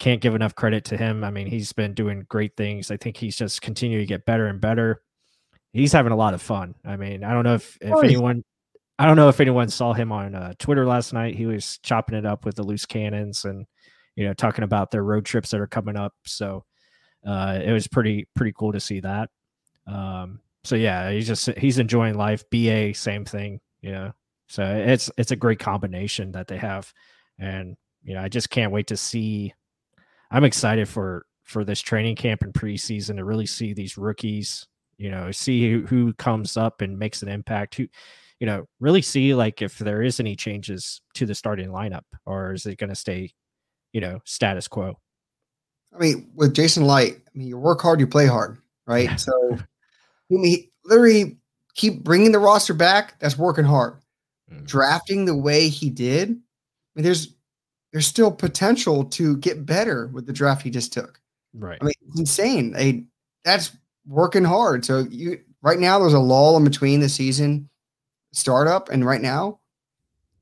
can't 0.00 0.20
give 0.20 0.34
enough 0.34 0.56
credit 0.56 0.84
to 0.86 0.96
him. 0.96 1.22
I 1.22 1.30
mean, 1.30 1.46
he's 1.46 1.72
been 1.72 1.94
doing 1.94 2.26
great 2.28 2.56
things. 2.56 2.90
I 2.90 2.96
think 2.96 3.16
he's 3.16 3.36
just 3.36 3.62
continuing 3.62 4.02
to 4.02 4.06
get 4.06 4.26
better 4.26 4.46
and 4.46 4.60
better. 4.60 5.02
He's 5.72 5.92
having 5.92 6.10
a 6.10 6.16
lot 6.16 6.34
of 6.34 6.42
fun. 6.42 6.74
I 6.84 6.96
mean, 6.96 7.22
I 7.22 7.32
don't 7.32 7.44
know 7.44 7.54
if, 7.54 7.78
if 7.80 8.02
anyone 8.02 8.42
I 9.00 9.06
don't 9.06 9.16
know 9.16 9.30
if 9.30 9.40
anyone 9.40 9.70
saw 9.70 9.94
him 9.94 10.12
on 10.12 10.34
uh, 10.34 10.52
Twitter 10.58 10.84
last 10.84 11.14
night. 11.14 11.34
He 11.34 11.46
was 11.46 11.78
chopping 11.78 12.18
it 12.18 12.26
up 12.26 12.44
with 12.44 12.56
the 12.56 12.62
loose 12.62 12.84
cannons 12.84 13.46
and 13.46 13.64
you 14.14 14.26
know 14.26 14.34
talking 14.34 14.62
about 14.62 14.90
their 14.90 15.02
road 15.02 15.24
trips 15.24 15.50
that 15.50 15.60
are 15.60 15.66
coming 15.66 15.96
up. 15.96 16.12
So 16.26 16.66
uh, 17.26 17.60
it 17.64 17.72
was 17.72 17.88
pretty 17.88 18.28
pretty 18.36 18.52
cool 18.54 18.72
to 18.72 18.80
see 18.80 19.00
that. 19.00 19.30
Um, 19.86 20.40
so 20.64 20.76
yeah, 20.76 21.10
he's 21.10 21.26
just 21.26 21.46
he's 21.56 21.78
enjoying 21.78 22.14
life. 22.14 22.44
Ba 22.50 22.92
same 22.92 23.24
thing. 23.24 23.60
Yeah. 23.80 24.10
So 24.48 24.64
it's 24.64 25.10
it's 25.16 25.30
a 25.30 25.36
great 25.36 25.60
combination 25.60 26.32
that 26.32 26.46
they 26.46 26.58
have, 26.58 26.92
and 27.38 27.78
you 28.02 28.12
know 28.12 28.20
I 28.20 28.28
just 28.28 28.50
can't 28.50 28.70
wait 28.70 28.88
to 28.88 28.98
see. 28.98 29.54
I'm 30.30 30.44
excited 30.44 30.88
for 30.88 31.26
for 31.44 31.64
this 31.64 31.80
training 31.80 32.16
camp 32.16 32.42
and 32.42 32.54
preseason 32.54 33.16
to 33.16 33.24
really 33.24 33.46
see 33.46 33.72
these 33.72 33.98
rookies. 33.98 34.66
You 34.98 35.10
know, 35.10 35.30
see 35.30 35.70
who, 35.70 35.86
who 35.86 36.12
comes 36.14 36.56
up 36.56 36.82
and 36.82 36.98
makes 36.98 37.22
an 37.22 37.28
impact. 37.28 37.74
Who, 37.76 37.88
you 38.38 38.46
know, 38.46 38.66
really 38.80 39.02
see 39.02 39.34
like 39.34 39.62
if 39.62 39.78
there 39.78 40.02
is 40.02 40.20
any 40.20 40.36
changes 40.36 41.00
to 41.14 41.26
the 41.26 41.34
starting 41.34 41.70
lineup, 41.70 42.04
or 42.26 42.52
is 42.52 42.66
it 42.66 42.78
going 42.78 42.90
to 42.90 42.96
stay, 42.96 43.32
you 43.92 44.00
know, 44.00 44.20
status 44.24 44.68
quo? 44.68 44.98
I 45.94 45.98
mean, 45.98 46.30
with 46.34 46.54
Jason 46.54 46.86
Licht, 46.86 47.20
I 47.26 47.38
mean, 47.38 47.48
you 47.48 47.58
work 47.58 47.80
hard, 47.80 47.98
you 47.98 48.06
play 48.06 48.26
hard, 48.26 48.58
right? 48.86 49.18
So, 49.18 49.32
I 49.52 49.58
mean, 50.28 50.68
literally 50.84 51.38
keep 51.74 52.04
bringing 52.04 52.32
the 52.32 52.38
roster 52.38 52.74
back. 52.74 53.18
That's 53.18 53.38
working 53.38 53.64
hard. 53.64 53.94
Mm-hmm. 54.52 54.64
Drafting 54.64 55.24
the 55.24 55.36
way 55.36 55.68
he 55.68 55.90
did, 55.90 56.30
I 56.30 56.32
mean, 56.94 57.04
there's 57.04 57.34
there's 57.92 58.06
still 58.06 58.30
potential 58.30 59.04
to 59.04 59.36
get 59.38 59.66
better 59.66 60.08
with 60.08 60.26
the 60.26 60.32
draft 60.32 60.62
he 60.62 60.70
just 60.70 60.92
took. 60.92 61.20
Right. 61.54 61.78
I 61.80 61.84
mean, 61.84 61.94
it's 62.08 62.20
insane. 62.20 62.72
They, 62.72 63.04
that's 63.44 63.76
working 64.06 64.44
hard. 64.44 64.84
So 64.84 65.06
you 65.10 65.40
right 65.62 65.78
now 65.78 65.98
there's 65.98 66.12
a 66.12 66.18
lull 66.18 66.56
in 66.56 66.64
between 66.64 67.00
the 67.00 67.08
season 67.08 67.68
startup 68.32 68.88
and 68.88 69.04
right 69.04 69.20
now, 69.20 69.58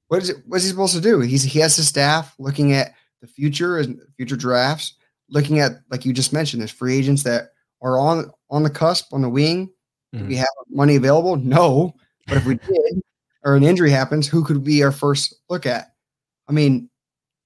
what 0.08 0.22
is 0.22 0.30
it? 0.30 0.38
What's 0.46 0.64
he 0.64 0.70
supposed 0.70 0.94
to 0.94 1.00
do? 1.00 1.20
He's 1.20 1.42
he 1.42 1.58
has 1.61 1.76
his 1.76 1.88
staff 1.88 2.34
looking 2.38 2.72
at 2.72 2.94
the 3.20 3.26
future 3.26 3.78
and 3.78 4.00
future 4.16 4.37
drafts, 4.37 4.94
looking 5.28 5.61
at 5.61 5.72
like 5.90 6.04
you 6.04 6.12
just 6.12 6.32
mentioned, 6.32 6.61
there's 6.61 6.70
free 6.70 6.96
agents 6.96 7.22
that 7.24 7.52
are 7.82 7.98
on 7.98 8.30
on 8.50 8.62
the 8.62 8.70
cusp 8.70 9.12
on 9.12 9.22
the 9.22 9.28
wing. 9.28 9.70
Mm-hmm. 10.14 10.28
we 10.28 10.37
have 10.37 10.48
money 10.70 10.96
available? 10.96 11.37
No. 11.37 11.94
But 12.26 12.38
if 12.38 12.46
we 12.46 12.54
did, 12.66 13.02
or 13.44 13.56
an 13.56 13.62
injury 13.62 13.90
happens, 13.90 14.26
who 14.26 14.42
could 14.42 14.64
be 14.64 14.82
our 14.82 14.92
first 14.92 15.34
look 15.50 15.66
at? 15.66 15.92
I 16.48 16.52
mean, 16.52 16.88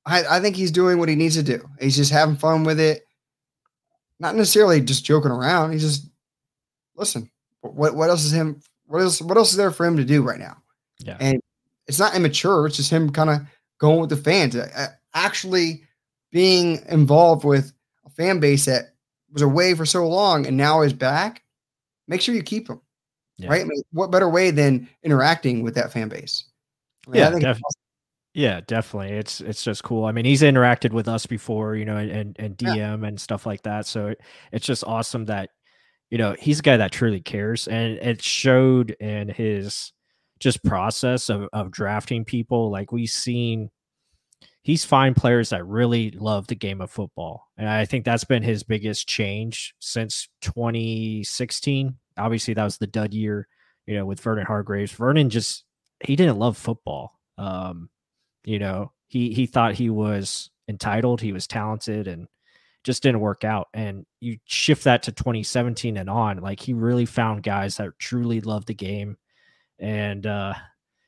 I, 0.05 0.25
I 0.25 0.41
think 0.41 0.57
he's 0.57 0.73
doing 0.73 0.99
what 0.99 1.09
he 1.09 1.15
needs 1.15 1.37
to 1.37 1.43
do. 1.43 1.69
He's 1.81 1.97
just 1.97 2.11
having 2.11 2.37
fun 2.37 2.65
with 2.65 2.81
it, 2.81 3.07
not 4.19 4.35
necessarily 4.35 4.81
just 4.81 5.05
joking 5.05 5.31
around. 5.31 5.73
He's 5.73 5.83
just 5.83 6.11
listen. 6.97 7.31
What 7.61 7.95
what 7.95 8.11
else 8.11 8.25
is 8.25 8.33
him? 8.33 8.61
What 8.87 9.03
else? 9.03 9.21
What 9.21 9.37
else 9.37 9.53
is 9.53 9.57
there 9.57 9.71
for 9.71 9.87
him 9.87 9.97
to 9.97 10.05
do 10.05 10.23
right 10.23 10.41
now? 10.41 10.57
Yeah, 10.99 11.17
and 11.21 11.41
it's 11.87 11.99
not 11.99 12.17
immature. 12.17 12.67
It's 12.67 12.77
just 12.77 12.91
him 12.91 13.11
kind 13.11 13.31
of 13.31 13.41
going 13.79 14.01
with 14.01 14.11
the 14.11 14.17
fans, 14.17 14.57
actually 15.15 15.85
being 16.31 16.81
involved 16.89 17.45
with 17.45 17.73
a 18.07 18.11
fan 18.11 18.41
base 18.41 18.65
that 18.65 18.95
was 19.33 19.43
away 19.43 19.75
for 19.75 19.87
so 19.87 20.07
long 20.07 20.47
and 20.47 20.57
now 20.57 20.83
is 20.83 20.93
back. 20.93 21.43
Make 22.09 22.21
sure 22.21 22.35
you 22.35 22.43
keep 22.43 22.69
him. 22.69 22.81
Yeah. 23.39 23.51
Right? 23.51 23.63
I 23.63 23.65
mean, 23.65 23.83
what 23.93 24.11
better 24.11 24.29
way 24.29 24.51
than 24.51 24.89
interacting 25.03 25.63
with 25.63 25.75
that 25.75 25.93
fan 25.93 26.09
base? 26.09 26.45
I 27.07 27.11
mean, 27.11 27.21
yeah, 27.21 27.39
def- 27.39 27.61
yeah, 28.35 28.61
definitely. 28.67 29.13
It's 29.17 29.41
it's 29.41 29.63
just 29.63 29.83
cool. 29.83 30.05
I 30.05 30.13
mean, 30.13 30.25
he's 30.25 30.43
interacted 30.43 30.93
with 30.93 31.09
us 31.09 31.27
before, 31.27 31.77
you 31.77 31.85
know, 31.85 31.97
and 31.97 32.37
and 32.39 32.57
DM 32.57 32.77
yeah. 32.77 32.95
and 32.95 33.21
stuff 33.21 33.47
like 33.47 33.63
that. 33.63 33.87
So 33.87 34.15
it's 34.53 34.67
just 34.67 34.85
awesome 34.85 35.27
that 35.27 35.51
you 36.11 36.19
know 36.19 36.35
he's 36.39 36.61
a 36.61 36.63
guy 36.63 36.77
that 36.79 36.93
truly 36.93 37.21
cares, 37.21 37.69
and 37.69 37.99
it 37.99 38.23
showed 38.23 38.91
in 39.01 39.29
his 39.29 39.93
just 40.41 40.65
process 40.65 41.29
of 41.29 41.49
of 41.53 41.71
drafting 41.71 42.25
people. 42.25 42.71
Like 42.71 42.91
we've 42.91 43.11
seen 43.11 43.71
he's 44.63 44.85
find 44.85 45.15
players 45.15 45.51
that 45.51 45.67
really 45.67 46.11
love 46.13 46.47
the 46.47 46.55
game 46.55 46.81
of 46.81 46.91
football. 46.91 47.49
And 47.59 47.69
I 47.69 47.85
think 47.85 48.05
that's 48.05 48.25
been 48.25 48.43
his 48.43 48.63
biggest 48.63 49.09
change 49.09 49.75
since 49.81 50.29
2016. 50.41 51.97
Obviously, 52.17 52.55
that 52.55 52.65
was 52.65 52.79
the 52.79 52.87
dud 52.87 53.13
year, 53.13 53.49
you 53.87 53.97
know, 53.97 54.07
with 54.07 54.21
Vernon 54.21 54.47
Hargreaves. 54.47 54.93
Vernon 54.93 55.31
just 55.31 55.65
he 56.05 56.17
didn't 56.17 56.39
love 56.39 56.57
football. 56.57 57.19
Um, 57.39 57.91
you 58.45 58.59
know, 58.59 58.93
he 59.09 59.33
he 59.33 59.47
thought 59.47 59.75
he 59.75 59.91
was 59.91 60.51
entitled, 60.69 61.21
he 61.21 61.33
was 61.33 61.47
talented, 61.47 62.09
and 62.09 62.29
just 62.85 63.03
didn't 63.03 63.21
work 63.21 63.45
out. 63.45 63.69
And 63.75 64.07
you 64.21 64.39
shift 64.45 64.85
that 64.85 65.05
to 65.05 65.13
2017 65.13 65.97
and 65.97 66.11
on, 66.11 66.39
like 66.39 66.61
he 66.61 66.73
really 66.73 67.07
found 67.07 67.43
guys 67.43 67.77
that 67.77 67.99
truly 67.99 68.41
loved 68.41 68.69
the 68.69 68.75
game. 68.75 69.17
And 69.79 70.27
uh 70.27 70.55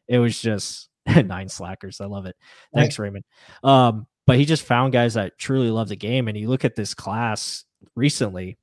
it 0.08 0.18
was 0.18 0.40
just 0.40 0.88
nine 1.06 1.48
slackers. 1.48 2.00
I 2.00 2.06
love 2.06 2.26
it. 2.26 2.36
Thanks, 2.74 2.98
right. 2.98 3.06
Raymond. 3.06 3.24
Um, 3.62 4.06
but 4.26 4.38
he 4.38 4.44
just 4.44 4.62
found 4.62 4.92
guys 4.92 5.14
that 5.14 5.38
truly 5.38 5.70
love 5.70 5.88
the 5.88 5.96
game. 5.96 6.28
And 6.28 6.36
you 6.36 6.48
look 6.48 6.64
at 6.64 6.76
this 6.76 6.94
class 6.94 7.64
recently, 7.94 8.58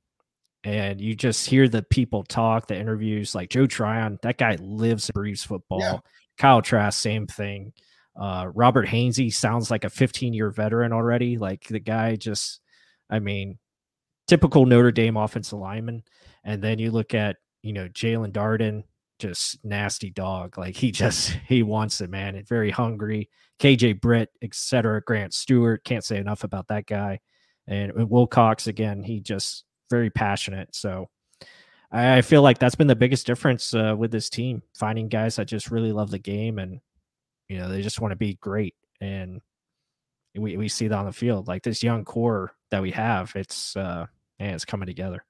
and 0.64 1.00
you 1.00 1.14
just 1.14 1.48
hear 1.48 1.68
the 1.68 1.82
people 1.82 2.22
talk, 2.22 2.68
the 2.68 2.78
interviews, 2.78 3.34
like 3.34 3.50
Joe 3.50 3.66
Tryon, 3.66 4.18
that 4.22 4.38
guy 4.38 4.56
lives 4.60 5.08
and 5.08 5.14
breathes 5.14 5.42
football. 5.42 5.80
Yeah. 5.80 5.98
Kyle 6.38 6.62
Trask, 6.62 7.00
same 7.00 7.26
thing. 7.26 7.72
Uh, 8.18 8.48
Robert 8.54 8.86
Hainsey 8.86 9.32
sounds 9.32 9.70
like 9.70 9.84
a 9.84 9.90
15 9.90 10.34
year 10.34 10.50
veteran 10.50 10.92
already. 10.92 11.38
Like 11.38 11.66
the 11.68 11.80
guy 11.80 12.16
just, 12.16 12.60
I 13.08 13.18
mean, 13.18 13.58
typical 14.26 14.66
Notre 14.66 14.92
Dame 14.92 15.16
offensive 15.16 15.58
lineman. 15.58 16.02
And 16.44 16.62
then 16.62 16.78
you 16.78 16.90
look 16.90 17.14
at, 17.14 17.36
you 17.62 17.72
know, 17.72 17.88
Jaelon 17.88 18.32
Darden, 18.32 18.84
just 19.18 19.64
nasty 19.64 20.10
dog. 20.10 20.58
Like 20.58 20.76
he 20.76 20.90
just 20.92 21.30
he 21.46 21.62
wants 21.62 22.00
it, 22.00 22.10
man. 22.10 22.36
And 22.36 22.46
very 22.46 22.70
hungry. 22.70 23.30
KJ 23.58 24.00
Britt, 24.00 24.30
etc. 24.42 25.00
Grant 25.02 25.32
Stuart, 25.32 25.84
can't 25.84 26.04
say 26.04 26.18
enough 26.18 26.44
about 26.44 26.68
that 26.68 26.86
guy. 26.86 27.20
And 27.68 27.92
Wilcox 28.10 28.66
again, 28.66 29.02
he 29.02 29.20
just 29.20 29.64
very 29.88 30.10
passionate. 30.10 30.74
So 30.74 31.08
I, 31.92 32.22
feel 32.22 32.42
like 32.42 32.58
that's 32.58 32.74
been 32.74 32.86
the 32.86 32.96
biggest 32.96 33.26
difference 33.26 33.74
uh, 33.74 33.94
with 33.96 34.10
this 34.10 34.30
team, 34.30 34.62
finding 34.74 35.08
guys 35.08 35.36
that 35.36 35.46
just 35.46 35.70
really 35.70 35.92
love 35.92 36.10
the 36.10 36.18
game 36.18 36.58
and 36.58 36.80
you 37.52 37.58
know 37.58 37.68
they 37.68 37.82
just 37.82 38.00
want 38.00 38.12
to 38.12 38.16
be 38.16 38.38
great. 38.40 38.74
And 39.02 39.42
we 40.34 40.56
we 40.56 40.68
see 40.68 40.88
that 40.88 40.96
on 40.96 41.04
the 41.04 41.12
field, 41.12 41.48
like 41.48 41.62
this 41.62 41.82
young 41.82 42.02
core 42.02 42.54
that 42.70 42.80
we 42.80 42.90
have. 42.92 43.30
It's 43.36 43.76
uh 43.76 44.06
man, 44.40 44.54
it's 44.54 44.64
coming 44.64 44.86
together. 44.86 45.22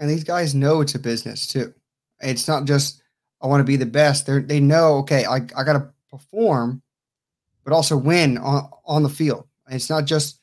And 0.00 0.08
these 0.08 0.24
guys 0.24 0.54
know 0.54 0.80
it's 0.80 0.94
a 0.94 0.98
business 0.98 1.46
too. 1.46 1.74
It's 2.20 2.48
not 2.48 2.64
just 2.64 3.02
I 3.42 3.48
want 3.48 3.60
to 3.60 3.64
be 3.64 3.76
the 3.76 3.84
best. 3.84 4.26
They 4.26 4.38
they 4.38 4.60
know 4.60 4.96
okay, 4.98 5.26
I 5.26 5.36
I 5.36 5.64
got 5.64 5.74
to 5.74 5.90
perform, 6.10 6.80
but 7.64 7.74
also 7.74 7.98
win 7.98 8.38
on 8.38 8.70
on 8.86 9.02
the 9.02 9.10
field. 9.10 9.46
it's 9.68 9.90
not 9.90 10.06
just 10.06 10.40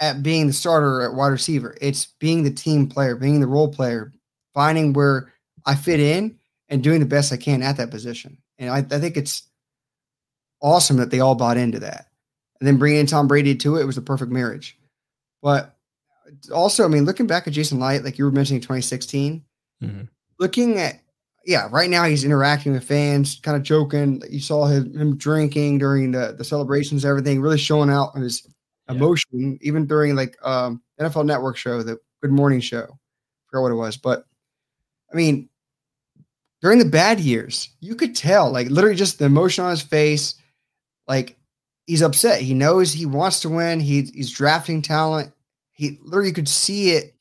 at 0.00 0.24
being 0.24 0.48
the 0.48 0.52
starter 0.52 1.02
at 1.02 1.14
wide 1.14 1.28
receiver. 1.28 1.76
It's 1.80 2.06
being 2.18 2.42
the 2.42 2.50
team 2.50 2.88
player, 2.88 3.14
being 3.14 3.38
the 3.38 3.46
role 3.46 3.68
player, 3.68 4.12
finding 4.54 4.92
where 4.92 5.32
I 5.64 5.76
fit 5.76 6.00
in 6.00 6.36
and 6.68 6.82
doing 6.82 6.98
the 6.98 7.06
best 7.06 7.32
I 7.32 7.36
can 7.36 7.62
at 7.62 7.76
that 7.76 7.92
position. 7.92 8.38
And 8.58 8.70
I, 8.70 8.78
I 8.78 8.98
think 8.98 9.16
it's 9.16 9.44
awesome 10.60 10.96
that 10.96 11.10
they 11.10 11.20
all 11.20 11.34
bought 11.34 11.56
into 11.56 11.78
that. 11.80 12.06
And 12.60 12.66
then 12.66 12.78
bringing 12.78 13.00
in 13.00 13.06
Tom 13.06 13.28
Brady 13.28 13.54
to 13.54 13.76
it, 13.76 13.82
it 13.82 13.86
was 13.86 13.96
the 13.96 14.02
perfect 14.02 14.32
marriage. 14.32 14.78
But 15.42 15.76
also, 16.52 16.84
I 16.84 16.88
mean, 16.88 17.04
looking 17.04 17.26
back 17.26 17.46
at 17.46 17.52
Jason 17.52 17.78
Licht, 17.78 18.04
like 18.04 18.18
you 18.18 18.24
were 18.24 18.30
mentioning 18.30 18.60
2016, 18.60 19.44
mm-hmm 19.82 20.02
looking 20.38 20.78
at 20.78 21.00
yeah, 21.44 21.68
right 21.70 21.88
now 21.88 22.02
he's 22.04 22.24
interacting 22.24 22.72
with 22.72 22.82
fans, 22.82 23.38
kind 23.40 23.56
of 23.56 23.62
joking. 23.62 24.20
You 24.28 24.40
saw 24.40 24.66
him, 24.66 24.92
him 24.98 25.16
drinking 25.16 25.78
during 25.78 26.10
the, 26.10 26.34
the 26.36 26.42
celebrations, 26.42 27.04
everything, 27.04 27.40
really 27.40 27.56
showing 27.56 27.88
out 27.88 28.16
his 28.16 28.44
yeah. 28.88 28.96
emotion, 28.96 29.56
even 29.62 29.86
during 29.86 30.16
like 30.16 30.36
um, 30.42 30.82
NFL 31.00 31.24
Network 31.24 31.56
show, 31.56 31.84
the 31.84 32.00
Good 32.20 32.32
Morning 32.32 32.58
Show. 32.58 32.82
I 32.82 33.42
forgot 33.48 33.62
what 33.62 33.70
it 33.70 33.76
was, 33.76 33.96
but 33.96 34.24
I 35.12 35.14
mean, 35.14 35.48
during 36.62 36.80
the 36.80 36.84
bad 36.84 37.20
years, 37.20 37.68
you 37.78 37.94
could 37.94 38.16
tell, 38.16 38.50
like 38.50 38.68
literally 38.68 38.96
just 38.96 39.20
the 39.20 39.26
emotion 39.26 39.64
on 39.64 39.70
his 39.70 39.82
face, 39.82 40.34
like 41.08 41.38
he's 41.86 42.02
upset. 42.02 42.40
He 42.40 42.54
knows 42.54 42.92
he 42.92 43.06
wants 43.06 43.40
to 43.40 43.48
win. 43.48 43.80
He, 43.80 44.02
he's 44.02 44.30
drafting 44.30 44.82
talent. 44.82 45.32
He 45.72 45.98
literally 46.02 46.32
could 46.32 46.48
see 46.48 46.90
it. 46.92 47.14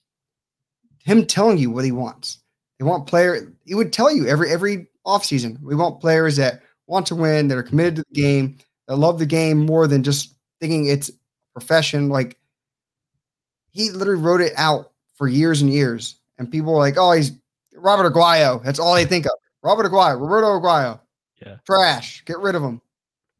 Him 1.03 1.25
telling 1.25 1.57
you 1.57 1.69
what 1.69 1.85
he 1.85 1.91
wants 1.91 2.39
they 2.79 2.85
want 2.85 3.07
player. 3.07 3.53
He 3.65 3.75
would 3.75 3.93
tell 3.93 4.11
you 4.11 4.27
every 4.27 4.51
every 4.51 4.87
offseason, 5.05 5.61
we 5.61 5.75
want 5.75 6.01
players 6.01 6.35
that 6.37 6.61
want 6.87 7.05
to 7.07 7.15
win, 7.15 7.47
that 7.47 7.57
are 7.57 7.63
committed 7.63 7.95
to 7.97 8.03
the 8.09 8.21
game, 8.21 8.57
that 8.87 8.97
love 8.97 9.19
the 9.19 9.25
game 9.25 9.65
more 9.65 9.87
than 9.87 10.03
just 10.03 10.35
thinking 10.59 10.87
it's 10.87 11.11
profession. 11.53 12.09
Like 12.09 12.37
he 13.71 13.91
literally 13.91 14.21
wrote 14.21 14.41
it 14.41 14.53
out 14.57 14.91
for 15.15 15.27
years 15.27 15.61
and 15.61 15.71
years, 15.71 16.15
and 16.37 16.51
people 16.51 16.73
were 16.73 16.79
like, 16.79 16.97
"Oh, 16.97 17.11
he's 17.13 17.31
Robert 17.75 18.11
Aguayo." 18.11 18.63
That's 18.63 18.79
all 18.79 18.95
they 18.95 19.05
think 19.05 19.25
of. 19.25 19.31
Robert 19.63 19.85
Aguayo, 19.85 20.19
Roberto 20.19 20.59
Aguayo. 20.59 20.99
Yeah, 21.45 21.57
trash. 21.65 22.23
Get 22.25 22.39
rid 22.39 22.55
of 22.55 22.63
him. 22.63 22.81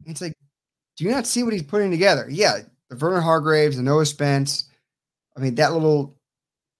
It's 0.05 0.21
like, 0.21 0.37
do 0.97 1.03
you 1.03 1.11
not 1.11 1.27
see 1.27 1.43
what 1.43 1.53
he's 1.53 1.63
putting 1.63 1.91
together? 1.91 2.27
Yeah, 2.29 2.59
the 2.89 2.95
Vernon 2.95 3.21
Hargreaves, 3.21 3.77
the 3.77 3.83
Noah 3.83 4.05
Spence. 4.05 4.69
I 5.35 5.41
mean, 5.41 5.55
that 5.55 5.73
little, 5.73 6.15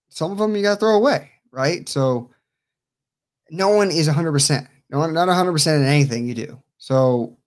some 0.10 0.32
of 0.32 0.38
them 0.38 0.56
you 0.56 0.64
got 0.64 0.76
to 0.76 0.80
throw 0.80 0.96
away, 0.96 1.32
right? 1.52 1.88
So 1.90 2.32
no 3.50 3.70
one 3.70 3.92
is 3.92 4.08
100%. 4.08 4.68
No 4.90 5.00
one, 5.00 5.14
not 5.14 5.28
100% 5.28 5.76
in 5.76 5.86
anything 5.86 6.28
you 6.28 6.36
do. 6.36 6.62
So 6.78 7.38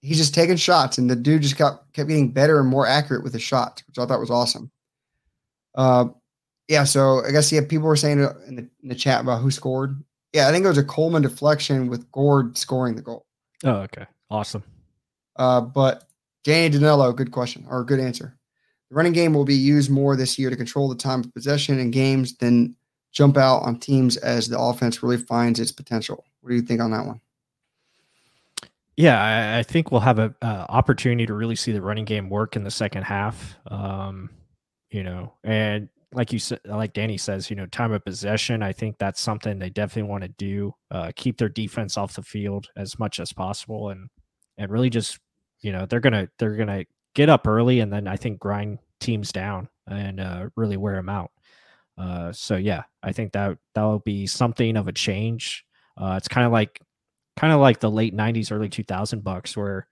he's 0.00 0.18
just 0.18 0.34
taking 0.34 0.56
shots, 0.56 0.98
and 0.98 1.08
the 1.08 1.16
dude 1.16 1.42
just 1.42 1.56
got 1.56 1.92
kept 1.92 2.08
getting 2.08 2.32
better 2.32 2.60
and 2.60 2.68
more 2.68 2.86
accurate 2.86 3.22
with 3.24 3.32
his 3.32 3.42
shots, 3.42 3.82
which 3.86 3.98
I 3.98 4.06
thought 4.06 4.20
was 4.20 4.30
awesome. 4.30 4.70
Uh, 5.74 6.06
yeah. 6.68 6.84
So 6.84 7.24
I 7.24 7.30
guess 7.30 7.50
yeah, 7.52 7.60
people 7.66 7.86
were 7.86 7.96
saying 7.96 8.18
in 8.46 8.56
the, 8.56 8.68
in 8.82 8.88
the 8.88 8.94
chat 8.94 9.20
about 9.20 9.40
who 9.40 9.50
scored. 9.50 10.02
Yeah, 10.32 10.48
I 10.48 10.52
think 10.52 10.64
it 10.64 10.68
was 10.68 10.78
a 10.78 10.84
Coleman 10.84 11.22
deflection 11.22 11.88
with 11.88 12.10
Gourde 12.12 12.58
scoring 12.58 12.96
the 12.96 13.02
goal. 13.02 13.24
Oh, 13.64 13.76
okay, 13.76 14.06
awesome. 14.30 14.62
Uh, 15.38 15.60
but 15.60 16.04
Danny 16.44 16.68
Danilo, 16.68 17.12
good 17.12 17.30
question 17.30 17.66
or 17.68 17.84
good 17.84 18.00
answer. 18.00 18.36
The 18.90 18.96
running 18.96 19.12
game 19.12 19.34
will 19.34 19.44
be 19.44 19.54
used 19.54 19.90
more 19.90 20.16
this 20.16 20.38
year 20.38 20.50
to 20.50 20.56
control 20.56 20.88
the 20.88 20.94
time 20.94 21.20
of 21.20 21.32
possession 21.34 21.78
in 21.78 21.90
games 21.90 22.36
than 22.36 22.74
jump 23.12 23.36
out 23.36 23.58
on 23.58 23.78
teams 23.78 24.16
as 24.18 24.48
the 24.48 24.58
offense 24.58 25.02
really 25.02 25.16
finds 25.16 25.60
its 25.60 25.72
potential. 25.72 26.24
What 26.40 26.50
do 26.50 26.56
you 26.56 26.62
think 26.62 26.80
on 26.80 26.90
that 26.90 27.06
one? 27.06 27.20
Yeah, 28.96 29.22
I, 29.22 29.60
I 29.60 29.62
think 29.62 29.92
we'll 29.92 30.00
have 30.00 30.18
an 30.18 30.34
opportunity 30.42 31.26
to 31.26 31.34
really 31.34 31.54
see 31.54 31.70
the 31.70 31.80
running 31.80 32.04
game 32.04 32.28
work 32.28 32.56
in 32.56 32.64
the 32.64 32.70
second 32.70 33.04
half. 33.04 33.56
Um, 33.68 34.30
you 34.90 35.04
know, 35.04 35.34
and 35.44 35.88
like 36.12 36.32
you 36.32 36.38
said, 36.38 36.60
like 36.64 36.94
Danny 36.94 37.18
says, 37.18 37.50
you 37.50 37.56
know, 37.56 37.66
time 37.66 37.92
of 37.92 38.04
possession. 38.04 38.62
I 38.62 38.72
think 38.72 38.98
that's 38.98 39.20
something 39.20 39.58
they 39.58 39.70
definitely 39.70 40.10
want 40.10 40.22
to 40.22 40.28
do. 40.30 40.74
Uh, 40.90 41.12
keep 41.14 41.36
their 41.36 41.50
defense 41.50 41.96
off 41.96 42.14
the 42.14 42.22
field 42.22 42.68
as 42.76 42.98
much 42.98 43.20
as 43.20 43.32
possible, 43.32 43.90
and 43.90 44.08
and 44.56 44.70
really 44.70 44.90
just, 44.90 45.18
you 45.60 45.72
know, 45.72 45.86
they're 45.86 46.00
gonna 46.00 46.28
they're 46.38 46.56
gonna 46.56 46.84
get 47.14 47.28
up 47.28 47.46
early, 47.46 47.80
and 47.80 47.92
then 47.92 48.06
I 48.06 48.16
think 48.16 48.38
grind 48.38 48.78
teams 49.00 49.32
down 49.32 49.68
and 49.86 50.20
uh, 50.20 50.48
really 50.56 50.76
wear 50.76 50.96
them 50.96 51.08
out. 51.08 51.30
Uh, 51.96 52.32
so 52.32 52.56
yeah, 52.56 52.84
I 53.02 53.12
think 53.12 53.32
that 53.32 53.58
that 53.74 53.82
will 53.82 54.00
be 54.00 54.26
something 54.26 54.76
of 54.76 54.88
a 54.88 54.92
change. 54.92 55.64
Uh, 55.96 56.14
it's 56.16 56.28
kind 56.28 56.46
of 56.46 56.52
like 56.52 56.80
kind 57.36 57.52
of 57.52 57.60
like 57.60 57.80
the 57.80 57.90
late 57.90 58.16
90s 58.16 58.50
early 58.50 58.68
2000 58.68 59.22
Bucs 59.22 59.56
where 59.56 59.86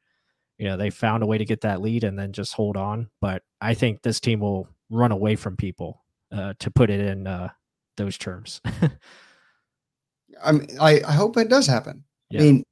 you 0.59 0.67
know 0.67 0.77
they 0.77 0.91
found 0.91 1.23
a 1.23 1.27
way 1.27 1.39
to 1.39 1.45
get 1.45 1.61
that 1.63 1.81
lead 1.81 2.05
and 2.05 2.19
then 2.19 2.33
just 2.33 2.55
hold 2.55 2.77
on 2.77 3.09
but 3.21 3.43
i 3.61 3.75
think 3.75 4.03
this 4.03 4.21
team 4.21 4.41
will 4.41 4.69
run 4.91 5.13
away 5.13 5.37
from 5.37 5.57
people 5.57 6.03
uh, 6.33 6.55
to 6.59 6.71
put 6.71 6.91
it 6.91 7.01
in 7.01 7.27
uh, 7.27 7.49
those 7.97 8.19
terms 8.19 8.61
I, 10.45 10.53
mean, 10.53 10.69
I 10.81 11.01
i 11.07 11.13
hope 11.13 11.37
it 11.37 11.49
does 11.49 11.67
happen 11.67 12.05
yeah. 12.31 12.41
i 12.41 12.43
mean 12.45 12.65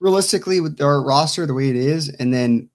realistically 0.00 0.60
with 0.60 0.80
our 0.80 1.02
roster 1.02 1.46
the 1.46 1.54
way 1.54 1.68
it 1.68 1.76
is 1.76 2.08
and 2.08 2.32
then 2.32 2.68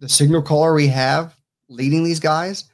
the 0.00 0.08
signal 0.08 0.42
caller 0.42 0.74
we 0.74 0.86
have 0.86 1.34
leading 1.68 2.04
these 2.04 2.20
guys 2.20 2.64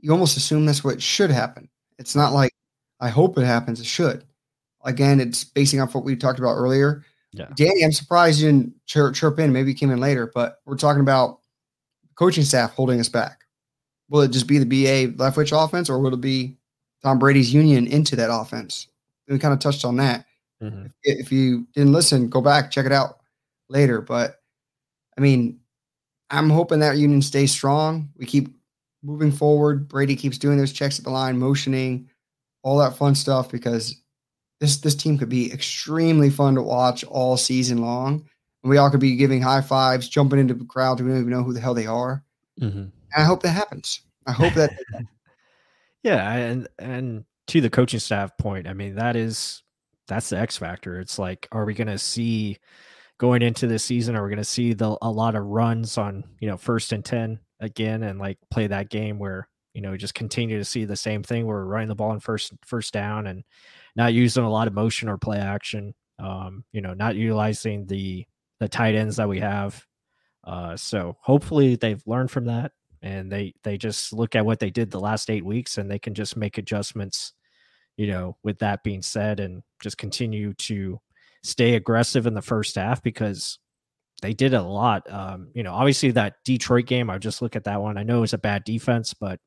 you 0.00 0.10
almost 0.10 0.36
assume 0.36 0.66
that's 0.66 0.84
what 0.84 1.00
should 1.02 1.30
happen 1.30 1.68
it's 1.98 2.14
not 2.14 2.32
like 2.32 2.52
i 3.00 3.08
hope 3.08 3.38
it 3.38 3.44
happens 3.44 3.80
it 3.80 3.86
should 3.86 4.24
Again, 4.84 5.20
it's 5.20 5.44
basing 5.44 5.80
off 5.80 5.94
what 5.94 6.04
we 6.04 6.16
talked 6.16 6.38
about 6.38 6.56
earlier. 6.56 7.04
Yeah. 7.32 7.48
Danny, 7.54 7.84
I'm 7.84 7.92
surprised 7.92 8.40
you 8.40 8.48
didn't 8.48 8.74
chirp, 8.86 9.14
chirp 9.14 9.38
in. 9.38 9.52
Maybe 9.52 9.70
you 9.70 9.76
came 9.76 9.90
in 9.90 10.00
later, 10.00 10.30
but 10.34 10.60
we're 10.66 10.76
talking 10.76 11.00
about 11.00 11.38
coaching 12.16 12.44
staff 12.44 12.72
holding 12.72 13.00
us 13.00 13.08
back. 13.08 13.44
Will 14.08 14.22
it 14.22 14.32
just 14.32 14.46
be 14.46 14.58
the 14.58 14.66
BA 14.66 15.16
Leftwich 15.16 15.52
offense, 15.52 15.88
or 15.88 15.98
will 15.98 16.12
it 16.12 16.20
be 16.20 16.56
Tom 17.02 17.18
Brady's 17.18 17.54
union 17.54 17.86
into 17.86 18.16
that 18.16 18.32
offense? 18.32 18.88
We 19.28 19.38
kind 19.38 19.54
of 19.54 19.60
touched 19.60 19.84
on 19.84 19.96
that. 19.96 20.26
Mm-hmm. 20.62 20.86
If, 21.02 21.26
if 21.26 21.32
you 21.32 21.66
didn't 21.74 21.92
listen, 21.92 22.28
go 22.28 22.40
back, 22.40 22.70
check 22.70 22.86
it 22.86 22.92
out 22.92 23.20
later. 23.68 24.00
But 24.00 24.36
I 25.18 25.20
mean, 25.20 25.60
I'm 26.30 26.50
hoping 26.50 26.80
that 26.80 26.96
union 26.96 27.22
stays 27.22 27.52
strong. 27.52 28.10
We 28.16 28.26
keep 28.26 28.48
moving 29.02 29.32
forward. 29.32 29.88
Brady 29.88 30.16
keeps 30.16 30.38
doing 30.38 30.56
those 30.56 30.72
checks 30.72 30.98
at 30.98 31.04
the 31.04 31.10
line, 31.10 31.38
motioning, 31.38 32.08
all 32.62 32.78
that 32.78 32.96
fun 32.96 33.14
stuff 33.14 33.50
because 33.50 34.00
this 34.60 34.78
this 34.78 34.94
team 34.94 35.18
could 35.18 35.28
be 35.28 35.52
extremely 35.52 36.30
fun 36.30 36.54
to 36.54 36.62
watch 36.62 37.04
all 37.04 37.36
season 37.36 37.78
long. 37.78 38.24
And 38.62 38.70
we 38.70 38.78
all 38.78 38.90
could 38.90 39.00
be 39.00 39.16
giving 39.16 39.42
high 39.42 39.60
fives, 39.60 40.08
jumping 40.08 40.38
into 40.38 40.54
the 40.54 40.64
crowd. 40.64 41.00
We 41.00 41.08
don't 41.08 41.18
even 41.18 41.30
know 41.30 41.42
who 41.42 41.52
the 41.52 41.60
hell 41.60 41.74
they 41.74 41.86
are. 41.86 42.22
Mm-hmm. 42.60 42.78
And 42.78 42.92
I 43.16 43.24
hope 43.24 43.42
that 43.42 43.50
happens. 43.50 44.02
I 44.26 44.32
hope 44.32 44.54
that. 44.54 44.70
yeah, 46.02 46.32
and 46.32 46.68
and 46.78 47.24
to 47.48 47.60
the 47.60 47.70
coaching 47.70 48.00
staff 48.00 48.36
point, 48.38 48.68
I 48.68 48.72
mean 48.72 48.94
that 48.94 49.16
is 49.16 49.61
that's 50.12 50.28
the 50.28 50.38
X 50.38 50.56
factor. 50.56 51.00
It's 51.00 51.18
like, 51.18 51.48
are 51.52 51.64
we 51.64 51.74
going 51.74 51.88
to 51.88 51.98
see 51.98 52.58
going 53.18 53.42
into 53.42 53.66
the 53.66 53.78
season? 53.78 54.16
Are 54.16 54.22
we 54.22 54.30
going 54.30 54.38
to 54.38 54.44
see 54.44 54.72
the 54.72 54.96
a 55.00 55.10
lot 55.10 55.34
of 55.34 55.44
runs 55.44 55.98
on 55.98 56.24
you 56.40 56.48
know 56.48 56.56
first 56.56 56.92
and 56.92 57.04
ten 57.04 57.40
again, 57.60 58.02
and 58.02 58.18
like 58.18 58.38
play 58.50 58.66
that 58.66 58.90
game 58.90 59.18
where 59.18 59.48
you 59.74 59.80
know 59.80 59.96
just 59.96 60.14
continue 60.14 60.58
to 60.58 60.64
see 60.64 60.84
the 60.84 60.96
same 60.96 61.22
thing 61.22 61.46
where 61.46 61.56
we're 61.56 61.64
running 61.64 61.88
the 61.88 61.94
ball 61.94 62.12
in 62.12 62.20
first 62.20 62.52
first 62.66 62.92
down 62.92 63.26
and 63.26 63.44
not 63.96 64.14
using 64.14 64.44
a 64.44 64.50
lot 64.50 64.66
of 64.66 64.74
motion 64.74 65.08
or 65.08 65.18
play 65.18 65.38
action. 65.38 65.94
Um, 66.18 66.64
you 66.72 66.80
know, 66.82 66.94
not 66.94 67.16
utilizing 67.16 67.86
the 67.86 68.26
the 68.60 68.68
tight 68.68 68.94
ends 68.94 69.16
that 69.16 69.28
we 69.28 69.40
have. 69.40 69.84
Uh, 70.44 70.76
so 70.76 71.16
hopefully 71.20 71.76
they've 71.76 72.02
learned 72.06 72.30
from 72.30 72.46
that 72.46 72.72
and 73.02 73.30
they 73.30 73.52
they 73.64 73.76
just 73.76 74.12
look 74.12 74.34
at 74.36 74.46
what 74.46 74.60
they 74.60 74.70
did 74.70 74.90
the 74.90 75.00
last 75.00 75.30
eight 75.30 75.44
weeks 75.44 75.78
and 75.78 75.90
they 75.90 75.98
can 75.98 76.14
just 76.14 76.36
make 76.36 76.58
adjustments. 76.58 77.32
You 77.96 78.06
know, 78.08 78.36
with 78.42 78.58
that 78.60 78.82
being 78.82 79.02
said, 79.02 79.40
and 79.40 79.62
just 79.82 79.98
continue 79.98 80.54
to 80.54 81.00
stay 81.42 81.74
aggressive 81.74 82.26
in 82.26 82.34
the 82.34 82.42
first 82.42 82.76
half 82.76 83.02
because 83.02 83.58
they 84.22 84.32
did 84.32 84.54
a 84.54 84.62
lot. 84.62 85.10
Um, 85.12 85.48
you 85.54 85.62
know, 85.62 85.74
obviously 85.74 86.12
that 86.12 86.36
Detroit 86.44 86.86
game, 86.86 87.10
I 87.10 87.18
just 87.18 87.42
look 87.42 87.56
at 87.56 87.64
that 87.64 87.82
one. 87.82 87.98
I 87.98 88.04
know 88.04 88.18
it 88.18 88.22
was 88.22 88.32
a 88.32 88.38
bad 88.38 88.64
defense, 88.64 89.12
but 89.12 89.40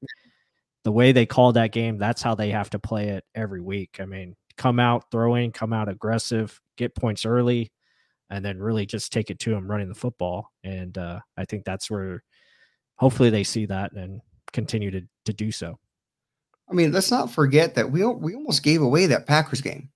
the 0.83 0.91
way 0.91 1.11
they 1.11 1.25
called 1.25 1.55
that 1.55 1.71
game, 1.71 1.97
that's 1.97 2.21
how 2.21 2.35
they 2.35 2.51
have 2.51 2.69
to 2.71 2.79
play 2.79 3.09
it 3.09 3.23
every 3.33 3.61
week. 3.61 3.97
I 3.99 4.05
mean, 4.05 4.35
come 4.57 4.79
out 4.79 5.09
throwing, 5.11 5.51
come 5.51 5.73
out 5.73 5.89
aggressive, 5.89 6.59
get 6.77 6.93
points 6.93 7.25
early, 7.25 7.71
and 8.29 8.43
then 8.43 8.59
really 8.59 8.85
just 8.85 9.13
take 9.13 9.29
it 9.29 9.39
to 9.39 9.51
them 9.51 9.69
running 9.69 9.89
the 9.89 9.95
football. 9.95 10.51
And 10.63 10.97
uh, 10.97 11.21
I 11.37 11.45
think 11.45 11.63
that's 11.63 11.89
where 11.89 12.23
hopefully 12.97 13.29
they 13.29 13.43
see 13.43 13.65
that 13.67 13.93
and 13.93 14.21
continue 14.51 14.91
to, 14.91 15.01
to 15.25 15.33
do 15.33 15.51
so. 15.51 15.79
I 16.69 16.73
mean, 16.73 16.91
let's 16.91 17.11
not 17.11 17.31
forget 17.31 17.75
that 17.75 17.91
we 17.91 18.05
we 18.05 18.35
almost 18.35 18.63
gave 18.63 18.81
away 18.81 19.05
that 19.07 19.27
Packers 19.27 19.61
game. 19.61 19.89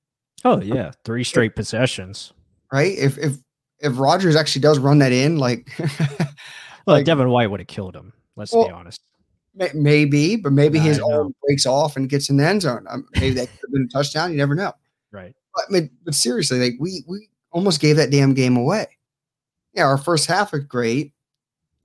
Oh 0.46 0.62
yeah, 0.62 0.92
three 1.04 1.24
straight 1.24 1.56
possessions. 1.56 2.34
Right? 2.72 2.98
If 2.98 3.18
if 3.18 3.38
if 3.80 3.98
Rodgers 3.98 4.36
actually 4.36 4.62
does 4.62 4.80
run 4.80 5.00
that 5.00 5.12
in, 5.12 5.38
like, 5.38 5.72
well, 5.80 6.98
like, 6.98 7.06
Devin 7.06 7.30
White 7.30 7.50
would 7.50 7.60
have 7.60 7.68
killed 7.68 7.96
him. 7.96 8.14
Let's 8.36 8.54
well, 8.54 8.68
be 8.68 8.72
honest. 8.72 9.02
Maybe, 9.74 10.36
but 10.36 10.54
maybe 10.54 10.80
his 10.80 11.00
arm 11.00 11.34
breaks 11.44 11.66
off 11.66 11.98
and 11.98 12.08
gets 12.08 12.30
in 12.30 12.38
the 12.38 12.46
end 12.46 12.62
zone. 12.62 12.86
Um, 12.90 13.06
maybe 13.16 13.32
that 13.32 13.48
could 13.48 13.60
have 13.64 13.74
been 13.74 13.84
a 13.84 13.88
touchdown. 13.88 14.32
You 14.32 14.38
never 14.38 14.56
know. 14.56 14.72
Right. 15.12 15.34
But, 15.54 15.66
I 15.68 15.72
mean, 15.72 15.90
but 16.06 16.14
seriously, 16.14 16.60
like 16.60 16.74
we 16.80 17.04
we 17.08 17.30
almost 17.52 17.82
gave 17.82 17.96
that 17.98 18.12
damn 18.12 18.34
game 18.34 18.56
away. 18.56 18.88
Yeah, 19.74 19.86
our 19.86 19.98
first 19.98 20.28
half 20.28 20.52
was 20.52 20.64
great, 20.64 21.14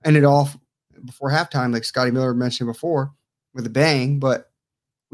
ended 0.05 0.23
off 0.23 0.57
before 1.03 1.29
halftime, 1.29 1.73
like 1.73 1.83
Scotty 1.83 2.11
Miller 2.11 2.33
mentioned 2.33 2.67
before, 2.67 3.13
with 3.53 3.65
a 3.65 3.69
bang. 3.69 4.19
But 4.19 4.51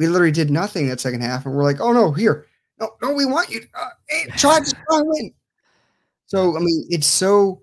we 0.02 0.08
literally 0.08 0.32
did 0.32 0.50
nothing 0.50 0.88
that 0.88 1.00
second 1.00 1.22
half, 1.22 1.46
and 1.46 1.54
we're 1.54 1.64
like, 1.64 1.80
oh 1.80 1.94
no, 1.94 2.12
here, 2.12 2.48
no, 2.80 2.90
no, 3.04 3.14
we 3.14 3.24
want 3.24 3.52
you. 3.52 3.62
Uh, 3.80 3.90
hey, 4.10 4.26
try 4.36 4.60
to 4.60 4.66
try 4.66 5.02
win. 5.04 5.32
So 6.26 6.58
I 6.58 6.60
mean, 6.60 6.88
it's 6.90 7.06
so 7.06 7.62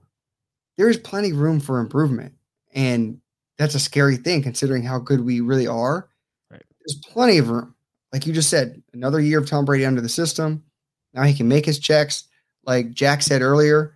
there 0.76 0.88
is 0.88 0.98
plenty 0.98 1.32
of 1.32 1.38
room 1.38 1.58
for 1.58 1.80
improvement, 1.80 2.32
and 2.72 3.20
that's 3.58 3.74
a 3.74 3.80
scary 3.80 4.16
thing 4.16 4.40
considering 4.40 4.84
how 4.84 5.00
good 5.00 5.20
we 5.20 5.40
really 5.40 5.66
are. 5.66 6.08
Right. 6.48 6.62
There's 6.78 7.00
plenty 7.12 7.38
of 7.38 7.50
room. 7.50 7.74
Like 8.12 8.24
you 8.24 8.32
just 8.32 8.50
said, 8.50 8.80
another 8.94 9.18
year 9.20 9.40
of 9.40 9.48
Tom 9.48 9.64
Brady 9.64 9.84
under 9.84 10.00
the 10.00 10.08
system. 10.08 10.62
Now 11.14 11.24
he 11.24 11.34
can 11.34 11.48
make 11.48 11.66
his 11.66 11.80
checks. 11.80 12.28
Like 12.64 12.92
Jack 12.92 13.22
said 13.22 13.42
earlier, 13.42 13.94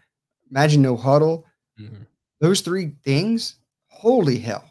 imagine 0.50 0.82
no 0.82 0.96
huddle. 0.96 1.46
Mm-hmm. 1.80 2.02
Those 2.40 2.60
three 2.60 2.96
things, 3.04 3.54
holy 3.86 4.38
hell. 4.38 4.68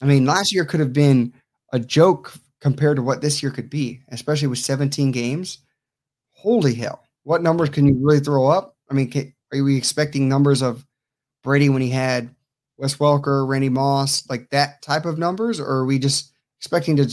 I 0.00 0.04
mean, 0.04 0.26
last 0.26 0.54
year 0.54 0.64
could 0.64 0.78
have 0.78 0.92
been 0.92 1.32
a 1.72 1.80
joke 1.80 2.32
compared 2.60 2.96
to 2.96 3.02
what 3.02 3.20
this 3.20 3.42
year 3.42 3.50
could 3.50 3.70
be, 3.70 4.00
especially 4.08 4.48
with 4.48 4.58
17 4.58 5.10
games. 5.10 5.58
Holy 6.30 6.74
hell. 6.74 7.04
What 7.22 7.42
numbers 7.42 7.70
can 7.70 7.86
you 7.86 7.96
really 8.00 8.20
throw 8.20 8.48
up? 8.48 8.76
I 8.90 8.94
mean, 8.94 9.10
can, 9.10 9.32
are 9.52 9.62
we 9.62 9.76
expecting 9.76 10.28
numbers 10.28 10.62
of 10.62 10.86
Brady 11.42 11.68
when 11.68 11.82
he 11.82 11.90
had 11.90 12.34
Wes 12.76 12.96
Welker, 12.96 13.46
Randy 13.46 13.68
Moss, 13.68 14.28
like 14.28 14.50
that 14.50 14.82
type 14.82 15.04
of 15.04 15.18
numbers, 15.18 15.60
or 15.60 15.66
are 15.66 15.84
we 15.84 15.98
just 15.98 16.32
expecting 16.58 16.96
to 16.96 17.10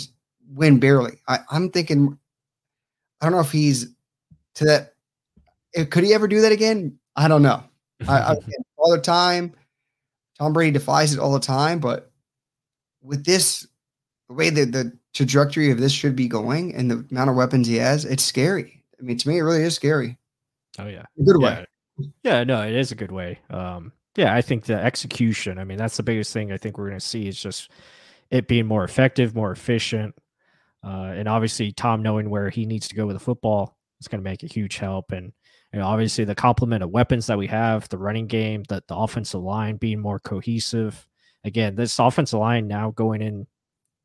win 0.53 0.79
barely? 0.79 1.19
I, 1.27 1.39
I'm 1.49 1.69
thinking, 1.69 2.17
I 3.21 3.25
don't 3.25 3.33
know 3.33 3.41
if 3.41 3.51
he's 3.51 3.93
to 4.55 4.65
that. 4.65 4.93
Eh, 5.75 5.85
could 5.85 6.03
he 6.03 6.13
ever 6.13 6.27
do 6.27 6.41
that 6.41 6.51
again? 6.51 6.97
I 7.15 7.27
don't 7.27 7.41
know. 7.41 7.63
I, 8.07 8.19
I 8.19 8.35
all 8.77 8.91
the 8.91 9.01
time. 9.01 9.53
Tom 10.39 10.53
Brady 10.53 10.71
defies 10.71 11.13
it 11.13 11.19
all 11.19 11.33
the 11.33 11.39
time, 11.39 11.79
but 11.79 12.11
with 13.01 13.25
this, 13.25 13.67
the 14.29 14.35
way 14.35 14.49
that 14.49 14.71
the 14.71 14.97
trajectory 15.17 15.71
of 15.71 15.79
this 15.79 15.91
should 15.91 16.15
be 16.15 16.27
going 16.27 16.73
and 16.75 16.89
the 16.89 17.05
amount 17.11 17.29
of 17.29 17.35
weapons 17.35 17.67
he 17.67 17.75
has, 17.75 18.05
it's 18.05 18.23
scary. 18.23 18.83
I 18.99 19.03
mean, 19.03 19.17
to 19.17 19.27
me, 19.27 19.37
it 19.37 19.41
really 19.41 19.63
is 19.63 19.75
scary. 19.75 20.17
Oh 20.79 20.87
yeah, 20.87 21.05
good 21.23 21.37
yeah. 21.39 21.59
way. 21.59 21.65
Yeah, 22.23 22.43
no, 22.43 22.61
it 22.61 22.75
is 22.75 22.91
a 22.91 22.95
good 22.95 23.11
way. 23.11 23.39
Um, 23.49 23.91
Yeah, 24.15 24.33
I 24.33 24.41
think 24.41 24.65
the 24.65 24.75
execution. 24.75 25.59
I 25.59 25.63
mean, 25.63 25.77
that's 25.77 25.97
the 25.97 26.03
biggest 26.03 26.31
thing 26.31 26.51
I 26.51 26.57
think 26.57 26.77
we're 26.77 26.89
going 26.89 26.99
to 26.99 27.05
see 27.05 27.27
is 27.27 27.41
just 27.41 27.71
it 28.29 28.47
being 28.47 28.65
more 28.65 28.83
effective, 28.83 29.35
more 29.35 29.51
efficient, 29.51 30.15
uh, 30.83 31.13
and 31.15 31.27
obviously 31.27 31.71
Tom 31.71 32.01
knowing 32.01 32.29
where 32.29 32.49
he 32.49 32.65
needs 32.65 32.87
to 32.87 32.95
go 32.95 33.05
with 33.05 33.15
the 33.15 33.23
football 33.23 33.77
is 33.99 34.07
going 34.07 34.21
to 34.21 34.29
make 34.29 34.43
a 34.43 34.47
huge 34.47 34.77
help. 34.77 35.11
And 35.11 35.33
know, 35.77 35.85
obviously 35.87 36.25
the 36.25 36.35
complement 36.35 36.83
of 36.83 36.89
weapons 36.89 37.27
that 37.27 37.37
we 37.37 37.47
have, 37.47 37.87
the 37.89 37.97
running 37.97 38.27
game, 38.27 38.63
the, 38.67 38.83
the 38.87 38.95
offensive 38.95 39.41
line 39.41 39.77
being 39.77 39.99
more 39.99 40.19
cohesive. 40.19 41.07
Again, 41.43 41.75
this 41.75 41.99
offensive 41.99 42.39
line 42.39 42.67
now 42.67 42.91
going 42.91 43.21
in 43.21 43.47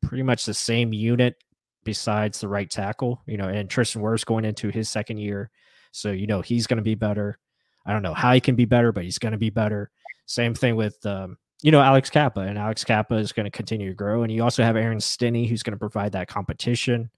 pretty 0.03 0.23
much 0.23 0.45
the 0.45 0.53
same 0.53 0.93
unit 0.93 1.35
besides 1.83 2.39
the 2.39 2.47
right 2.47 2.69
tackle, 2.69 3.21
you 3.25 3.37
know, 3.37 3.47
and 3.47 3.69
Tristan 3.69 4.01
Wirfs 4.01 4.25
going 4.25 4.45
into 4.45 4.69
his 4.69 4.89
second 4.89 5.17
year. 5.17 5.49
So, 5.91 6.11
you 6.11 6.27
know, 6.27 6.41
he's 6.41 6.67
going 6.67 6.77
to 6.77 6.83
be 6.83 6.95
better. 6.95 7.37
I 7.85 7.93
don't 7.93 8.03
know 8.03 8.13
how 8.13 8.33
he 8.33 8.39
can 8.39 8.55
be 8.55 8.65
better, 8.65 8.91
but 8.91 9.03
he's 9.03 9.19
going 9.19 9.33
to 9.33 9.37
be 9.37 9.49
better. 9.49 9.91
Same 10.25 10.53
thing 10.53 10.75
with, 10.75 11.05
um, 11.05 11.37
you 11.61 11.71
know, 11.71 11.81
Alex 11.81 12.09
Cappa, 12.09 12.41
and 12.41 12.57
Alex 12.57 12.83
Cappa 12.83 13.15
is 13.15 13.31
going 13.31 13.45
to 13.45 13.51
continue 13.51 13.89
to 13.89 13.95
grow. 13.95 14.23
And 14.23 14.31
you 14.31 14.43
also 14.43 14.63
have 14.63 14.75
Aaron 14.75 14.99
Stinnie, 14.99 15.47
who's 15.47 15.63
going 15.63 15.73
to 15.73 15.79
provide 15.79 16.11
that 16.13 16.27
competition. 16.27 17.09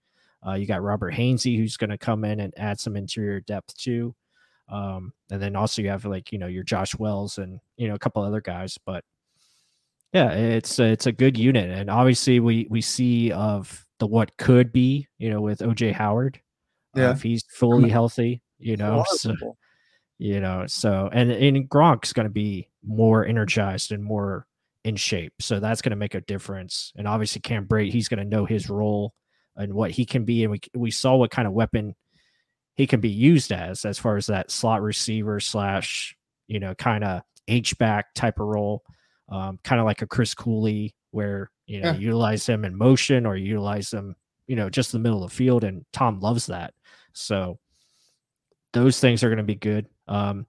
Uh, 0.46 0.54
you 0.54 0.66
got 0.68 0.84
Robert 0.84 1.14
Hainsey, 1.14 1.58
who's 1.58 1.78
going 1.78 1.90
to 1.90 1.98
come 1.98 2.26
in 2.26 2.40
and 2.40 2.54
add 2.58 2.80
some 2.80 2.96
interior 2.96 3.40
depth 3.40 3.76
too. 3.78 4.16
Um, 4.70 5.14
and 5.32 5.42
then 5.42 5.56
also 5.56 5.82
you 5.82 5.90
have 5.90 6.06
like, 6.06 6.32
you 6.32 6.40
know, 6.40 6.48
your 6.48 6.64
Josh 6.64 6.96
Wells 6.98 7.38
and, 7.38 7.60
you 7.78 7.88
know, 7.88 7.96
a 7.96 8.00
couple 8.00 8.24
other 8.24 8.42
guys. 8.42 8.78
But 8.84 9.04
yeah, 10.16 10.32
it's 10.32 10.80
it's 10.80 11.06
a 11.08 11.12
good 11.12 11.38
unit. 11.38 11.70
And 11.70 11.90
obviously 11.90 12.40
we 12.40 12.68
we 12.70 12.82
see 12.82 13.32
of 13.32 13.86
the 14.00 14.08
what 14.08 14.36
could 14.38 14.72
be, 14.72 15.08
you 15.18 15.30
know, 15.30 15.42
with 15.42 15.60
OJ 15.60 15.92
Howard. 15.94 16.40
Uh, 16.98 17.02
Yeah. 17.02 17.12
if 17.12 17.22
he's 17.22 17.44
fully 17.50 17.90
healthy, 17.90 18.42
you 18.60 18.78
know. 18.78 19.04
So, 19.10 19.36
you 20.18 20.40
know 20.40 20.66
so 20.68 21.10
and 21.12 21.30
and 21.32 21.70
gronk's 21.70 22.14
going 22.14 22.26
to 22.26 22.30
be 22.32 22.70
more 22.86 23.26
energized 23.26 23.92
and 23.92 24.02
more 24.02 24.48
in 24.86 24.96
shape 24.96 25.34
so 25.42 25.60
that's 25.60 25.82
going 25.82 25.90
to 25.92 25.98
make 25.98 26.16
a 26.16 26.22
difference 26.22 26.94
and 26.96 27.06
obviously 27.08 27.42
cam 27.42 27.66
brate 27.66 27.92
he's 27.92 28.08
going 28.08 28.20
to 28.24 28.24
know 28.36 28.46
his 28.46 28.70
role 28.70 29.14
and 29.58 29.74
what 29.74 29.92
he 29.92 30.06
can 30.06 30.24
be 30.24 30.44
and 30.44 30.52
we, 30.52 30.62
we 30.74 30.90
saw 30.90 31.18
what 31.18 31.32
kind 31.32 31.48
of 31.48 31.54
weapon 31.54 31.96
he 32.76 32.88
can 32.88 33.02
be 33.02 33.10
used 33.10 33.52
as 33.52 33.84
as 33.84 34.00
far 34.00 34.16
as 34.16 34.28
that 34.28 34.52
slot 34.52 34.82
receiver 34.82 35.42
slash 35.42 36.16
you 36.48 36.62
know 36.62 36.74
kind 36.76 37.04
of 37.04 37.22
h 37.50 37.78
back 37.78 38.14
type 38.14 38.40
of 38.40 38.48
role 38.48 38.84
um, 39.30 39.60
kind 39.64 39.80
of 39.80 39.86
like 39.86 40.02
a 40.02 40.08
chris 40.08 40.34
cooley 40.34 40.94
where 41.12 41.50
you 41.68 41.80
know 41.82 41.92
Yeah. 41.92 41.98
utilize 41.98 42.48
him 42.48 42.66
in 42.66 42.76
motion 42.78 43.26
or 43.26 43.36
utilize 43.36 43.92
him 43.94 44.16
you 44.48 44.56
know 44.56 44.70
just 44.70 44.94
in 44.94 45.02
the 45.02 45.04
middle 45.08 45.24
of 45.24 45.30
the 45.32 45.36
field 45.36 45.64
and 45.64 45.86
tom 45.94 46.20
loves 46.20 46.46
that 46.48 46.74
so 47.14 47.58
those 48.74 49.00
things 49.00 49.24
are 49.24 49.30
going 49.30 49.38
to 49.38 49.44
be 49.44 49.56
good. 49.56 49.88
Um, 50.08 50.46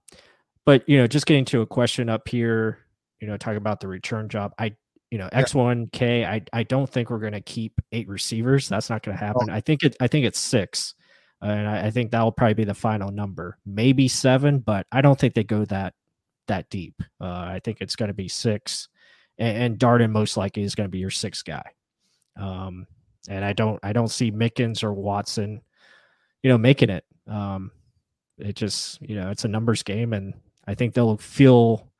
but 0.65 0.87
you 0.87 0.97
know, 0.97 1.07
just 1.07 1.25
getting 1.25 1.45
to 1.45 1.61
a 1.61 1.65
question 1.65 2.09
up 2.09 2.27
here, 2.27 2.79
you 3.21 3.27
know, 3.27 3.37
talking 3.37 3.57
about 3.57 3.79
the 3.79 3.87
return 3.87 4.27
job. 4.27 4.51
I, 4.59 4.75
you 5.11 5.17
know, 5.17 5.29
X 5.31 5.55
one 5.55 5.87
K. 5.93 6.25
I 6.25 6.41
I 6.51 6.63
don't 6.63 6.89
think 6.89 7.09
we're 7.09 7.19
going 7.19 7.31
to 7.31 7.41
keep 7.41 7.79
eight 7.93 8.09
receivers. 8.09 8.67
That's 8.67 8.89
not 8.89 9.01
going 9.01 9.17
to 9.17 9.23
happen. 9.23 9.49
I 9.49 9.61
think 9.61 9.83
it. 9.83 9.95
I 10.01 10.07
think 10.07 10.25
it's 10.25 10.39
six, 10.39 10.93
uh, 11.41 11.45
and 11.45 11.67
I, 11.69 11.85
I 11.85 11.91
think 11.91 12.11
that 12.11 12.21
will 12.21 12.33
probably 12.33 12.55
be 12.55 12.65
the 12.65 12.73
final 12.73 13.11
number. 13.11 13.57
Maybe 13.65 14.09
seven, 14.09 14.59
but 14.59 14.85
I 14.91 14.99
don't 14.99 15.17
think 15.17 15.33
they 15.33 15.45
go 15.45 15.63
that 15.65 15.93
that 16.47 16.69
deep. 16.69 17.01
Uh, 17.21 17.25
I 17.25 17.61
think 17.63 17.81
it's 17.81 17.95
going 17.95 18.09
to 18.09 18.13
be 18.13 18.27
six, 18.27 18.89
and, 19.37 19.57
and 19.57 19.79
Darden 19.79 20.11
most 20.11 20.37
likely 20.37 20.63
is 20.63 20.75
going 20.75 20.87
to 20.87 20.91
be 20.91 20.99
your 20.99 21.09
sixth 21.09 21.45
guy. 21.45 21.63
Um, 22.39 22.87
and 23.29 23.43
I 23.43 23.53
don't 23.53 23.79
I 23.83 23.93
don't 23.93 24.09
see 24.09 24.31
Mickens 24.31 24.83
or 24.83 24.93
Watson, 24.93 25.61
you 26.43 26.49
know, 26.49 26.57
making 26.57 26.89
it. 26.89 27.05
Um, 27.27 27.71
it 28.37 28.55
just 28.55 29.01
you 29.01 29.15
know 29.15 29.29
it's 29.29 29.45
a 29.45 29.47
numbers 29.47 29.83
game 29.83 30.13
and 30.13 30.33
i 30.67 30.75
think 30.75 30.93
they'll 30.93 31.17
feel 31.17 31.91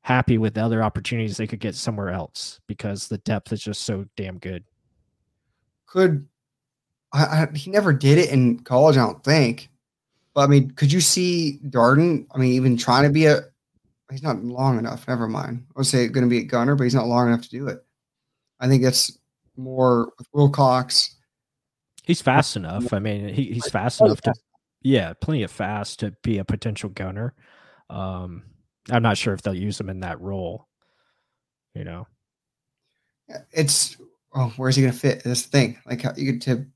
happy 0.00 0.38
with 0.38 0.54
the 0.54 0.60
other 0.60 0.82
opportunities 0.82 1.36
they 1.36 1.46
could 1.46 1.60
get 1.60 1.74
somewhere 1.74 2.10
else 2.10 2.60
because 2.66 3.08
the 3.08 3.18
depth 3.18 3.52
is 3.52 3.60
just 3.60 3.82
so 3.82 4.04
damn 4.16 4.38
good 4.38 4.64
Could 5.86 6.26
I, 7.12 7.24
I, 7.24 7.48
he 7.54 7.70
never 7.70 7.92
did 7.92 8.18
it 8.18 8.30
in 8.30 8.58
college? 8.60 8.96
I 8.96 9.06
don't 9.06 9.22
think. 9.22 9.70
But 10.36 10.42
I 10.42 10.46
mean, 10.48 10.70
could 10.72 10.92
you 10.92 11.00
see 11.00 11.60
Darden? 11.66 12.26
I 12.34 12.36
mean, 12.36 12.52
even 12.52 12.76
trying 12.76 13.04
to 13.04 13.10
be 13.10 13.24
a 13.24 13.40
he's 14.10 14.22
not 14.22 14.44
long 14.44 14.78
enough. 14.78 15.08
Never 15.08 15.26
mind. 15.26 15.64
I 15.70 15.80
would 15.80 15.86
say 15.86 16.06
going 16.08 16.24
to 16.26 16.30
be 16.30 16.40
a 16.40 16.44
gunner, 16.44 16.76
but 16.76 16.84
he's 16.84 16.94
not 16.94 17.08
long 17.08 17.28
enough 17.28 17.40
to 17.42 17.48
do 17.48 17.68
it. 17.68 17.82
I 18.60 18.68
think 18.68 18.82
that's 18.82 19.18
more 19.56 20.12
with 20.18 20.28
Wilcox. 20.34 21.16
he's 22.04 22.20
fast 22.20 22.56
enough 22.56 22.92
i 22.92 22.98
mean 22.98 23.28
he, 23.28 23.44
he's 23.54 23.70
fast 23.70 24.02
enough 24.02 24.20
to 24.20 24.34
yeah 24.82 25.14
plenty 25.22 25.42
of 25.42 25.50
fast 25.50 26.00
to 26.00 26.12
be 26.22 26.36
a 26.36 26.44
potential 26.44 26.90
gunner 26.90 27.32
um 27.88 28.42
i'm 28.90 29.02
not 29.02 29.16
sure 29.16 29.32
if 29.32 29.40
they'll 29.40 29.54
use 29.54 29.80
him 29.80 29.88
in 29.88 30.00
that 30.00 30.20
role 30.20 30.68
you 31.74 31.84
know 31.84 32.06
It's 33.50 33.96
oh, 34.34 34.52
where's 34.56 34.76
he 34.76 34.82
going 34.82 34.92
to 34.92 34.98
fit? 34.98 35.24
That's 35.24 35.42
the 35.42 35.48
thing. 35.48 35.78
Like 35.86 36.02
how 36.02 36.12
you 36.16 36.32
could 36.32 36.42
to 36.42 36.66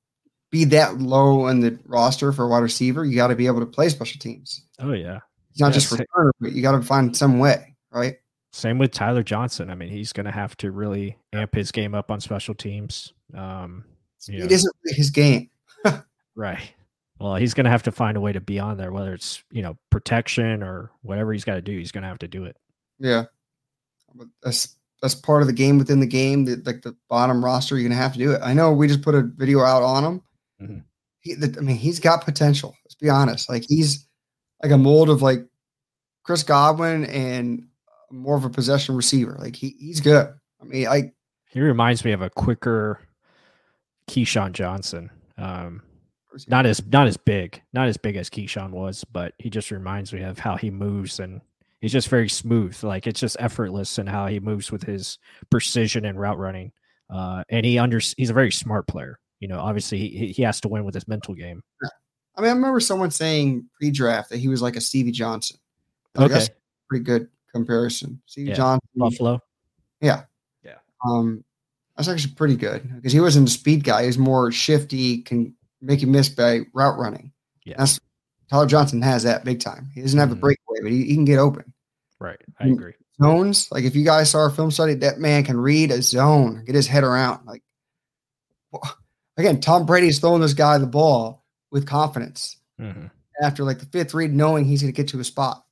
be 0.50 0.64
that 0.66 0.98
low 0.98 1.42
on 1.46 1.60
the 1.60 1.78
roster 1.86 2.32
for 2.32 2.44
a 2.44 2.48
wide 2.48 2.58
receiver, 2.62 3.04
you 3.04 3.14
got 3.16 3.28
to 3.28 3.36
be 3.36 3.46
able 3.46 3.60
to 3.60 3.66
play 3.66 3.88
special 3.88 4.18
teams. 4.18 4.64
oh 4.80 4.92
yeah 4.92 5.20
It's 5.50 5.60
not 5.60 5.68
Yeah, 5.68 5.72
just 5.72 5.92
returner, 5.92 6.30
but 6.40 6.52
you 6.52 6.62
got 6.62 6.72
to 6.72 6.82
find 6.82 7.16
some 7.16 7.38
way, 7.38 7.76
right? 7.92 8.16
same 8.52 8.78
with 8.78 8.90
tyler 8.90 9.22
johnson 9.22 9.70
i 9.70 9.76
mean 9.76 9.88
he's 9.88 10.12
going 10.12 10.26
to 10.26 10.32
have 10.32 10.56
to 10.56 10.72
really 10.72 11.16
amp 11.32 11.54
his 11.54 11.70
game 11.70 11.94
up 11.94 12.10
on 12.10 12.18
special 12.20 12.52
teams 12.52 13.12
um 13.32 13.84
Speed 14.18 14.40
Yeah. 14.40 14.46
isn't 14.50 14.76
really 14.84 14.96
his 14.96 15.10
game. 15.10 15.50
Right. 16.36 16.72
Well, 17.20 17.36
he's 17.36 17.54
going 17.54 17.64
to 17.64 17.70
have 17.70 17.82
to 17.84 17.92
find 17.92 18.16
a 18.16 18.20
way 18.20 18.32
to 18.32 18.40
be 18.40 18.58
on 18.58 18.76
there, 18.78 18.92
whether 18.92 19.12
it's 19.14 19.42
you 19.50 19.62
know 19.62 19.76
protection 19.90 20.62
or 20.62 20.90
whatever 21.02 21.32
he's 21.32 21.44
got 21.44 21.54
to 21.54 21.60
do. 21.62 21.76
He's 21.78 21.92
going 21.92 22.02
to 22.02 22.08
have 22.08 22.18
to 22.20 22.28
do 22.28 22.44
it. 22.44 22.56
Yeah, 22.98 23.24
but 24.14 24.26
that's 24.42 24.76
that's 25.02 25.14
part 25.14 25.42
of 25.42 25.46
the 25.48 25.52
game 25.54 25.76
within 25.78 26.00
the 26.00 26.06
game. 26.06 26.44
That 26.46 26.64
like 26.66 26.82
the 26.82 26.96
bottom 27.08 27.44
roster, 27.44 27.76
you're 27.78 27.88
gonna 27.88 28.00
have 28.00 28.12
to 28.14 28.18
do 28.18 28.32
it. 28.32 28.40
I 28.42 28.52
know 28.54 28.72
we 28.72 28.88
just 28.88 29.02
put 29.02 29.14
a 29.14 29.22
video 29.22 29.60
out 29.60 29.82
on 29.82 30.02
him. 30.04 30.22
Mhm. 30.60 30.84
He, 31.20 31.34
the, 31.34 31.54
I 31.58 31.60
mean, 31.60 31.76
he's 31.76 32.00
got 32.00 32.24
potential. 32.24 32.74
Let's 32.84 32.94
be 32.94 33.10
honest. 33.10 33.48
Like 33.48 33.64
he's 33.68 34.06
like 34.62 34.72
a 34.72 34.78
mold 34.78 35.10
of 35.10 35.22
like 35.22 35.40
Chris 36.24 36.42
Godwin 36.42 37.04
and 37.06 37.66
more 38.10 38.36
of 38.36 38.44
a 38.44 38.50
possession 38.50 38.96
receiver. 38.96 39.36
Like 39.38 39.56
he, 39.56 39.76
he's 39.78 40.00
good. 40.00 40.32
I 40.60 40.64
mean, 40.64 40.86
I 40.86 41.12
He 41.50 41.60
reminds 41.60 42.04
me 42.04 42.12
of 42.12 42.22
a 42.22 42.30
quicker 42.30 43.00
Keyshawn 44.08 44.52
Johnson. 44.52 45.10
Um, 45.38 45.82
not 46.48 46.64
as 46.66 46.84
not 46.86 47.06
as 47.06 47.16
big, 47.16 47.60
not 47.72 47.88
as 47.88 47.96
big 47.96 48.16
as 48.16 48.30
Keyshawn 48.30 48.70
was, 48.70 49.04
but 49.04 49.34
he 49.38 49.50
just 49.50 49.70
reminds 49.70 50.12
me 50.12 50.22
of 50.22 50.38
how 50.38 50.56
he 50.56 50.70
moves 50.70 51.18
and 51.18 51.40
he's 51.80 51.92
just 51.92 52.08
very 52.08 52.28
smooth. 52.28 52.82
Like 52.82 53.06
it's 53.06 53.20
just 53.20 53.36
effortless 53.40 53.98
in 53.98 54.06
how 54.06 54.26
he 54.26 54.40
moves 54.40 54.70
with 54.70 54.84
his 54.84 55.18
precision 55.50 56.04
and 56.04 56.18
route 56.20 56.38
running. 56.38 56.72
Uh, 57.08 57.42
and 57.48 57.66
he 57.66 57.78
under 57.78 57.98
he's 57.98 58.30
a 58.30 58.34
very 58.34 58.52
smart 58.52 58.86
player. 58.86 59.18
You 59.40 59.48
know, 59.48 59.58
obviously 59.58 59.98
he 60.08 60.28
he 60.32 60.42
has 60.42 60.60
to 60.60 60.68
win 60.68 60.84
with 60.84 60.94
his 60.94 61.08
mental 61.08 61.34
game. 61.34 61.62
I 62.36 62.40
mean, 62.42 62.50
I 62.50 62.54
remember 62.54 62.80
someone 62.80 63.10
saying 63.10 63.66
pre-draft 63.74 64.30
that 64.30 64.38
he 64.38 64.48
was 64.48 64.62
like 64.62 64.76
a 64.76 64.80
Stevie 64.80 65.10
Johnson. 65.12 65.58
Like, 66.14 66.26
Okay, 66.26 66.34
that's 66.34 66.48
a 66.48 66.52
pretty 66.88 67.04
good 67.04 67.28
comparison. 67.52 68.20
Stevie 68.26 68.50
Yeah. 68.50 68.54
Johnson, 68.56 68.88
Buffalo. 68.94 69.40
Yeah, 70.00 70.24
yeah. 70.62 70.76
Um, 71.06 71.44
that's 71.96 72.08
actually 72.08 72.34
pretty 72.34 72.56
good 72.56 72.88
because 72.96 73.12
he 73.12 73.20
wasn't 73.20 73.48
a 73.48 73.50
speed 73.50 73.82
guy. 73.84 74.02
He 74.02 74.06
was 74.06 74.18
more 74.18 74.52
shifty, 74.52 75.18
can 75.22 75.54
make 75.82 76.00
you 76.00 76.06
miss 76.06 76.28
by 76.28 76.60
route 76.72 76.98
running. 76.98 77.32
Yeah. 77.64 77.74
That's 77.78 77.98
Tyler 78.48 78.66
Johnson 78.66 79.00
has 79.02 79.22
that 79.24 79.44
big 79.44 79.60
time. 79.60 79.90
He 79.94 80.00
doesn't 80.02 80.18
have 80.18 80.30
the 80.30 80.36
Mhm. 80.36 80.40
breakaway, 80.40 80.78
but 80.82 80.92
he, 80.92 81.04
he 81.04 81.14
can 81.14 81.24
get 81.24 81.38
open. 81.38 81.72
Right, 82.18 82.40
I 82.58 82.66
agree. 82.68 82.92
Zones, 83.22 83.70
like 83.70 83.84
if 83.84 83.94
you 83.96 84.04
guys 84.04 84.30
saw 84.30 84.38
our 84.40 84.50
film 84.50 84.70
study, 84.70 84.94
that 84.94 85.18
man 85.18 85.44
can 85.44 85.56
read 85.58 85.90
a 85.90 86.00
zone, 86.02 86.62
get 86.64 86.74
his 86.74 86.86
head 86.86 87.04
around. 87.04 87.44
Like 87.46 87.62
well, 88.72 88.82
again, 89.36 89.60
Tom 89.60 89.86
Brady's 89.86 90.18
throwing 90.18 90.40
this 90.40 90.54
guy 90.54 90.78
the 90.78 90.86
ball 90.86 91.44
with 91.70 91.86
confidence 91.86 92.56
hmm 92.78 93.06
after 93.42 93.64
like 93.64 93.78
the 93.78 93.86
fifth 93.86 94.12
read, 94.12 94.34
knowing 94.34 94.66
he's 94.66 94.82
going 94.82 94.92
to 94.92 94.96
get 94.96 95.08
to 95.08 95.18
a 95.20 95.24
spot. 95.24 95.64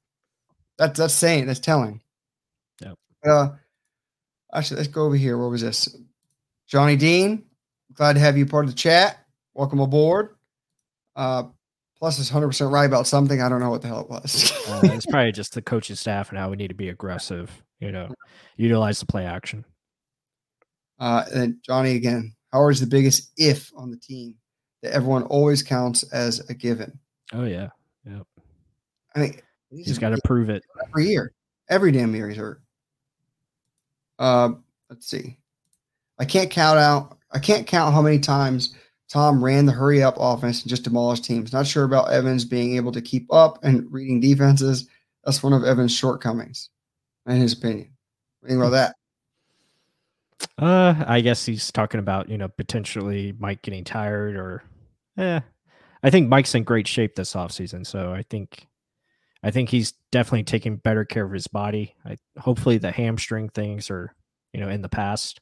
That's 0.79 0.99
that's 0.99 1.13
saying 1.13 1.47
that's 1.47 1.61
telling. 1.61 2.01
Yep. 2.81 2.95
Uh, 3.27 3.49
actually, 4.55 4.79
let's 4.79 4.89
go 4.89 5.05
over 5.05 5.17
here. 5.17 5.37
What 5.37 5.51
was 5.51 5.61
this? 5.61 5.95
Johnny 6.67 6.97
Dean, 6.97 7.45
glad 7.93 8.15
to 8.15 8.21
have 8.21 8.39
you 8.39 8.47
part 8.47 8.65
of 8.65 8.71
the 8.71 8.77
chat. 8.77 9.19
Welcome 9.55 9.81
aboard. 9.81 10.37
Uh, 11.15 11.45
plus, 11.99 12.19
is 12.19 12.31
100 12.31 12.47
percent 12.47 12.71
right 12.71 12.87
about 12.87 13.07
something. 13.07 13.43
I 13.43 13.49
don't 13.49 13.61
know 13.61 13.71
what 13.71 13.83
the 13.83 13.89
hell 13.89 14.01
it 14.01 14.09
was. 14.09 14.53
Uh, 14.69 14.81
it's 14.95 15.07
probably 15.11 15.33
just 15.33 15.53
the 15.53 15.61
coaching 15.61 15.97
staff 15.97 16.31
and 16.31 16.39
how 16.39 16.49
we 16.49 16.57
need 16.57 16.69
to 16.69 16.75
be 16.75 16.89
aggressive. 16.89 17.51
You 17.81 17.93
know, 17.93 18.09
utilize 18.57 19.01
the 19.01 19.07
play 19.07 19.27
action. 19.27 19.65
uh, 21.01 21.25
and 21.35 21.57
Johnny 21.63 21.97
again. 21.97 22.35
Howard's 22.53 22.81
the 22.81 22.87
biggest 22.87 23.33
if 23.37 23.71
on 23.77 23.91
the 23.91 23.97
team 23.97 24.35
that 24.83 24.93
everyone 24.93 25.25
always 25.25 25.63
counts 25.63 26.03
as 26.13 26.41
a 26.51 26.55
given. 26.55 26.99
Oh 27.33 27.45
yeah, 27.45 27.69
yeah. 28.07 28.21
I 29.15 29.19
mean, 29.21 29.41
He's 29.71 29.99
got 29.99 30.11
to 30.11 30.21
prove 30.25 30.49
it. 30.49 30.63
every 30.89 31.09
year. 31.09 31.33
Every 31.69 31.93
damn 31.93 32.15
year 32.15 32.29
he's 32.29 32.39
hurt. 32.39 32.63
Uh, 34.19 34.51
let's 34.89 35.07
see. 35.07 35.37
I 36.19 36.25
can't 36.25 36.51
count 36.51 36.79
out. 36.79 37.19
I 37.31 37.39
can't 37.39 37.67
count 37.67 37.95
how 37.95 38.01
many 38.03 38.19
times 38.19 38.75
Tom 39.09 39.45
ran 39.45 39.67
the 39.67 39.73
hurry 39.73 40.03
up 40.03 40.17
offense 40.19 40.63
and 40.63 40.71
just 40.71 40.85
demolished 40.85 41.25
teams. 41.25 41.53
Not 41.53 41.67
sure 41.67 41.85
about 41.85 42.11
Evans 42.11 42.45
being 42.45 42.77
able 42.77 42.93
to 42.93 43.03
keep 43.03 43.31
up 43.33 43.59
and 43.63 43.91
reading 43.93 44.21
defenses. 44.21 44.89
That's 45.25 45.43
one 45.43 45.53
of 45.53 45.65
Evans' 45.65 45.95
shortcomings. 45.95 46.71
in 47.27 47.37
his 47.37 47.53
opinion. 47.53 47.91
What 48.41 48.49
do 48.49 48.55
you 48.55 48.61
think 48.61 48.67
about 48.69 48.77
that? 48.77 48.97
Uh, 50.59 51.05
I 51.07 51.21
guess 51.21 51.45
he's 51.45 51.71
talking 51.73 52.01
about 52.01 52.29
you 52.29 52.39
know 52.39 52.49
potentially 52.49 53.35
Mike 53.39 53.63
getting 53.63 53.85
tired 53.85 54.37
or, 54.37 54.63
yeah. 55.17 55.41
I 56.03 56.11
think 56.11 56.29
Mike's 56.29 56.55
in 56.55 56.63
great 56.63 56.87
shape 56.87 57.17
this 57.17 57.35
offseason, 57.35 57.85
so 57.85 58.13
I 58.13 58.23
think, 58.23 58.69
I 59.43 59.51
think 59.51 59.69
he's 59.69 59.95
definitely 60.13 60.45
taking 60.45 60.77
better 60.77 61.05
care 61.05 61.25
of 61.25 61.33
his 61.33 61.49
body. 61.49 61.97
I 62.05 62.17
hopefully 62.39 62.79
the 62.79 62.93
hamstring 62.93 63.49
things 63.49 63.91
are 63.91 64.15
you 64.53 64.61
know 64.61 64.69
in 64.69 64.83
the 64.83 64.89
past. 64.89 65.41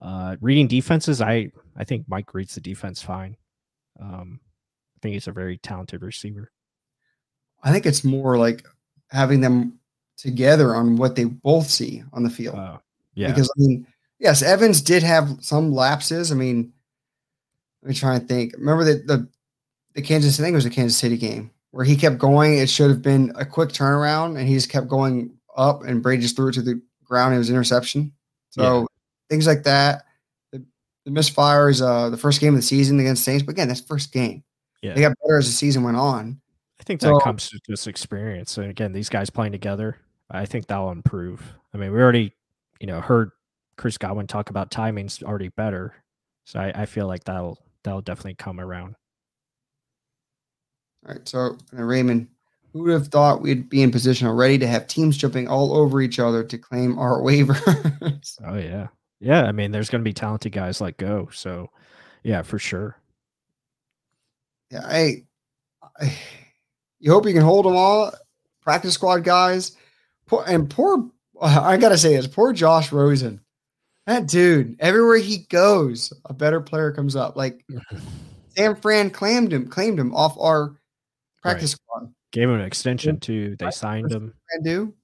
Uh, 0.00 0.36
reading 0.40 0.66
defenses, 0.68 1.20
I 1.20 1.50
I 1.76 1.84
think 1.84 2.06
Mike 2.08 2.34
reads 2.34 2.54
the 2.54 2.60
defense 2.60 3.02
fine. 3.02 3.36
Um, 4.00 4.40
I 4.96 4.98
think 5.00 5.14
he's 5.14 5.28
a 5.28 5.32
very 5.32 5.58
talented 5.58 6.02
receiver. 6.02 6.50
I 7.62 7.72
think 7.72 7.86
it's 7.86 8.04
more 8.04 8.36
like 8.36 8.66
having 9.10 9.40
them 9.40 9.78
together 10.16 10.74
on 10.74 10.96
what 10.96 11.14
they 11.16 11.24
both 11.24 11.68
see 11.68 12.02
on 12.12 12.22
the 12.22 12.30
field. 12.30 12.56
Uh, 12.56 12.78
yeah, 13.14 13.28
Because 13.28 13.48
I 13.50 13.60
mean, 13.60 13.86
yes, 14.18 14.42
Evans 14.42 14.80
did 14.80 15.02
have 15.02 15.38
some 15.40 15.72
lapses. 15.72 16.30
I 16.32 16.34
mean, 16.34 16.72
let 17.82 17.88
me 17.90 17.94
try 17.94 18.16
and 18.16 18.28
think. 18.28 18.54
Remember 18.56 18.84
that 18.84 19.06
the 19.06 19.28
the 19.94 20.02
Kansas, 20.02 20.38
I 20.38 20.42
think 20.42 20.52
it 20.52 20.56
was 20.56 20.66
a 20.66 20.70
Kansas 20.70 20.98
City 20.98 21.16
game 21.16 21.50
where 21.70 21.84
he 21.84 21.96
kept 21.96 22.18
going. 22.18 22.58
It 22.58 22.68
should 22.70 22.90
have 22.90 23.02
been 23.02 23.32
a 23.36 23.44
quick 23.44 23.70
turnaround, 23.70 24.38
and 24.38 24.46
he 24.48 24.54
just 24.54 24.68
kept 24.70 24.88
going 24.88 25.36
up, 25.56 25.82
and 25.84 26.02
Brady 26.02 26.22
just 26.22 26.36
threw 26.36 26.48
it 26.48 26.52
to 26.52 26.62
the 26.62 26.80
ground. 27.04 27.34
It 27.34 27.38
was 27.38 27.50
interception. 27.50 28.12
So 28.50 28.80
Yeah. 28.80 28.86
things 29.28 29.46
like 29.46 29.64
that. 29.64 30.04
The, 30.52 30.64
the 31.04 31.10
misfires, 31.10 31.82
uh, 31.82 32.10
the 32.10 32.16
first 32.16 32.40
game 32.40 32.54
of 32.54 32.60
the 32.60 32.66
season 32.66 33.00
against 33.00 33.24
Saints, 33.24 33.42
but 33.42 33.52
again, 33.52 33.66
that's 33.68 33.80
first 33.80 34.12
game. 34.12 34.44
Yeah. 34.82 34.94
They 34.94 35.00
got 35.00 35.14
better 35.24 35.38
as 35.38 35.46
the 35.46 35.52
season 35.52 35.82
went 35.82 35.96
on. 35.96 36.40
I 36.80 36.84
think 36.84 37.00
that 37.00 37.08
So- 37.08 37.18
comes 37.18 37.48
to 37.50 37.58
just 37.68 37.88
experience. 37.88 38.56
And 38.56 38.70
again, 38.70 38.92
these 38.92 39.08
guys 39.08 39.30
playing 39.30 39.52
together, 39.52 39.96
I 40.30 40.46
think 40.46 40.66
that'll 40.68 40.92
improve. 40.92 41.54
I 41.74 41.78
mean, 41.78 41.92
we 41.92 41.98
already, 41.98 42.34
you 42.78 42.86
know, 42.86 43.00
heard 43.00 43.32
Chris 43.78 43.96
Godwin 43.96 44.26
talk 44.26 44.50
about 44.50 44.70
timing's 44.70 45.22
already 45.22 45.48
better. 45.48 45.94
So 46.44 46.60
I, 46.60 46.82
I 46.82 46.86
feel 46.86 47.06
like 47.06 47.24
that'll 47.24 47.58
that'll 47.84 48.02
definitely 48.02 48.34
come 48.34 48.60
around. 48.60 48.96
All 51.06 51.14
right. 51.14 51.26
So, 51.28 51.56
uh, 51.78 51.82
Raymond, 51.82 52.28
who 52.72 52.82
would 52.82 52.92
have 52.92 53.08
thought 53.08 53.40
we'd 53.40 53.68
be 53.70 53.82
in 53.82 53.90
position 53.90 54.26
already 54.26 54.58
to 54.58 54.66
have 54.66 54.86
teams 54.88 55.16
jumping 55.16 55.48
all 55.48 55.74
over 55.74 56.00
each 56.02 56.18
other 56.18 56.44
to 56.44 56.58
claim 56.58 56.98
our 56.98 57.20
waivers? 57.22 58.36
Oh 58.44 58.56
yeah. 58.56 58.88
Yeah. 59.20 59.44
I 59.44 59.52
mean, 59.52 59.70
there's 59.72 59.90
gonna 59.90 60.04
be 60.04 60.12
talented 60.12 60.52
guys 60.52 60.80
like 60.80 60.96
go. 60.98 61.28
So 61.32 61.70
yeah, 62.24 62.42
for 62.42 62.58
sure. 62.58 62.96
yeah. 64.70 64.82
I, 64.84 65.24
I, 66.00 66.18
you 67.00 67.12
hope 67.12 67.26
you 67.26 67.32
can 67.32 67.42
hold 67.42 67.64
them 67.64 67.76
all. 67.76 68.12
Practice 68.60 68.94
squad 68.94 69.24
guys. 69.24 69.76
Poor, 70.26 70.44
and 70.46 70.68
poor, 70.68 71.08
I 71.40 71.76
got 71.76 71.90
to 71.90 71.98
say 71.98 72.16
this 72.16 72.26
poor 72.26 72.52
Josh 72.52 72.92
Rosen. 72.92 73.40
That 74.08 74.26
dude, 74.26 74.74
everywhere 74.80 75.18
he 75.18 75.40
goes, 75.50 76.14
a 76.24 76.32
better 76.32 76.62
player 76.62 76.90
comes 76.92 77.14
up. 77.14 77.36
Like 77.36 77.62
San 78.56 78.74
Fran 78.74 79.10
claimed 79.10 79.52
him, 79.52 79.68
claimed 79.68 80.00
him 80.00 80.14
off 80.14 80.34
our 80.40 80.80
practice 81.42 81.72
squad. 81.72 82.10
Gave 82.32 82.44
him 82.44 82.54
an 82.54 82.62
extension 82.62 83.20
too. 83.20 83.54
They 83.58 83.70
signed 83.70 84.10
him. 84.10 84.32
Fran 84.50 84.62
do 84.62 84.94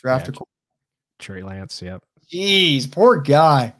draft 0.00 0.28
Yeah, 0.28 0.34
a 0.40 0.44
Trey 1.18 1.42
Lance. 1.42 1.82
Yep. 1.82 2.04
Jeez, 2.32 2.88
poor 2.88 3.16
guy. 3.16 3.74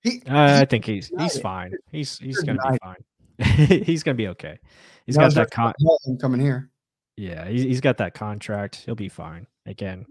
He, 0.00 0.22
Uh, 0.26 0.60
I 0.62 0.64
think 0.64 0.86
he's 0.86 1.12
he's 1.18 1.38
fine. 1.38 1.72
He's 1.92 2.18
he's 2.18 2.40
gonna 2.40 2.58
be 2.70 2.78
fine. 2.82 3.66
he's 3.84 4.02
gonna 4.02 4.14
be 4.14 4.28
okay. 4.28 4.58
He's 5.04 5.18
got 5.18 5.34
that 5.34 5.50
con- 5.50 5.74
coming 6.22 6.40
here. 6.40 6.70
Yeah, 7.18 7.46
he's, 7.46 7.64
he's 7.64 7.80
got 7.82 7.98
that 7.98 8.14
contract. 8.14 8.76
He'll 8.76 8.94
be 8.94 9.10
fine. 9.10 9.46
Again, 9.66 10.06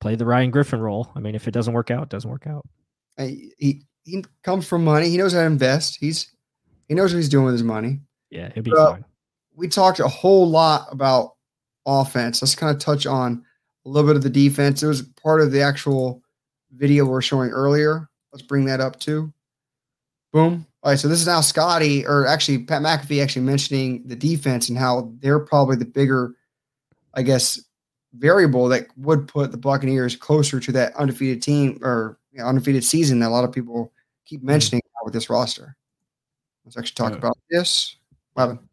play 0.00 0.14
the 0.14 0.26
Ryan 0.26 0.50
Griffin 0.50 0.80
role. 0.80 1.10
I 1.14 1.20
mean, 1.20 1.34
if 1.34 1.48
it 1.48 1.52
doesn't 1.52 1.74
work 1.74 1.90
out, 1.90 2.04
it 2.04 2.08
doesn't 2.08 2.30
work 2.30 2.46
out. 2.46 2.66
He, 3.16 3.52
he 3.58 3.82
he 4.04 4.24
comes 4.42 4.66
from 4.66 4.84
money. 4.84 5.08
He 5.08 5.16
knows 5.16 5.32
how 5.32 5.40
to 5.40 5.46
invest. 5.46 5.96
He's 6.00 6.32
he 6.88 6.94
knows 6.94 7.12
what 7.12 7.18
he's 7.18 7.28
doing 7.28 7.46
with 7.46 7.54
his 7.54 7.62
money. 7.62 8.00
Yeah, 8.30 8.50
he'll 8.54 8.62
be 8.62 8.72
Well, 8.72 8.92
fine. 8.92 9.04
We 9.54 9.68
talked 9.68 10.00
a 10.00 10.08
whole 10.08 10.48
lot 10.48 10.86
about 10.90 11.34
offense. 11.86 12.40
Let's 12.40 12.54
kind 12.54 12.74
of 12.74 12.80
touch 12.80 13.06
on 13.06 13.44
a 13.84 13.88
little 13.88 14.08
bit 14.08 14.16
of 14.16 14.22
the 14.22 14.30
defense. 14.30 14.82
It 14.82 14.86
was 14.86 15.02
part 15.02 15.40
of 15.40 15.52
the 15.52 15.62
actual 15.62 16.22
video 16.72 17.04
we 17.04 17.14
are 17.14 17.22
showing 17.22 17.50
earlier. 17.50 18.08
Let's 18.32 18.42
bring 18.42 18.66
that 18.66 18.80
up 18.80 19.00
too. 19.00 19.32
Boom. 20.32 20.66
All 20.82 20.92
right, 20.92 20.98
so 20.98 21.08
this 21.08 21.20
is 21.20 21.26
now 21.26 21.40
Scotty, 21.40 22.06
or 22.06 22.26
actually 22.26 22.58
Pat 22.58 22.82
McAfee, 22.82 23.22
actually 23.22 23.42
mentioning 23.42 24.06
the 24.06 24.14
defense 24.14 24.68
and 24.68 24.78
how 24.78 25.12
they're 25.18 25.40
probably 25.40 25.76
the 25.76 25.84
bigger, 25.84 26.34
I 27.14 27.22
guess, 27.22 27.60
variable 28.14 28.68
that 28.68 28.86
would 28.96 29.28
put 29.28 29.50
the 29.50 29.58
Buccaneers 29.58 30.16
closer 30.16 30.60
to 30.60 30.72
that 30.72 30.94
undefeated 30.96 31.42
team 31.42 31.78
or 31.82 32.18
you 32.32 32.40
know, 32.40 32.46
undefeated 32.46 32.84
season 32.84 33.18
that 33.20 33.28
a 33.28 33.30
lot 33.30 33.44
of 33.44 33.52
people 33.52 33.92
keep 34.24 34.40
mm-hmm. 34.40 34.48
mentioning 34.48 34.82
now 34.94 35.04
with 35.04 35.14
this 35.14 35.30
roster. 35.30 35.76
Let's 36.64 36.76
actually 36.76 36.94
talk 36.94 37.12
Yeah. 37.12 37.18
about 37.18 37.38
this. 37.50 37.96
What 38.34 38.42
happened? 38.42 38.68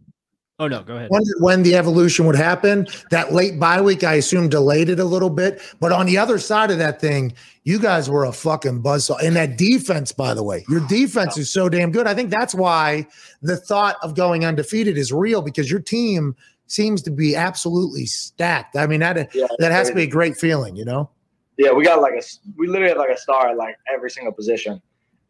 Oh 0.58 0.70
no, 0.70 0.84
go 0.84 0.96
ahead. 0.96 1.10
wondered 1.10 1.36
when 1.40 1.64
the 1.64 1.76
evolution 1.76 2.26
would 2.26 2.36
happen. 2.38 2.88
That 3.12 3.34
late 3.34 3.60
bye 3.60 3.82
week, 3.82 4.06
I 4.06 4.14
assume, 4.14 4.48
delayed 4.48 4.88
it 4.88 5.02
a 5.02 5.04
little 5.04 5.30
bit. 5.30 5.62
But 5.82 5.92
on 5.92 6.06
the 6.06 6.18
other 6.18 6.40
side 6.40 6.72
of 6.72 6.78
that 6.78 7.02
thing, 7.02 7.34
you 7.66 7.78
guys 7.78 8.10
were 8.10 8.24
a 8.24 8.32
fucking 8.32 8.82
buzzsaw. 8.82 9.22
And 9.22 9.36
that 9.36 9.58
defense, 9.58 10.14
by 10.14 10.34
the 10.34 10.44
way, 10.44 10.64
your 10.70 10.80
defense 10.88 11.38
is 11.38 11.52
so 11.52 11.68
damn 11.68 11.92
good. 11.92 12.08
I 12.08 12.14
think 12.14 12.30
that's 12.30 12.56
why 12.56 13.06
the 13.42 13.58
thought 13.58 13.98
of 14.02 14.16
going 14.16 14.46
undefeated 14.46 14.98
is 14.98 15.12
real 15.12 15.42
because 15.42 15.70
your 15.70 15.82
team 15.82 16.38
seems 16.68 17.02
to 17.04 17.12
be 17.12 17.36
absolutely 17.36 18.06
stacked. 18.06 18.76
I 18.76 18.88
mean, 18.88 19.00
that 19.02 19.34
Yeah, 19.34 19.48
that 19.60 19.72
has 19.72 19.90
to 19.90 19.96
be 19.96 20.04
a 20.04 20.08
great 20.08 20.38
feeling, 20.38 20.76
you 20.76 20.86
know. 20.86 21.10
Yeah, 21.58 21.72
we 21.72 21.86
got 21.86 22.02
like 22.02 22.14
a 22.14 22.22
we 22.58 22.68
literally 22.68 22.90
have 22.90 22.98
like 22.98 23.16
a 23.16 23.18
star 23.18 23.50
at 23.50 23.58
like 23.58 23.76
every 23.94 24.10
single 24.10 24.34
position, 24.34 24.82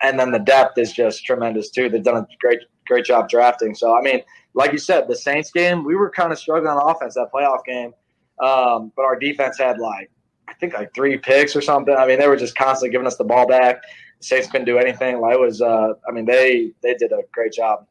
and 0.01 0.19
then 0.19 0.31
the 0.31 0.39
depth 0.39 0.77
is 0.77 0.91
just 0.91 1.23
tremendous 1.25 1.69
too. 1.69 1.89
They've 1.89 2.03
done 2.03 2.17
a 2.17 2.27
great 2.39 2.59
great 2.87 3.05
job 3.05 3.29
drafting. 3.29 3.75
So 3.75 3.95
I 3.95 4.01
mean, 4.01 4.21
like 4.53 4.71
you 4.71 4.77
said, 4.77 5.07
the 5.07 5.15
Saints 5.15 5.51
game 5.51 5.83
we 5.83 5.95
were 5.95 6.09
kind 6.09 6.31
of 6.31 6.39
struggling 6.39 6.71
on 6.71 6.95
offense 6.95 7.13
that 7.15 7.31
playoff 7.33 7.63
game, 7.65 7.93
um, 8.39 8.91
but 8.95 9.05
our 9.05 9.17
defense 9.17 9.59
had 9.59 9.77
like 9.77 10.09
I 10.47 10.53
think 10.53 10.73
like 10.73 10.93
three 10.93 11.17
picks 11.17 11.55
or 11.55 11.61
something. 11.61 11.95
I 11.95 12.07
mean, 12.07 12.19
they 12.19 12.27
were 12.27 12.37
just 12.37 12.55
constantly 12.55 12.91
giving 12.91 13.07
us 13.07 13.17
the 13.17 13.23
ball 13.23 13.47
back. 13.47 13.83
The 14.19 14.25
Saints 14.25 14.49
couldn't 14.49 14.65
do 14.65 14.77
anything. 14.77 15.19
Like 15.19 15.35
it 15.35 15.39
was, 15.39 15.61
uh, 15.61 15.93
I 16.07 16.11
mean, 16.11 16.25
they 16.25 16.71
they 16.81 16.93
did 16.95 17.11
a 17.11 17.21
great 17.31 17.53
job. 17.53 17.85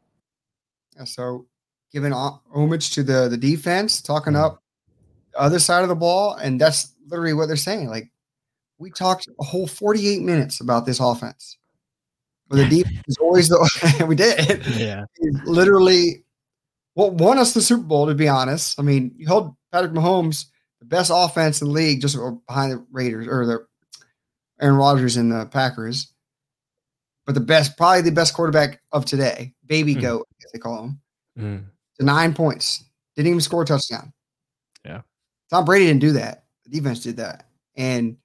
Yeah, 0.96 1.04
so 1.04 1.46
giving 1.94 2.12
homage 2.12 2.90
to 2.90 3.02
the 3.02 3.28
the 3.28 3.36
defense, 3.38 4.02
talking 4.02 4.36
up 4.36 4.60
the 5.32 5.40
other 5.40 5.58
side 5.60 5.82
of 5.84 5.88
the 5.88 5.94
ball, 5.94 6.34
and 6.34 6.60
that's 6.60 6.92
literally 7.06 7.32
what 7.32 7.46
they're 7.46 7.56
saying. 7.56 7.88
Like 7.88 8.10
we 8.78 8.90
talked 8.90 9.28
a 9.40 9.44
whole 9.44 9.66
48 9.68 10.20
minutes 10.22 10.60
about 10.60 10.84
this 10.84 11.00
offense. 11.00 11.56
But 12.48 12.56
the 12.56 12.68
defense 12.68 13.00
is 13.06 13.16
always 13.18 13.48
the 13.48 14.04
we 14.08 14.16
did. 14.16 14.66
Yeah, 14.76 15.04
literally 15.44 16.24
what 16.94 17.14
won 17.14 17.38
us 17.38 17.54
the 17.54 17.62
Super 17.62 17.84
Bowl, 17.84 18.06
to 18.08 18.14
be 18.14 18.28
honest. 18.28 18.78
I 18.78 18.82
mean, 18.82 19.12
you 19.16 19.26
held 19.26 19.54
Patrick 19.72 19.92
Mahomes, 19.92 20.46
the 20.80 20.84
best 20.86 21.10
offense 21.14 21.62
in 21.62 21.68
the 21.68 21.72
league, 21.74 22.00
just 22.00 22.18
behind 22.46 22.72
the 22.72 22.84
Raiders 22.92 23.26
or 23.28 23.46
the 23.46 23.66
Aaron 24.60 24.76
Rodgers 24.76 25.16
and 25.16 25.32
the 25.32 25.46
Packers. 25.46 26.12
But 27.26 27.34
the 27.34 27.40
best, 27.40 27.76
probably 27.78 28.02
the 28.02 28.12
best 28.12 28.34
quarterback 28.34 28.80
of 28.92 29.06
today, 29.06 29.54
baby 29.64 29.94
Mhm. 29.94 30.02
goat, 30.02 30.28
as 30.44 30.52
they 30.52 30.58
call 30.58 30.84
him, 30.84 31.00
Mm. 31.38 31.64
To 31.98 32.04
nine 32.04 32.34
points. 32.34 32.84
Didn't 33.16 33.28
even 33.28 33.40
score 33.40 33.62
a 33.62 33.66
touchdown. 33.66 34.12
Yeah. 34.84 35.02
Tom 35.50 35.64
Brady 35.64 35.86
didn't 35.86 36.00
do 36.00 36.12
that. 36.12 36.44
The 36.64 36.70
defense 36.70 37.00
did 37.02 37.16
that. 37.18 37.46
And 37.76 38.16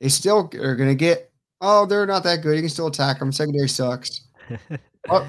they 0.00 0.08
still 0.08 0.50
are 0.60 0.76
going 0.76 0.90
to 0.90 0.94
get, 0.94 1.30
oh, 1.60 1.86
they're 1.86 2.06
not 2.06 2.22
that 2.24 2.42
good. 2.42 2.54
You 2.56 2.62
can 2.62 2.68
still 2.68 2.88
attack 2.88 3.18
them. 3.18 3.32
Secondary 3.32 3.68
sucks. 3.68 4.22
Oh. 5.08 5.24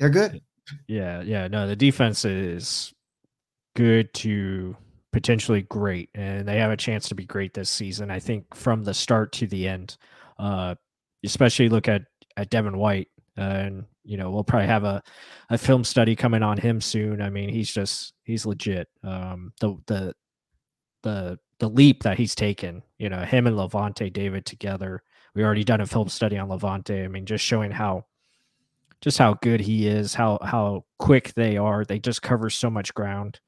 They're 0.00 0.10
good. 0.10 0.40
yeah, 0.88 1.22
yeah. 1.22 1.46
No, 1.46 1.68
the 1.68 1.76
defense 1.76 2.24
is 2.24 2.92
good 3.76 4.12
to 4.14 4.76
potentially 5.12 5.62
great, 5.62 6.10
and 6.16 6.48
they 6.48 6.58
have 6.58 6.72
a 6.72 6.76
chance 6.76 7.08
to 7.08 7.14
be 7.14 7.24
great 7.24 7.54
this 7.54 7.70
season. 7.70 8.10
I 8.10 8.18
think 8.18 8.52
from 8.52 8.82
the 8.82 8.94
start 8.94 9.30
to 9.34 9.46
the 9.46 9.68
end. 9.68 9.96
Uh, 10.40 10.74
especially 11.24 11.68
look 11.68 11.86
at 11.86 12.02
at 12.36 12.50
Devin 12.50 12.78
White, 12.78 13.10
and 13.36 13.84
you 14.04 14.16
know 14.16 14.30
we'll 14.30 14.44
probably 14.44 14.66
have 14.66 14.84
a 14.84 15.02
a 15.50 15.58
film 15.58 15.84
study 15.84 16.16
coming 16.16 16.42
on 16.42 16.58
him 16.58 16.80
soon. 16.80 17.20
I 17.20 17.30
mean, 17.30 17.48
he's 17.48 17.70
just 17.70 18.14
he's 18.24 18.46
legit. 18.46 18.88
Um, 19.02 19.52
the 19.60 19.76
the 19.86 20.14
the 21.02 21.38
the 21.58 21.68
leap 21.68 22.02
that 22.02 22.18
he's 22.18 22.34
taken, 22.34 22.82
you 22.98 23.08
know, 23.08 23.22
him 23.22 23.46
and 23.46 23.56
Lavonte 23.56 24.12
David 24.12 24.44
together. 24.44 25.02
We 25.34 25.44
already 25.44 25.64
done 25.64 25.80
a 25.80 25.86
film 25.86 26.08
study 26.08 26.36
on 26.36 26.48
Lavonte. 26.48 27.04
I 27.04 27.08
mean, 27.08 27.24
just 27.24 27.44
showing 27.44 27.70
how 27.70 28.06
just 29.00 29.18
how 29.18 29.34
good 29.34 29.60
he 29.60 29.86
is, 29.86 30.14
how 30.14 30.38
how 30.42 30.84
quick 30.98 31.34
they 31.34 31.56
are. 31.56 31.84
They 31.84 31.98
just 31.98 32.22
cover 32.22 32.50
so 32.50 32.70
much 32.70 32.94
ground. 32.94 33.40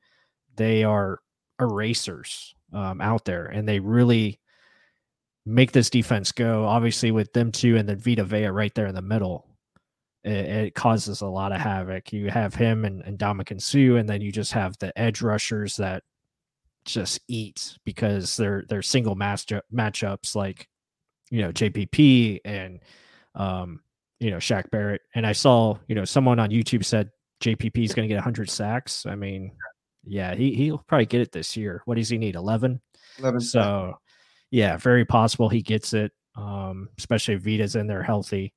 They 0.57 0.84
are 0.84 1.20
erasers 1.61 2.55
um, 2.72 3.00
out 3.00 3.24
there, 3.24 3.46
and 3.46 3.66
they 3.66 3.80
really 3.80 4.40
make 5.46 5.72
this 5.72 5.90
defense 5.90 6.32
go. 6.32 6.64
Obviously, 6.64 7.11
with 7.11 7.32
them 7.32 7.52
two 7.52 7.76
and 7.76 7.88
then 7.88 7.98
Vita 7.98 8.24
Vea 8.24 8.46
right 8.46 8.74
there 8.74 8.86
in 8.86 8.94
the 8.94 9.02
middle, 9.02 9.48
it, 10.25 10.47
it 10.66 10.75
causes 10.75 11.20
a 11.20 11.27
lot 11.27 11.53
of 11.53 11.61
havoc. 11.61 12.12
You 12.12 12.31
have 12.31 12.55
him 12.55 12.85
and, 12.85 13.03
and 13.03 13.18
Ndamukong 13.18 13.61
Suh, 13.61 13.97
and 13.97 14.09
then 14.09 14.20
you 14.20 14.33
just 14.33 14.53
have 14.53 14.77
the 14.79 14.97
edge 14.99 15.22
rushers 15.22 15.77
that 15.77 16.03
just 16.85 17.20
eat 17.29 17.79
because 17.85 18.37
they're 18.37 18.64
they're 18.68 18.83
single 18.83 19.14
match 19.14 19.47
matchups 19.72 20.37
like 20.37 20.68
you 21.31 21.41
know 21.41 21.51
JPP 21.51 22.41
and 22.45 22.81
um 23.35 23.81
you 24.20 24.31
know 24.31 24.39
Shaq 24.39 24.70
Barrett. 24.70 25.03
And 25.14 25.27
I 25.27 25.33
saw 25.33 25.79
you 25.87 25.95
know 25.95 26.05
someone 26.05 26.39
on 26.39 26.51
YouTube 26.51 26.85
said 26.85 27.11
JPP 27.41 27.85
is 27.85 27.95
going 27.95 28.09
to 28.09 28.12
get 28.12 28.16
100 28.16 28.49
sacks. 28.49 29.07
I 29.07 29.14
mean, 29.14 29.53
yeah, 30.05 30.35
he 30.35 30.55
he'll 30.55 30.83
probably 30.87 31.07
get 31.07 31.20
it 31.20 31.33
this 31.33 31.57
year. 31.57 31.83
What 31.85 31.97
does 31.97 32.09
he 32.09 32.18
need? 32.18 32.35
11. 32.35 32.81
11 33.18 33.41
So, 33.41 33.99
yeah, 34.51 34.77
very 34.77 35.05
possible 35.05 35.49
he 35.49 35.62
gets 35.62 35.93
it. 35.93 36.12
Um, 36.37 36.89
especially 36.99 37.35
if 37.35 37.43
Vita's 37.43 37.77
in 37.77 37.87
there 37.87 38.03
healthy. 38.03 38.55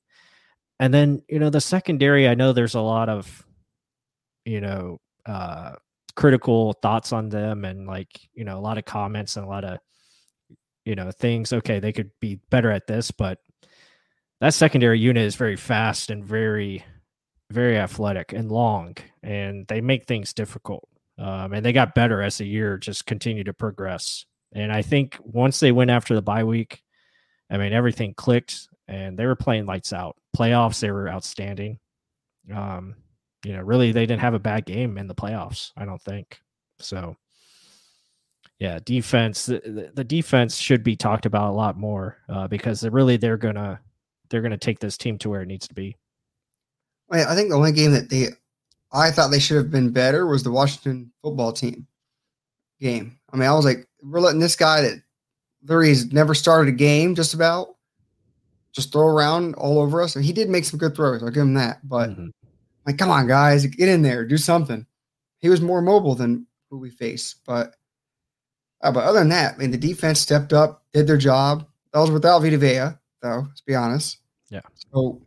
And 0.80 0.94
then 0.94 1.24
you 1.28 1.40
know 1.40 1.50
the 1.50 1.62
secondary. 1.62 2.28
I 2.28 2.36
know 2.36 2.54
there's 2.54 2.76
a 2.76 2.82
lot 2.82 3.10
of 3.10 3.46
you 4.46 4.62
know 4.62 5.00
uh 5.26 5.74
critical 6.16 6.74
thoughts 6.82 7.14
on 7.14 7.30
them 7.30 7.64
and 7.64 7.86
like 7.86 8.20
you 8.34 8.44
know 8.44 8.58
a 8.58 8.60
lot 8.60 8.80
of 8.80 8.86
comments 8.86 9.38
and 9.38 9.46
a 9.46 9.50
lot 9.50 9.64
of 9.64 9.78
you 10.84 10.96
know 10.96 11.12
things 11.12 11.54
okay 11.54 11.80
they 11.80 11.94
could 11.94 12.10
be 12.20 12.40
better 12.50 12.72
at 12.72 12.88
this 12.88 13.12
but 13.12 13.38
that 14.42 14.54
secondary 14.54 15.00
unit 15.00 15.24
is 15.24 15.36
very 15.36 15.56
fast 15.56 16.10
and 16.10 16.26
very 16.26 16.84
very 17.52 17.78
athletic 17.78 18.34
and 18.34 18.52
long 18.52 18.96
and 19.22 19.68
they 19.68 19.80
make 19.80 20.06
things 20.06 20.34
difficult 20.34 20.90
um, 21.20 21.54
and 21.54 21.64
they 21.64 21.72
got 21.72 21.94
better 21.94 22.22
as 22.22 22.40
the 22.40 22.48
year 22.48 22.78
just 22.78 23.06
continued 23.06 23.46
to 23.46 23.54
progress 23.54 24.26
and 24.54 24.72
i 24.72 24.82
think 24.82 25.20
once 25.22 25.60
they 25.60 25.72
went 25.72 25.92
after 25.92 26.16
the 26.16 26.22
bye 26.22 26.44
week 26.44 26.82
i 27.52 27.58
mean 27.58 27.74
everything 27.74 28.14
clicked 28.16 28.68
and 28.88 29.20
they 29.20 29.26
were 29.28 29.36
playing 29.36 29.68
lights 29.68 29.94
out 29.94 30.16
playoffs 30.38 30.80
they 30.80 30.92
were 30.92 31.10
outstanding 31.10 31.80
um, 32.54 32.96
you 33.44 33.54
know, 33.54 33.62
really 33.62 33.92
they 33.92 34.06
didn't 34.06 34.22
have 34.22 34.34
a 34.34 34.40
bad 34.40 34.66
game 34.66 34.98
in 34.98 35.08
the 35.08 35.16
playoffs, 35.16 35.72
I 35.78 35.86
don't 35.86 36.02
think. 36.02 36.40
So 36.80 37.16
yeah, 38.60 38.80
defense 38.84 39.46
the, 39.46 39.92
the 39.94 40.04
defense 40.04 40.58
should 40.58 40.84
be 40.84 40.96
talked 40.96 41.26
about 41.26 41.52
a 41.52 41.56
lot 41.56 41.78
more 41.78 42.18
uh, 42.30 42.48
because 42.48 42.82
they're 42.82 42.92
really 42.92 43.18
they're 43.18 43.38
gonna 43.38 43.80
they're 44.30 44.42
gonna 44.42 44.58
take 44.58 44.80
this 44.80 44.98
team 44.98 45.18
to 45.20 45.30
where 45.30 45.42
it 45.42 45.48
needs 45.48 45.68
to 45.68 45.74
be. 45.74 45.96
I 47.10 47.36
think 47.36 47.50
the 47.50 47.56
only 47.56 47.72
game 47.72 47.92
that 47.92 48.10
they 48.10 48.28
I 48.92 49.12
thought 49.12 49.32
they 49.32 49.40
should 49.40 49.58
have 49.58 49.72
been 49.72 49.92
better 49.92 50.28
was 50.28 50.44
the 50.44 50.52
Washington 50.52 51.12
football 51.22 51.54
team 51.54 51.88
game. 52.82 53.18
I 53.32 53.38
mean, 53.38 53.48
I 53.48 53.54
was 53.54 53.66
like, 53.66 53.88
we're 54.02 54.20
letting 54.20 54.40
this 54.40 54.56
guy 54.56 54.82
that 54.82 55.02
literally 55.64 55.90
has 55.90 56.12
never 56.12 56.34
started 56.34 56.74
a 56.74 56.78
game 56.78 57.16
just 57.16 57.34
about 57.34 57.77
just 58.78 58.94
throw 58.94 59.08
around 59.08 59.56
all 59.56 59.80
over 59.80 60.02
us. 60.02 60.16
And 60.16 60.24
he 60.24 60.32
did 60.32 60.50
make 60.50 60.64
some 60.64 60.80
good 60.80 60.96
throws. 60.96 61.22
I'll 61.22 61.30
give 61.30 61.44
him 61.44 61.56
that. 61.56 61.86
But 61.88 62.12
mm-hmm. 62.12 62.28
Like, 62.88 62.98
come 62.98 63.12
on, 63.12 63.28
guys, 63.28 63.66
get 63.66 63.90
in 63.90 64.02
there, 64.02 64.26
do 64.26 64.38
something. 64.38 64.86
He 65.40 65.50
was 65.50 65.60
more 65.60 65.82
mobile 65.82 66.16
than 66.16 66.48
who 66.70 66.78
we 66.80 66.90
face, 66.90 67.36
but 67.46 67.76
uh, 68.82 68.92
but 68.92 69.04
other 69.04 69.20
than 69.20 69.30
that, 69.30 69.56
I 69.56 69.58
mean, 69.58 69.72
the 69.72 69.78
defense 69.78 70.20
stepped 70.20 70.54
up, 70.54 70.84
did 70.94 71.06
their 71.06 71.18
job. 71.18 71.68
That 71.92 72.00
was 72.00 72.12
without 72.12 72.42
Vita 72.42 72.58
Vea, 72.58 72.96
though. 73.22 73.44
Let's 73.46 73.62
be 73.62 73.76
honest. 73.76 74.20
Yeah. 74.50 74.62
So 74.94 75.22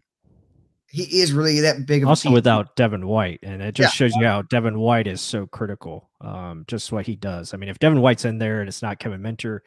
he 0.89 1.03
is 1.21 1.33
really 1.33 1.61
that 1.61 1.87
big. 1.87 2.05
also 2.05 2.31
without 2.31 2.77
Devin 2.77 3.07
White, 3.07 3.41
and 3.43 3.61
it 3.61 3.75
just 3.75 3.95
yeah. 3.95 4.07
shows 4.07 4.17
you 4.17 4.25
how 4.25 4.43
Devin 4.43 4.79
White 4.79 5.07
is 5.07 5.21
so 5.21 5.47
critical. 5.47 6.09
Um, 6.23 6.65
just 6.67 6.93
what 6.93 7.07
he 7.07 7.15
does. 7.15 7.53
I 7.53 7.59
mean, 7.59 7.69
if 7.69 7.79
Devin 7.79 8.01
White's 8.01 8.25
in 8.25 8.39
there 8.39 8.61
and 8.61 8.69
it's 8.69 8.83
not 8.83 8.99
Kevin 8.99 9.21
Minter, 9.21 9.63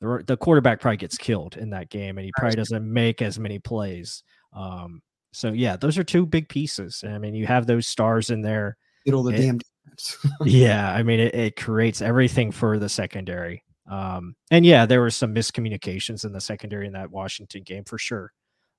the, 0.00 0.22
the 0.26 0.36
quarterback 0.36 0.80
probably 0.80 0.98
gets 0.98 1.16
killed 1.16 1.56
in 1.56 1.70
that 1.70 1.90
game, 1.90 2.18
and 2.18 2.24
he 2.24 2.32
probably 2.36 2.56
doesn't 2.56 2.90
make 2.90 3.22
as 3.22 3.38
many 3.38 3.58
plays. 3.58 4.22
Um, 4.52 5.02
so 5.32 5.52
yeah, 5.52 5.76
those 5.76 5.98
are 5.98 6.04
two 6.04 6.26
big 6.26 6.48
pieces. 6.48 7.04
I 7.06 7.18
mean, 7.18 7.34
you 7.34 7.46
have 7.46 7.66
those 7.66 7.86
stars 7.86 8.30
in 8.30 8.42
there. 8.42 8.76
Get 9.04 9.14
all 9.14 9.22
the 9.22 9.34
it, 9.34 9.38
damn 9.38 9.58
defense. 9.58 10.16
yeah, 10.44 10.92
I 10.92 11.02
mean, 11.02 11.20
it, 11.20 11.34
it, 11.34 11.56
creates 11.56 12.00
everything 12.02 12.50
for 12.50 12.78
the 12.78 12.88
secondary. 12.88 13.62
Um, 13.90 14.34
and 14.50 14.64
yeah, 14.66 14.86
there 14.86 15.00
were 15.00 15.10
some 15.10 15.34
miscommunications 15.34 16.24
in 16.24 16.32
the 16.32 16.40
secondary 16.40 16.86
in 16.86 16.94
that 16.94 17.10
Washington 17.10 17.62
game 17.62 17.84
for 17.84 17.98
sure. 17.98 18.32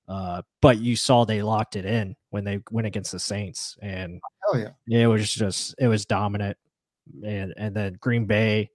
Uh, 0.08 0.42
but 0.62 0.78
you 0.78 0.96
saw 0.96 1.24
they 1.24 1.42
locked 1.42 1.76
it 1.76 1.84
in 1.84 2.16
when 2.30 2.42
they 2.42 2.60
went 2.70 2.86
against 2.86 3.12
the 3.12 3.18
Saints, 3.18 3.76
and 3.82 4.20
oh 4.48 4.56
yeah, 4.56 4.70
it 4.88 5.06
was 5.06 5.32
just 5.32 5.74
it 5.78 5.86
was 5.86 6.06
dominant. 6.06 6.56
And 7.24 7.52
and 7.56 7.74
then 7.74 7.98
Green 8.00 8.24
Bay, 8.24 8.70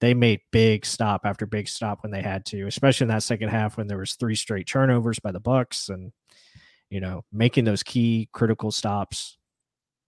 they 0.00 0.14
made 0.14 0.40
big 0.52 0.86
stop 0.86 1.22
after 1.24 1.46
big 1.46 1.68
stop 1.68 2.02
when 2.02 2.12
they 2.12 2.22
had 2.22 2.46
to, 2.46 2.66
especially 2.66 3.04
in 3.04 3.08
that 3.08 3.22
second 3.22 3.48
half 3.48 3.76
when 3.76 3.88
there 3.88 3.98
was 3.98 4.14
three 4.14 4.36
straight 4.36 4.66
turnovers 4.66 5.18
by 5.18 5.32
the 5.32 5.40
Bucs 5.40 5.88
and 5.88 6.12
you 6.90 7.00
know, 7.00 7.24
making 7.32 7.64
those 7.64 7.82
key 7.82 8.28
critical 8.32 8.70
stops. 8.70 9.36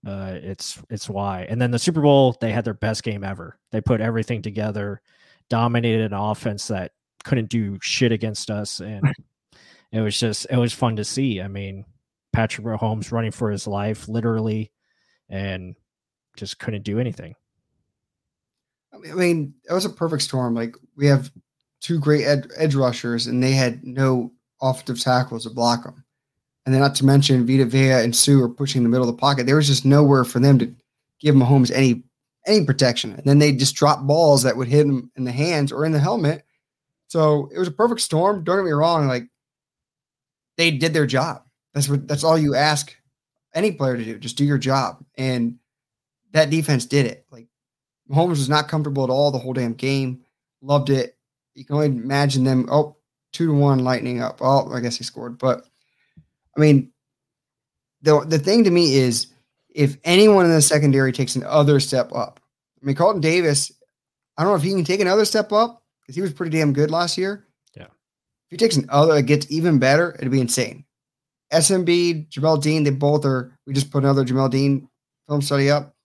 Uh, 0.05 0.33
it's 0.41 0.81
it's 0.89 1.09
why. 1.09 1.45
And 1.49 1.61
then 1.61 1.71
the 1.71 1.79
Super 1.79 2.01
Bowl, 2.01 2.35
they 2.41 2.51
had 2.51 2.65
their 2.65 2.73
best 2.73 3.03
game 3.03 3.23
ever. 3.23 3.59
They 3.71 3.81
put 3.81 4.01
everything 4.01 4.41
together, 4.41 5.01
dominated 5.49 6.11
an 6.11 6.17
offense 6.17 6.67
that 6.69 6.91
couldn't 7.23 7.49
do 7.49 7.77
shit 7.81 8.11
against 8.11 8.49
us, 8.49 8.79
and 8.79 9.13
it 9.91 10.01
was 10.01 10.19
just 10.19 10.47
it 10.49 10.57
was 10.57 10.73
fun 10.73 10.95
to 10.95 11.05
see. 11.05 11.39
I 11.39 11.47
mean, 11.47 11.85
Patrick 12.33 12.65
Mahomes 12.65 13.11
running 13.11 13.31
for 13.31 13.51
his 13.51 13.67
life, 13.67 14.07
literally, 14.07 14.71
and 15.29 15.75
just 16.35 16.57
couldn't 16.57 16.83
do 16.83 16.97
anything. 16.97 17.35
I 18.93 18.97
mean, 18.97 19.53
it 19.69 19.73
was 19.73 19.85
a 19.85 19.89
perfect 19.89 20.23
storm. 20.23 20.53
Like 20.53 20.75
we 20.95 21.07
have 21.07 21.31
two 21.81 21.99
great 21.99 22.25
ed- 22.25 22.51
edge 22.57 22.75
rushers, 22.75 23.27
and 23.27 23.41
they 23.41 23.51
had 23.51 23.83
no 23.85 24.31
offensive 24.61 25.01
tackles 25.01 25.43
to 25.43 25.49
block 25.49 25.83
them. 25.83 26.03
And 26.65 26.73
then 26.73 26.81
not 26.81 26.95
to 26.95 27.05
mention 27.05 27.47
Vita 27.47 27.65
Vea 27.65 28.03
and 28.03 28.15
Suh 28.15 28.43
are 28.43 28.49
pushing 28.49 28.83
the 28.83 28.89
middle 28.89 29.09
of 29.09 29.15
the 29.15 29.19
pocket. 29.19 29.45
There 29.45 29.55
was 29.55 29.67
just 29.67 29.85
nowhere 29.85 30.23
for 30.23 30.39
them 30.39 30.59
to 30.59 30.73
give 31.19 31.35
Mahomes 31.35 31.71
any 31.71 32.03
any 32.47 32.65
protection. 32.65 33.13
And 33.13 33.23
then 33.23 33.39
they 33.39 33.51
just 33.51 33.75
drop 33.75 34.05
balls 34.05 34.43
that 34.43 34.57
would 34.57 34.67
hit 34.67 34.85
him 34.85 35.11
in 35.15 35.23
the 35.23 35.31
hands 35.31 35.71
or 35.71 35.85
in 35.85 35.91
the 35.91 35.99
helmet. 35.99 36.43
So 37.07 37.49
it 37.53 37.59
was 37.59 37.67
a 37.67 37.71
perfect 37.71 38.01
storm. 38.01 38.43
Don't 38.43 38.57
get 38.57 38.65
me 38.65 38.71
wrong, 38.71 39.07
like 39.07 39.27
they 40.57 40.71
did 40.71 40.93
their 40.93 41.05
job. 41.05 41.43
That's 41.73 41.89
what 41.89 42.07
that's 42.07 42.23
all 42.23 42.37
you 42.37 42.55
ask 42.55 42.95
any 43.53 43.71
player 43.71 43.97
to 43.97 44.03
do. 44.03 44.17
Just 44.19 44.37
do 44.37 44.45
your 44.45 44.57
job. 44.57 45.03
And 45.17 45.57
that 46.31 46.49
defense 46.49 46.85
did 46.85 47.05
it. 47.05 47.25
Like 47.31 47.47
Mahomes 48.11 48.29
was 48.29 48.49
not 48.49 48.67
comfortable 48.67 49.03
at 49.03 49.09
all 49.09 49.31
the 49.31 49.39
whole 49.39 49.53
damn 49.53 49.73
game. 49.73 50.21
Loved 50.61 50.89
it. 50.89 51.17
You 51.55 51.65
can 51.65 51.75
only 51.75 51.87
imagine 51.87 52.43
them. 52.43 52.67
Oh, 52.69 52.97
two 53.33 53.47
to 53.47 53.53
one, 53.53 53.83
lightning 53.83 54.21
up. 54.21 54.39
Oh, 54.41 54.71
I 54.71 54.79
guess 54.79 54.97
he 54.97 55.03
scored, 55.03 55.37
but 55.37 55.65
I 56.55 56.59
mean, 56.59 56.91
the 58.01 58.21
the 58.25 58.39
thing 58.39 58.63
to 58.63 58.71
me 58.71 58.95
is 58.95 59.27
if 59.69 59.97
anyone 60.03 60.45
in 60.45 60.51
the 60.51 60.61
secondary 60.61 61.11
takes 61.11 61.35
another 61.35 61.79
step 61.79 62.13
up. 62.13 62.39
I 62.81 62.85
mean, 62.85 62.95
Carlton 62.95 63.21
Davis, 63.21 63.71
I 64.37 64.43
don't 64.43 64.51
know 64.51 64.57
if 64.57 64.63
he 64.63 64.71
can 64.71 64.83
take 64.83 64.99
another 64.99 65.25
step 65.25 65.51
up 65.51 65.83
because 66.01 66.15
he 66.15 66.21
was 66.21 66.33
pretty 66.33 66.57
damn 66.57 66.73
good 66.73 66.91
last 66.91 67.17
year. 67.17 67.47
Yeah. 67.75 67.83
If 67.83 68.51
he 68.51 68.57
takes 68.57 68.75
another, 68.75 69.17
it 69.17 69.27
gets 69.27 69.49
even 69.51 69.79
better. 69.79 70.15
It'd 70.15 70.31
be 70.31 70.41
insane. 70.41 70.85
SMB, 71.53 72.29
Jamel 72.29 72.61
Dean, 72.61 72.83
they 72.83 72.89
both 72.89 73.25
are. 73.25 73.57
We 73.67 73.73
just 73.73 73.91
put 73.91 74.03
another 74.03 74.25
Jamel 74.25 74.49
Dean 74.49 74.89
film 75.27 75.41
study 75.41 75.69
up. 75.69 75.95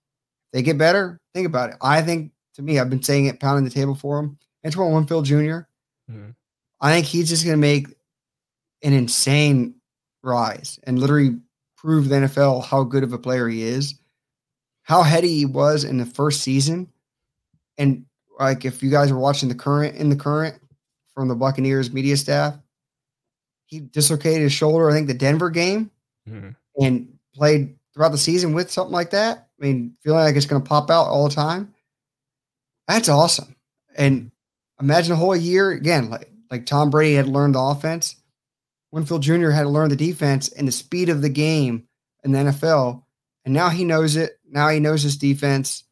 They 0.57 0.63
get 0.63 0.79
better. 0.79 1.21
Think 1.35 1.47
about 1.47 1.69
it. 1.69 1.77
I 1.83 2.01
think 2.01 2.33
to 2.55 2.63
me, 2.63 2.79
I've 2.79 2.89
been 2.89 3.03
saying 3.03 3.27
it, 3.27 3.41
pounding 3.41 3.65
the 3.65 3.71
table 3.71 3.95
for 3.95 4.19
him. 4.19 4.39
Antoine 4.65 4.95
Winfield 4.95 5.27
junior 5.27 5.69
mm-hmm. 6.11 6.31
I 6.81 6.95
think 6.95 7.05
he's 7.05 7.29
just 7.29 7.45
going 7.45 7.53
to 7.53 7.61
make 7.61 7.89
an 8.83 8.95
insane 8.95 9.75
rise 10.23 10.81
and 10.85 10.99
literally 10.99 11.37
prove 11.77 12.09
the 12.09 12.17
NFL 12.17 12.65
how 12.65 12.85
good 12.85 13.05
of 13.05 13.13
a 13.13 13.19
player 13.19 13.47
he 13.49 13.65
is, 13.65 13.97
how 14.83 15.03
heady 15.03 15.29
he 15.29 15.45
was 15.45 15.85
in 15.85 15.99
the 15.99 16.07
first 16.07 16.41
season. 16.41 16.91
And 17.77 18.07
like 18.41 18.65
if 18.65 18.83
you 18.83 18.91
guys 18.91 19.11
are 19.11 19.19
watching 19.19 19.51
the 19.51 19.55
current 19.55 19.97
in 19.97 20.09
the 20.09 20.17
current 20.17 20.59
from 21.13 21.29
the 21.29 21.35
Buccaneers 21.35 21.93
media 21.93 22.17
staff, 22.17 22.57
he 23.67 23.81
dislocated 23.81 24.41
his 24.41 24.55
shoulder, 24.55 24.89
I 24.89 24.95
think 24.95 25.07
the 25.07 25.13
Denver 25.13 25.51
game, 25.51 25.91
mm-hmm. 26.27 26.49
and 26.83 27.13
played 27.35 27.77
throughout 27.93 28.13
the 28.13 28.17
season 28.17 28.55
with 28.55 28.71
something 28.71 28.95
like 28.95 29.11
that. 29.11 29.46
I 29.59 29.65
mean, 29.65 29.97
feeling 30.03 30.21
like 30.21 30.37
it's 30.37 30.47
going 30.47 30.63
to 30.63 30.69
pop 30.69 30.91
out 30.91 31.07
all 31.07 31.29
the 31.29 31.35
time. 31.35 31.75
That's 32.89 33.09
awesome. 33.09 33.57
And 33.97 34.31
imagine 34.81 35.13
a 35.13 35.17
whole 35.17 35.35
year 35.35 35.71
again, 35.71 36.11
like 36.11 36.31
like 36.51 36.67
Tom 36.67 36.91
Brady 36.91 37.15
had 37.15 37.27
learned 37.27 37.55
the 37.55 37.61
offense. 37.61 38.17
Winfield 38.93 39.23
Jr. 39.23 39.51
had 39.51 39.67
learned 39.67 39.91
the 39.91 39.97
defense 39.97 40.49
and 40.49 40.69
the 40.69 40.73
speed 40.73 41.09
of 41.09 41.23
the 41.23 41.29
game 41.29 41.87
in 42.25 42.33
the 42.33 42.39
NFL. 42.39 43.03
And 43.45 43.53
now 43.53 43.69
he 43.69 43.85
knows 43.85 44.17
it. 44.17 44.39
Now 44.49 44.69
he 44.69 44.81
knows 44.81 45.03
his 45.03 45.17
defense. 45.17 45.85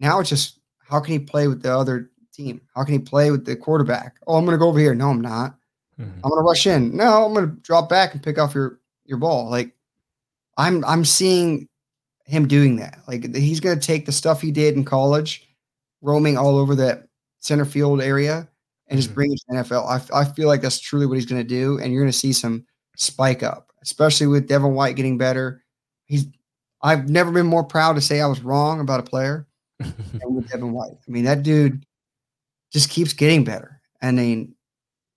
Now 0.00 0.20
it's 0.20 0.30
just 0.30 0.58
how 0.88 1.00
can 1.00 1.12
he 1.12 1.18
play 1.18 1.48
with 1.48 1.62
the 1.62 1.76
other 1.76 2.10
team? 2.32 2.60
How 2.74 2.84
can 2.84 2.94
he 2.94 2.98
play 2.98 3.30
with 3.30 3.44
the 3.44 3.56
quarterback? 3.56 4.16
Oh, 4.26 4.36
I'm 4.36 4.44
going 4.44 4.54
to 4.54 4.58
go 4.58 4.68
over 4.68 4.78
here. 4.78 4.94
No, 4.94 5.10
I'm 5.10 5.20
not. 5.20 5.56
Mm-hmm. 6.00 6.20
I'm 6.24 6.30
going 6.30 6.42
to 6.42 6.48
rush 6.48 6.66
in. 6.66 6.96
No, 6.96 7.24
I'm 7.24 7.34
going 7.34 7.48
to 7.48 7.56
drop 7.62 7.88
back 7.88 8.14
and 8.14 8.22
pick 8.22 8.38
off 8.38 8.54
your 8.54 8.80
your 9.04 9.18
ball. 9.18 9.50
Like 9.50 9.74
I'm 10.56 10.84
I'm 10.84 11.04
seeing 11.04 11.68
him 12.32 12.48
doing 12.48 12.76
that. 12.76 12.98
Like 13.06 13.34
he's 13.36 13.60
going 13.60 13.78
to 13.78 13.86
take 13.86 14.06
the 14.06 14.12
stuff 14.12 14.40
he 14.40 14.50
did 14.50 14.74
in 14.74 14.86
college, 14.86 15.46
roaming 16.00 16.38
all 16.38 16.56
over 16.56 16.74
that 16.76 17.06
center 17.40 17.66
field 17.66 18.00
area, 18.00 18.48
and 18.88 18.98
just 18.98 19.10
mm-hmm. 19.10 19.14
bring 19.14 19.32
it 19.34 19.36
to 19.36 19.44
the 19.48 19.54
NFL. 19.56 19.86
I, 19.86 20.20
I 20.20 20.24
feel 20.24 20.48
like 20.48 20.62
that's 20.62 20.80
truly 20.80 21.04
what 21.04 21.16
he's 21.16 21.26
going 21.26 21.42
to 21.42 21.48
do, 21.48 21.78
and 21.78 21.92
you're 21.92 22.02
going 22.02 22.10
to 22.10 22.18
see 22.18 22.32
some 22.32 22.64
spike 22.96 23.42
up, 23.42 23.70
especially 23.82 24.28
with 24.28 24.48
Devin 24.48 24.72
White 24.72 24.96
getting 24.96 25.18
better. 25.18 25.62
He's 26.06 26.26
I've 26.80 27.10
never 27.10 27.30
been 27.30 27.46
more 27.46 27.64
proud 27.64 27.96
to 27.96 28.00
say 28.00 28.22
I 28.22 28.26
was 28.26 28.40
wrong 28.40 28.80
about 28.80 29.00
a 29.00 29.04
player. 29.04 29.46
and 29.80 30.34
with 30.34 30.48
Devin 30.48 30.72
White. 30.72 30.92
I 31.06 31.10
mean, 31.10 31.24
that 31.24 31.42
dude 31.42 31.84
just 32.72 32.88
keeps 32.88 33.12
getting 33.12 33.44
better. 33.44 33.82
I 34.00 34.10
mean, 34.10 34.54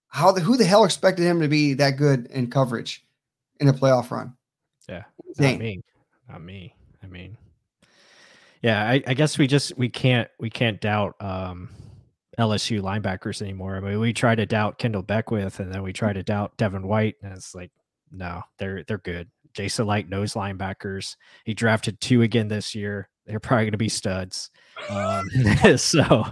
how 0.10 0.34
the 0.34 0.42
who 0.42 0.58
the 0.58 0.66
hell 0.66 0.84
expected 0.84 1.24
him 1.24 1.40
to 1.40 1.48
be 1.48 1.76
that 1.76 1.92
good 1.92 2.26
in 2.28 2.50
coverage 2.50 3.06
in 3.62 3.70
a 3.70 3.74
playoff 3.74 4.12
run? 4.12 4.34
Yeah, 4.90 5.04
not 5.38 5.60
me, 5.60 5.82
not 6.28 6.44
me. 6.44 6.75
Mean, 7.16 7.38
yeah, 8.62 8.90
I, 8.90 9.02
I, 9.08 9.14
guess 9.14 9.38
we 9.38 9.48
just 9.48 9.78
we 9.78 9.88
can't 9.88 10.28
we 10.38 10.50
can't 10.50 10.82
doubt 10.82 11.16
um, 11.22 11.70
LSU 12.38 12.82
linebackers 12.82 13.42
anymore. 13.42 13.78
I 13.78 13.80
mean, 13.80 14.02
we 14.02 14.12
try 14.12 14.36
to 14.36 14.46
doubt 14.46 14.80
Kendell 14.80 15.08
Beckwith, 15.08 15.62
and 15.62 15.74
then 15.74 15.82
we 15.82 15.94
try 15.94 16.12
to 16.12 16.24
doubt 16.24 16.58
Devin 16.58 16.86
White, 16.86 17.16
and 17.24 17.32
it's 17.32 17.56
like, 17.56 17.72
no, 18.12 18.42
they're 18.60 18.84
they're 18.84 18.98
good. 18.98 19.30
Jason 19.54 19.88
Licht 19.88 20.10
knows 20.10 20.34
linebackers. 20.34 21.16
He 21.46 21.54
drafted 21.54 22.02
two 22.02 22.22
again 22.22 22.50
this 22.50 22.76
year. 22.76 23.10
They're 23.26 23.40
probably 23.40 23.64
going 23.64 23.72
to 23.72 23.78
be 23.78 23.88
studs. 23.88 24.52
Um, 24.90 25.26
so, 25.78 26.26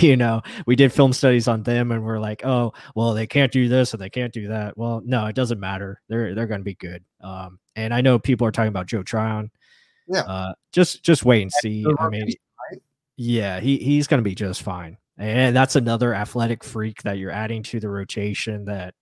you 0.00 0.18
know, 0.18 0.42
we 0.66 0.76
did 0.76 0.92
film 0.92 1.14
studies 1.14 1.48
on 1.48 1.62
them, 1.62 1.92
and 1.92 2.04
we're 2.04 2.20
like, 2.20 2.44
oh, 2.44 2.74
well, 2.94 3.14
they 3.14 3.26
can't 3.26 3.50
do 3.50 3.68
this 3.68 3.94
and 3.94 4.02
they 4.02 4.10
can't 4.10 4.34
do 4.34 4.48
that. 4.48 4.76
Well, 4.76 5.00
no, 5.02 5.24
it 5.26 5.34
doesn't 5.34 5.58
matter. 5.58 6.02
They're 6.08 6.34
they're 6.34 6.46
going 6.46 6.60
to 6.60 6.64
be 6.64 6.74
good. 6.74 7.02
Um, 7.22 7.58
and 7.74 7.94
I 7.94 8.02
know 8.02 8.18
people 8.18 8.46
are 8.46 8.52
talking 8.52 8.68
about 8.68 8.86
Joe 8.86 9.02
Tryon. 9.02 9.50
Yeah. 10.10 10.22
Uh, 10.22 10.52
just 10.72 11.02
just 11.02 11.24
wait 11.24 11.42
and 11.42 11.52
see. 11.52 11.86
I 11.98 12.08
mean, 12.08 12.28
yeah, 13.16 13.60
he 13.60 13.78
he's 13.78 14.06
going 14.06 14.18
to 14.18 14.28
be 14.28 14.34
just 14.34 14.62
fine. 14.62 14.96
And 15.16 15.54
that's 15.54 15.76
another 15.76 16.14
athletic 16.14 16.64
freak 16.64 17.02
that 17.02 17.18
you're 17.18 17.30
adding 17.30 17.62
to 17.64 17.78
the 17.78 17.90
rotation 17.90 18.64
that 18.64 18.94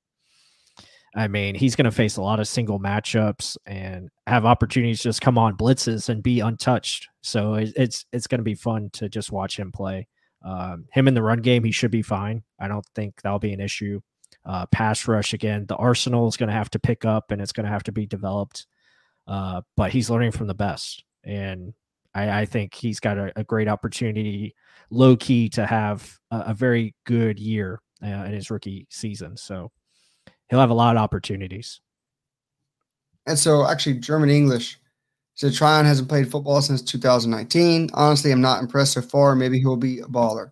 I 1.17 1.29
mean, 1.29 1.55
he's 1.55 1.75
going 1.75 1.87
to 1.87 1.91
face 1.91 2.17
a 2.17 2.23
lot 2.23 2.41
of 2.41 2.49
single 2.49 2.79
matchups 2.79 3.57
and 3.67 4.11
have 4.27 4.45
opportunities 4.45 4.99
to 4.99 5.05
just 5.05 5.21
come 5.21 5.39
on 5.39 5.57
blitzes 5.57 6.09
and 6.09 6.23
be 6.23 6.41
untouched. 6.41 7.09
So 7.23 7.55
it's 7.55 8.05
it's 8.13 8.27
going 8.27 8.41
to 8.41 8.45
be 8.45 8.55
fun 8.55 8.91
to 8.95 9.09
just 9.09 9.33
watch 9.33 9.59
him 9.59 9.73
play. 9.73 10.07
Um, 10.45 10.87
him 10.93 11.09
in 11.09 11.15
the 11.15 11.23
run 11.23 11.41
game, 11.41 11.65
he 11.65 11.73
should 11.73 11.91
be 11.91 12.03
fine. 12.03 12.43
I 12.61 12.69
don't 12.69 12.87
think 12.95 13.23
that'll 13.23 13.39
be 13.39 13.53
an 13.53 13.61
issue. 13.61 14.01
Uh, 14.45 14.67
pass 14.67 15.09
rush 15.09 15.33
again, 15.33 15.67
the 15.67 15.77
arsenal 15.77 16.29
is 16.29 16.37
going 16.37 16.49
to 16.49 16.55
have 16.55 16.71
to 16.71 16.79
pick 16.79 17.05
up 17.05 17.31
and 17.31 17.41
it's 17.41 17.53
going 17.53 17.67
to 17.67 17.73
have 17.73 17.83
to 17.85 17.93
be 17.93 18.07
developed. 18.07 18.67
Uh, 19.29 19.61
but 19.77 19.93
he's 19.93 20.09
learning 20.09 20.33
from 20.33 20.47
the 20.47 20.55
best, 20.55 21.05
and 21.23 21.75
I, 22.15 22.41
I 22.41 22.45
think 22.47 22.75
he's 22.75 22.99
got 22.99 23.19
a, 23.19 23.31
a, 23.37 23.45
great 23.45 23.69
opportunity, 23.69 24.55
low 24.91 25.17
key, 25.17 25.51
to 25.51 25.67
have 25.67 26.19
a, 26.31 26.45
a 26.47 26.55
very 26.55 26.95
good 27.05 27.39
year 27.39 27.83
uh, 28.03 28.07
in 28.07 28.33
his 28.33 28.51
rookie 28.51 28.87
season. 28.91 29.37
So 29.37 29.71
he'll 30.49 30.61
have 30.61 30.71
a 30.71 30.75
lot 30.75 30.97
of 30.97 31.03
opportunities. 31.03 31.81
And 33.27 33.39
so, 33.39 33.67
actually, 33.67 33.99
German 33.99 34.31
English 34.31 34.79
said 35.35 35.53
Tryon 35.53 35.85
hasn't 35.85 36.09
played 36.09 36.31
football 36.31 36.63
since 36.63 36.83
2019. 36.83 37.91
Honestly, 37.93 38.33
I'm 38.33 38.41
not 38.41 38.63
impressed 38.63 38.95
so 38.95 39.03
far. 39.03 39.37
Maybe 39.37 39.59
he'll 39.59 39.77
be 39.77 40.01
a 40.01 40.05
baller. 40.05 40.51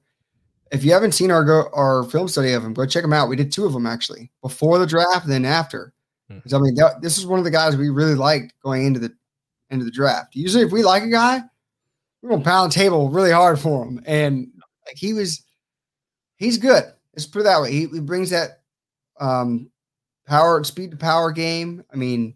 If 0.70 0.84
you 0.84 0.92
haven't 0.92 1.12
seen 1.12 1.30
our 1.30 1.44
go, 1.44 1.70
our 1.72 2.04
film 2.04 2.28
study 2.28 2.52
of 2.52 2.64
him, 2.64 2.74
go 2.74 2.84
check 2.84 3.02
him 3.02 3.12
out. 3.12 3.28
We 3.28 3.36
did 3.36 3.50
two 3.50 3.64
of 3.64 3.72
them 3.72 3.86
actually, 3.86 4.30
before 4.42 4.78
the 4.78 4.86
draft 4.86 5.26
then 5.26 5.44
after. 5.44 5.94
Because 6.28 6.52
hmm. 6.52 6.56
I 6.56 6.60
mean, 6.60 6.74
that, 6.76 7.02
this 7.02 7.18
is 7.18 7.26
one 7.26 7.38
of 7.38 7.44
the 7.44 7.50
guys 7.50 7.76
we 7.76 7.88
really 7.88 8.14
liked 8.14 8.52
going 8.62 8.86
into 8.86 9.00
the 9.00 9.14
into 9.70 9.84
the 9.84 9.90
draft. 9.90 10.34
Usually, 10.34 10.64
if 10.64 10.72
we 10.72 10.82
like 10.82 11.02
a 11.02 11.08
guy, 11.08 11.40
we're 12.22 12.30
gonna 12.30 12.44
pound 12.44 12.72
the 12.72 12.74
table 12.74 13.10
really 13.10 13.32
hard 13.32 13.58
for 13.58 13.84
him. 13.84 14.00
And 14.06 14.50
like 14.86 14.96
he 14.96 15.12
was, 15.12 15.42
he's 16.36 16.58
good. 16.58 16.84
Let's 17.14 17.26
put 17.26 17.40
it 17.40 17.44
that 17.44 17.60
way. 17.60 17.72
He, 17.72 17.86
he 17.86 18.00
brings 18.00 18.30
that 18.30 18.60
um, 19.18 19.70
power, 20.26 20.62
speed 20.64 20.90
to 20.92 20.96
power 20.96 21.32
game. 21.32 21.84
I 21.92 21.96
mean, 21.96 22.34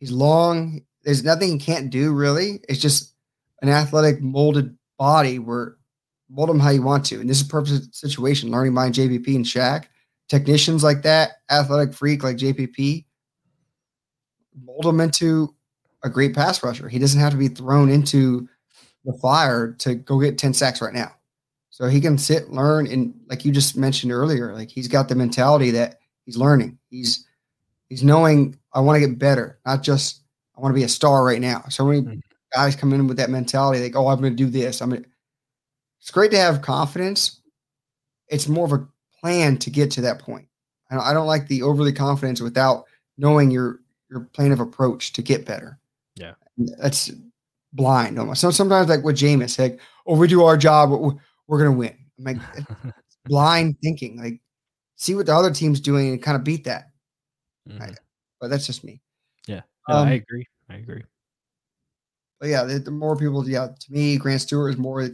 he's 0.00 0.10
long. 0.10 0.82
There's 1.04 1.24
nothing 1.24 1.52
he 1.52 1.58
can't 1.58 1.90
do 1.90 2.12
really. 2.12 2.60
It's 2.68 2.80
just 2.80 3.14
an 3.60 3.68
athletic 3.68 4.20
molded 4.20 4.76
body 4.98 5.38
where 5.38 5.76
mold 6.30 6.50
him 6.50 6.60
how 6.60 6.70
you 6.70 6.82
want 6.82 7.04
to. 7.06 7.20
And 7.20 7.28
this 7.28 7.40
is 7.40 7.46
a 7.46 7.50
perfect 7.50 7.94
situation. 7.94 8.50
Learning 8.50 8.74
by 8.74 8.90
JPP 8.90 9.34
and 9.36 9.44
Shaq, 9.44 9.84
technicians 10.28 10.82
like 10.82 11.02
that, 11.02 11.32
athletic 11.50 11.94
freak 11.94 12.24
like 12.24 12.36
JPP, 12.36 13.04
mold 14.64 14.86
him 14.86 15.00
into 15.00 15.54
a 16.04 16.10
great 16.10 16.34
pass 16.34 16.62
rusher. 16.62 16.88
He 16.88 16.98
doesn't 16.98 17.20
have 17.20 17.32
to 17.32 17.38
be 17.38 17.48
thrown 17.48 17.90
into 17.90 18.48
the 19.04 19.12
fire 19.14 19.72
to 19.78 19.94
go 19.94 20.20
get 20.20 20.38
10 20.38 20.54
sacks 20.54 20.80
right 20.80 20.94
now. 20.94 21.12
So 21.70 21.86
he 21.88 22.00
can 22.00 22.18
sit, 22.18 22.50
learn, 22.50 22.86
and 22.86 23.14
like 23.28 23.44
you 23.44 23.52
just 23.52 23.76
mentioned 23.76 24.12
earlier, 24.12 24.52
like 24.52 24.70
he's 24.70 24.88
got 24.88 25.08
the 25.08 25.14
mentality 25.14 25.70
that 25.70 26.00
he's 26.26 26.36
learning. 26.36 26.78
He's 26.90 27.26
He's 27.92 28.02
knowing 28.02 28.58
I 28.72 28.80
want 28.80 28.96
to 28.96 29.06
get 29.06 29.18
better, 29.18 29.58
not 29.66 29.82
just 29.82 30.22
I 30.56 30.62
want 30.62 30.72
to 30.72 30.74
be 30.74 30.84
a 30.84 30.88
star 30.88 31.22
right 31.22 31.42
now. 31.42 31.62
So 31.68 31.84
many 31.84 32.00
mm-hmm. 32.00 32.20
guys 32.54 32.74
come 32.74 32.94
in 32.94 33.06
with 33.06 33.18
that 33.18 33.28
mentality, 33.28 33.82
like, 33.82 33.94
oh, 33.94 34.08
I'm 34.08 34.18
going 34.18 34.34
to 34.34 34.44
do 34.44 34.48
this. 34.48 34.80
I'm 34.80 34.88
going. 34.88 35.04
It's 36.00 36.10
great 36.10 36.30
to 36.30 36.38
have 36.38 36.62
confidence. 36.62 37.42
It's 38.28 38.48
more 38.48 38.64
of 38.64 38.72
a 38.72 38.88
plan 39.20 39.58
to 39.58 39.68
get 39.68 39.90
to 39.90 40.00
that 40.00 40.20
point. 40.20 40.48
I 40.90 40.94
don't, 40.94 41.04
I 41.04 41.12
don't 41.12 41.26
like 41.26 41.48
the 41.48 41.64
overly 41.64 41.92
confidence 41.92 42.40
without 42.40 42.84
knowing 43.18 43.50
your 43.50 43.80
your 44.12 44.20
plan 44.32 44.52
of 44.52 44.60
approach 44.60 45.14
to 45.14 45.22
get 45.22 45.46
better. 45.46 45.78
Yeah, 46.16 46.34
that's 46.78 47.10
blind 47.72 48.18
almost. 48.18 48.40
So 48.40 48.50
sometimes, 48.50 48.88
like 48.88 49.02
with 49.02 49.16
Jameis, 49.16 49.58
like, 49.58 49.80
oh, 50.06 50.16
we 50.16 50.28
do 50.28 50.44
our 50.44 50.56
job, 50.56 50.90
we're, 50.90 51.64
to 51.64 51.72
win. 51.72 51.96
I'm 52.18 52.24
like 52.24 52.36
blind 53.24 53.76
thinking. 53.82 54.22
Like, 54.22 54.40
see 54.96 55.14
what 55.14 55.26
the 55.26 55.34
other 55.34 55.50
team's 55.50 55.80
doing 55.80 56.10
and 56.10 56.22
kind 56.22 56.36
of 56.36 56.44
beat 56.44 56.64
that. 56.64 56.90
Mm-hmm. 57.68 57.82
I, 57.82 57.90
but 58.40 58.50
that's 58.50 58.66
just 58.66 58.84
me. 58.84 59.00
Yeah, 59.46 59.62
no, 59.88 59.96
um, 59.96 60.08
I 60.08 60.12
agree. 60.12 60.46
I 60.68 60.74
agree. 60.76 61.02
But 62.40 62.48
yeah, 62.48 62.64
the, 62.64 62.78
the, 62.80 62.90
more 62.90 63.16
people, 63.16 63.48
yeah, 63.48 63.68
to 63.68 63.92
me, 63.92 64.16
Grant 64.18 64.40
Stuart 64.40 64.70
is 64.70 64.76
more, 64.76 65.08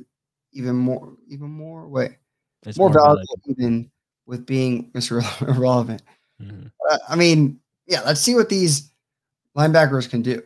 even 0.53 0.77
more, 0.77 1.15
even 1.29 1.51
more 1.51 1.87
way, 1.87 2.17
it's 2.65 2.79
more, 2.79 2.89
more 2.89 3.01
valuable 3.01 3.39
even 3.47 3.91
with 4.27 4.47
being 4.47 4.91
Mr. 4.93 5.23
Irrelevant. 5.49 6.03
Mm-hmm. 6.41 6.69
Uh, 6.91 6.99
I 7.09 7.17
mean, 7.17 7.61
yeah, 7.89 8.03
let's 8.03 8.21
see 8.21 8.35
what 8.35 8.49
these 8.49 8.91
linebackers 9.57 10.09
can 10.09 10.23
do. 10.23 10.43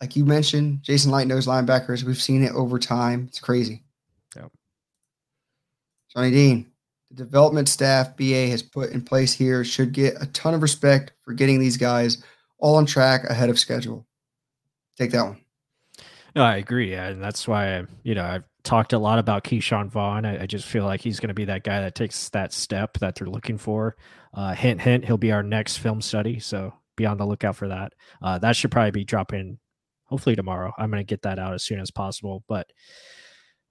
Like 0.00 0.16
you 0.16 0.24
mentioned, 0.24 0.82
Jason 0.82 1.10
Licht 1.10 1.28
knows 1.28 1.46
linebackers. 1.46 2.04
We've 2.04 2.20
seen 2.20 2.42
it 2.42 2.52
over 2.52 2.78
time. 2.78 3.26
It's 3.28 3.40
crazy. 3.40 3.82
Yep. 4.36 4.52
Johnny 6.14 6.30
Dean, 6.30 6.70
the 7.10 7.16
development 7.16 7.68
staff 7.68 8.16
BA 8.16 8.48
has 8.48 8.62
put 8.62 8.90
in 8.90 9.02
place 9.02 9.32
here 9.32 9.64
should 9.64 9.92
get 9.92 10.20
a 10.20 10.26
ton 10.26 10.54
of 10.54 10.62
respect 10.62 11.12
for 11.22 11.32
getting 11.32 11.58
these 11.58 11.76
guys 11.76 12.22
all 12.58 12.76
on 12.76 12.86
track 12.86 13.24
ahead 13.24 13.50
of 13.50 13.58
schedule. 13.58 14.06
Take 14.96 15.10
that 15.10 15.24
one. 15.24 15.40
No, 16.36 16.44
I 16.44 16.56
agree, 16.56 16.94
and 16.94 17.22
that's 17.22 17.46
why 17.46 17.84
you 18.02 18.14
know 18.14 18.24
I've 18.24 18.44
talked 18.64 18.92
a 18.92 18.98
lot 18.98 19.18
about 19.18 19.44
Ke'Shawn 19.44 19.88
Vaughn. 19.88 20.24
I, 20.24 20.42
I 20.42 20.46
just 20.46 20.66
feel 20.66 20.84
like 20.84 21.00
he's 21.00 21.20
going 21.20 21.28
to 21.28 21.34
be 21.34 21.44
that 21.44 21.64
guy 21.64 21.80
that 21.80 21.94
takes 21.94 22.30
that 22.30 22.52
step 22.52 22.98
that 22.98 23.14
they're 23.14 23.28
looking 23.28 23.58
for. 23.58 23.96
Uh, 24.32 24.54
hint, 24.54 24.80
hint, 24.80 25.04
he'll 25.04 25.18
be 25.18 25.32
our 25.32 25.42
next 25.42 25.76
film 25.76 26.00
study, 26.00 26.40
so 26.40 26.72
be 26.96 27.06
on 27.06 27.18
the 27.18 27.26
lookout 27.26 27.56
for 27.56 27.68
that. 27.68 27.92
Uh, 28.22 28.38
that 28.38 28.56
should 28.56 28.70
probably 28.70 28.90
be 28.90 29.04
dropping 29.04 29.58
hopefully 30.04 30.34
tomorrow. 30.34 30.72
I'm 30.78 30.90
going 30.90 31.00
to 31.00 31.04
get 31.04 31.22
that 31.22 31.38
out 31.38 31.54
as 31.54 31.62
soon 31.62 31.80
as 31.80 31.90
possible, 31.90 32.42
but 32.48 32.66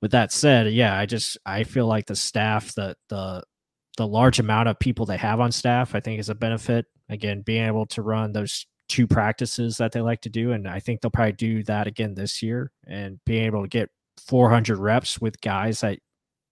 with 0.02 0.12
that 0.12 0.32
said, 0.32 0.72
yeah, 0.74 0.98
I 0.98 1.06
just 1.06 1.38
I 1.46 1.64
feel 1.64 1.88
like 1.88 2.06
the 2.06 2.16
staff, 2.16 2.76
the 2.76 2.96
the 3.10 3.42
the 3.98 4.08
large 4.08 4.40
amount 4.40 4.68
of 4.68 4.80
people 4.80 5.06
they 5.06 5.18
have 5.18 5.40
on 5.40 5.52
staff, 5.52 5.96
I 5.96 6.02
think 6.02 6.20
is 6.20 6.30
a 6.30 6.36
benefit. 6.36 6.86
Again, 7.10 7.42
being 7.42 7.66
able 7.68 7.86
to 7.88 8.02
run 8.02 8.34
those 8.34 8.66
two 8.90 9.08
practices 9.08 9.78
that 9.78 9.92
they 9.94 10.02
like 10.02 10.22
to 10.22 10.30
do, 10.30 10.52
and 10.52 10.68
I 10.68 10.82
think 10.82 11.00
they'll 11.00 11.10
probably 11.10 11.34
do 11.34 11.64
that 11.64 11.88
again 11.88 12.16
this 12.16 12.44
year, 12.44 12.72
and 12.86 13.20
being 13.26 13.46
able 13.46 13.62
to 13.62 13.68
get 13.70 13.90
400 14.18 14.78
reps 14.78 15.20
with 15.20 15.42
guys 15.42 15.82
that 15.82 16.00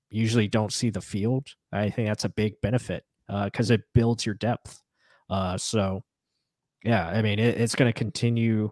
usually 0.09 0.47
don't 0.47 0.73
see 0.73 0.89
the 0.89 1.01
field, 1.01 1.47
I 1.71 1.89
think 1.89 2.07
that's 2.07 2.25
a 2.25 2.29
big 2.29 2.53
benefit 2.61 3.03
because 3.27 3.71
uh, 3.71 3.75
it 3.75 3.81
builds 3.93 4.25
your 4.25 4.35
depth. 4.35 4.81
Uh, 5.29 5.57
so, 5.57 6.03
yeah, 6.83 7.07
I 7.07 7.21
mean, 7.21 7.39
it, 7.39 7.59
it's 7.59 7.75
going 7.75 7.91
to 7.91 7.97
continue. 7.97 8.71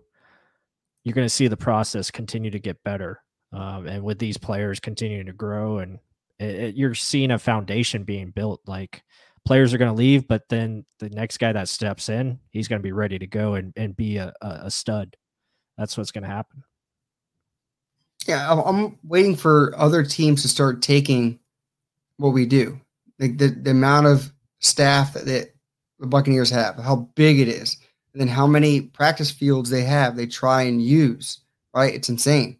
You're 1.03 1.13
going 1.13 1.25
to 1.25 1.33
see 1.33 1.47
the 1.47 1.57
process 1.57 2.11
continue 2.11 2.51
to 2.51 2.59
get 2.59 2.83
better 2.83 3.21
um, 3.51 3.87
and 3.87 4.03
with 4.03 4.19
these 4.19 4.37
players 4.37 4.79
continuing 4.79 5.25
to 5.25 5.33
grow 5.33 5.79
and 5.79 5.99
it, 6.39 6.55
it, 6.55 6.75
you're 6.75 6.95
seeing 6.95 7.31
a 7.31 7.39
foundation 7.39 8.03
being 8.03 8.31
built 8.31 8.61
like 8.67 9.03
players 9.45 9.73
are 9.73 9.77
going 9.77 9.91
to 9.91 9.97
leave 9.97 10.27
but 10.27 10.43
then 10.49 10.85
the 10.99 11.09
next 11.09 11.37
guy 11.37 11.51
that 11.51 11.67
steps 11.67 12.09
in 12.09 12.39
he's 12.51 12.67
going 12.67 12.79
to 12.79 12.83
be 12.83 12.91
ready 12.91 13.17
to 13.17 13.27
go 13.27 13.55
and, 13.55 13.73
and 13.75 13.95
be 13.95 14.17
a, 14.17 14.33
a 14.41 14.69
stud 14.69 15.15
that's 15.77 15.97
what's 15.97 16.11
going 16.11 16.23
to 16.23 16.29
happen 16.29 16.63
yeah 18.29 18.61
i'm 18.65 18.97
waiting 19.03 19.35
for 19.35 19.73
other 19.77 20.03
teams 20.03 20.41
to 20.41 20.47
start 20.47 20.81
taking 20.81 21.39
what 22.17 22.29
we 22.29 22.45
do 22.45 22.79
like 23.19 23.37
the, 23.37 23.47
the 23.47 23.71
amount 23.71 24.07
of 24.07 24.31
staff 24.59 25.13
that, 25.13 25.25
that 25.25 25.53
the 25.99 26.07
buccaneers 26.07 26.49
have 26.49 26.75
how 26.77 26.95
big 27.15 27.39
it 27.39 27.47
is 27.47 27.77
and 28.13 28.21
then 28.21 28.27
how 28.27 28.47
many 28.47 28.81
practice 28.81 29.31
fields 29.31 29.69
they 29.69 29.83
have 29.83 30.15
they 30.15 30.25
try 30.25 30.61
and 30.61 30.81
use 30.81 31.39
right 31.73 31.93
it's 31.93 32.09
insane 32.09 32.59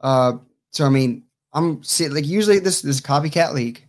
uh, 0.00 0.34
so 0.72 0.84
I 0.84 0.88
mean, 0.88 1.24
I'm 1.52 1.82
seeing 1.82 2.14
like 2.14 2.26
usually 2.26 2.58
this 2.58 2.82
this 2.82 3.00
copycat 3.00 3.52
league, 3.54 3.84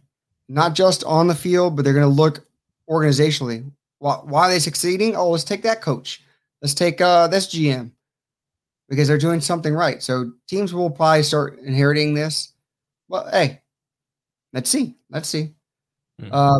not 0.48 0.76
just 0.76 1.04
on 1.04 1.28
the 1.28 1.36
field, 1.36 1.76
but 1.76 1.84
they're 1.84 1.94
going 1.94 2.04
to 2.04 2.10
look 2.10 2.46
organizationally. 2.90 3.70
Why, 4.00 4.16
why 4.24 4.48
are 4.48 4.50
they 4.50 4.60
succeeding? 4.60 5.16
Oh, 5.16 5.30
let's 5.30 5.44
take 5.44 5.64
that 5.64 5.82
coach. 5.82 6.24
Let's 6.62 6.74
take 6.74 7.02
uh 7.02 7.28
this 7.28 7.48
GM. 7.48 7.92
Because 8.90 9.08
they're 9.08 9.18
doing 9.18 9.40
something 9.40 9.74
right. 9.74 10.02
So 10.02 10.32
teams 10.48 10.74
will 10.74 10.90
probably 10.90 11.24
start 11.24 11.60
inheriting 11.60 12.14
this. 12.14 12.54
Well, 13.08 13.30
hey, 13.32 13.62
let's 14.52 14.70
see. 14.70 14.98
Let's 15.10 15.30
see. 15.30 15.54
Mm-hmm. 16.22 16.34
Uh, 16.34 16.60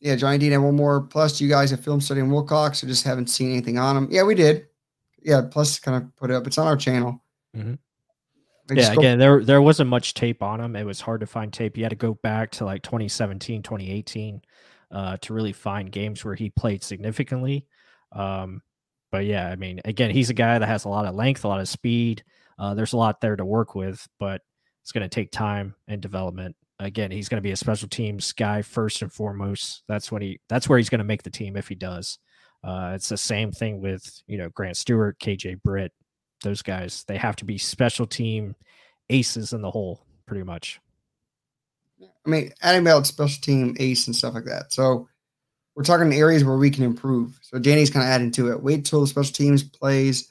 yeah, 0.00 0.16
Johnny 0.16 0.38
Dean 0.38 0.52
had 0.52 0.58
one 0.58 0.76
more. 0.76 1.00
Plus, 1.00 1.40
you 1.40 1.48
guys 1.48 1.70
have 1.70 1.80
film 1.80 2.00
studying 2.00 2.30
Wilcox, 2.30 2.82
or 2.82 2.86
just 2.86 3.04
haven't 3.04 3.28
seen 3.28 3.50
anything 3.50 3.78
on 3.78 3.96
him. 3.96 4.08
Yeah, 4.10 4.22
we 4.22 4.34
did. 4.34 4.66
Yeah, 5.22 5.42
plus 5.50 5.78
kind 5.78 6.02
of 6.02 6.14
put 6.16 6.30
it 6.30 6.34
up. 6.34 6.46
It's 6.46 6.58
on 6.58 6.66
our 6.66 6.76
channel. 6.76 7.22
Mm-hmm. 7.56 7.74
Yeah, 8.70 8.92
again, 8.92 9.18
there 9.18 9.44
there 9.44 9.60
wasn't 9.60 9.90
much 9.90 10.14
tape 10.14 10.42
on 10.42 10.60
him. 10.60 10.74
It 10.74 10.84
was 10.84 11.00
hard 11.00 11.20
to 11.20 11.26
find 11.26 11.52
tape. 11.52 11.76
You 11.76 11.84
had 11.84 11.90
to 11.90 11.96
go 11.96 12.14
back 12.14 12.50
to 12.52 12.64
like 12.64 12.82
2017, 12.82 13.62
2018 13.62 14.40
uh, 14.90 15.16
to 15.18 15.34
really 15.34 15.52
find 15.52 15.92
games 15.92 16.24
where 16.24 16.34
he 16.34 16.48
played 16.50 16.82
significantly. 16.82 17.66
Um, 18.12 18.62
but 19.14 19.26
yeah, 19.26 19.48
I 19.48 19.54
mean, 19.54 19.80
again, 19.84 20.10
he's 20.10 20.30
a 20.30 20.34
guy 20.34 20.58
that 20.58 20.66
has 20.66 20.86
a 20.86 20.88
lot 20.88 21.06
of 21.06 21.14
length, 21.14 21.44
a 21.44 21.48
lot 21.48 21.60
of 21.60 21.68
speed. 21.68 22.24
Uh, 22.58 22.74
there's 22.74 22.94
a 22.94 22.96
lot 22.96 23.20
there 23.20 23.36
to 23.36 23.44
work 23.44 23.76
with, 23.76 24.04
but 24.18 24.42
it's 24.82 24.90
going 24.90 25.08
to 25.08 25.08
take 25.08 25.30
time 25.30 25.76
and 25.86 26.02
development. 26.02 26.56
Again, 26.80 27.12
he's 27.12 27.28
going 27.28 27.38
to 27.38 27.46
be 27.46 27.52
a 27.52 27.56
special 27.56 27.86
teams 27.86 28.32
guy 28.32 28.60
first 28.62 29.02
and 29.02 29.12
foremost. 29.12 29.84
That's 29.86 30.10
when 30.10 30.20
he. 30.20 30.40
That's 30.48 30.68
where 30.68 30.78
he's 30.78 30.88
going 30.88 30.98
to 30.98 31.04
make 31.04 31.22
the 31.22 31.30
team 31.30 31.56
if 31.56 31.68
he 31.68 31.76
does. 31.76 32.18
Uh, 32.64 32.90
it's 32.96 33.08
the 33.08 33.16
same 33.16 33.52
thing 33.52 33.80
with 33.80 34.20
you 34.26 34.36
know 34.36 34.48
Grant 34.48 34.76
Stuart, 34.76 35.20
KJ 35.20 35.62
Britt, 35.62 35.92
those 36.42 36.62
guys. 36.62 37.04
They 37.06 37.16
have 37.16 37.36
to 37.36 37.44
be 37.44 37.56
special 37.56 38.08
team 38.08 38.56
aces 39.10 39.52
in 39.52 39.62
the 39.62 39.70
hole, 39.70 40.04
pretty 40.26 40.42
much. 40.42 40.80
I 42.02 42.28
mean, 42.28 42.52
adding 42.62 42.80
about 42.80 43.06
special 43.06 43.40
team 43.40 43.76
ace 43.78 44.08
and 44.08 44.16
stuff 44.16 44.34
like 44.34 44.46
that. 44.46 44.72
So 44.72 45.08
we're 45.74 45.82
talking 45.82 46.12
areas 46.12 46.44
where 46.44 46.56
we 46.56 46.70
can 46.70 46.84
improve. 46.84 47.38
So 47.42 47.58
Danny's 47.58 47.90
kind 47.90 48.04
of 48.04 48.10
adding 48.10 48.30
to 48.32 48.52
it. 48.52 48.62
Wait 48.62 48.84
till 48.84 49.00
the 49.00 49.06
special 49.06 49.32
teams 49.32 49.62
plays 49.62 50.30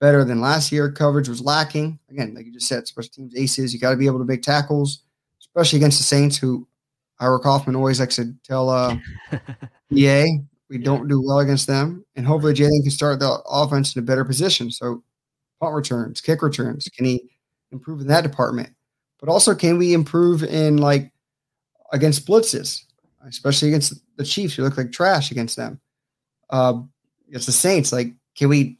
better 0.00 0.24
than 0.24 0.40
last 0.40 0.72
year. 0.72 0.90
Coverage 0.90 1.28
was 1.28 1.40
lacking. 1.40 1.98
Again, 2.10 2.34
like 2.34 2.46
you 2.46 2.52
just 2.52 2.66
said, 2.66 2.86
special 2.86 3.10
teams 3.10 3.36
aces. 3.36 3.72
You 3.72 3.80
got 3.80 3.90
to 3.90 3.96
be 3.96 4.06
able 4.06 4.18
to 4.18 4.24
make 4.24 4.42
tackles, 4.42 5.02
especially 5.40 5.78
against 5.78 5.98
the 5.98 6.04
Saints, 6.04 6.36
who 6.36 6.66
Ira 7.20 7.38
Kaufman 7.38 7.76
always 7.76 8.00
likes 8.00 8.16
to 8.16 8.34
tell 8.44 8.70
uh, 8.70 8.96
EA 9.92 10.40
we 10.70 10.78
don't 10.78 11.08
do 11.08 11.20
well 11.20 11.40
against 11.40 11.66
them. 11.66 12.04
And 12.14 12.24
hopefully 12.24 12.54
Jaelon 12.54 12.82
can 12.82 12.90
start 12.90 13.18
the 13.18 13.42
offense 13.46 13.94
in 13.94 14.02
a 14.02 14.06
better 14.06 14.24
position. 14.24 14.70
So 14.70 15.02
punt 15.60 15.74
returns, 15.74 16.20
kick 16.20 16.42
returns, 16.42 16.88
can 16.96 17.04
he 17.04 17.28
improve 17.72 18.00
in 18.00 18.06
that 18.06 18.22
department? 18.22 18.70
But 19.18 19.28
also, 19.28 19.54
can 19.54 19.76
we 19.76 19.92
improve 19.92 20.42
in 20.44 20.78
like 20.78 21.12
against 21.92 22.26
blitzes? 22.26 22.84
Especially 23.26 23.68
against 23.68 23.94
the 24.16 24.24
Chiefs, 24.24 24.54
who 24.54 24.62
look 24.62 24.76
like 24.76 24.92
trash 24.92 25.30
against 25.30 25.56
them. 25.56 25.80
Uh, 26.50 26.80
against 27.28 27.46
the 27.46 27.52
Saints, 27.52 27.92
like, 27.92 28.12
can 28.36 28.48
we 28.48 28.78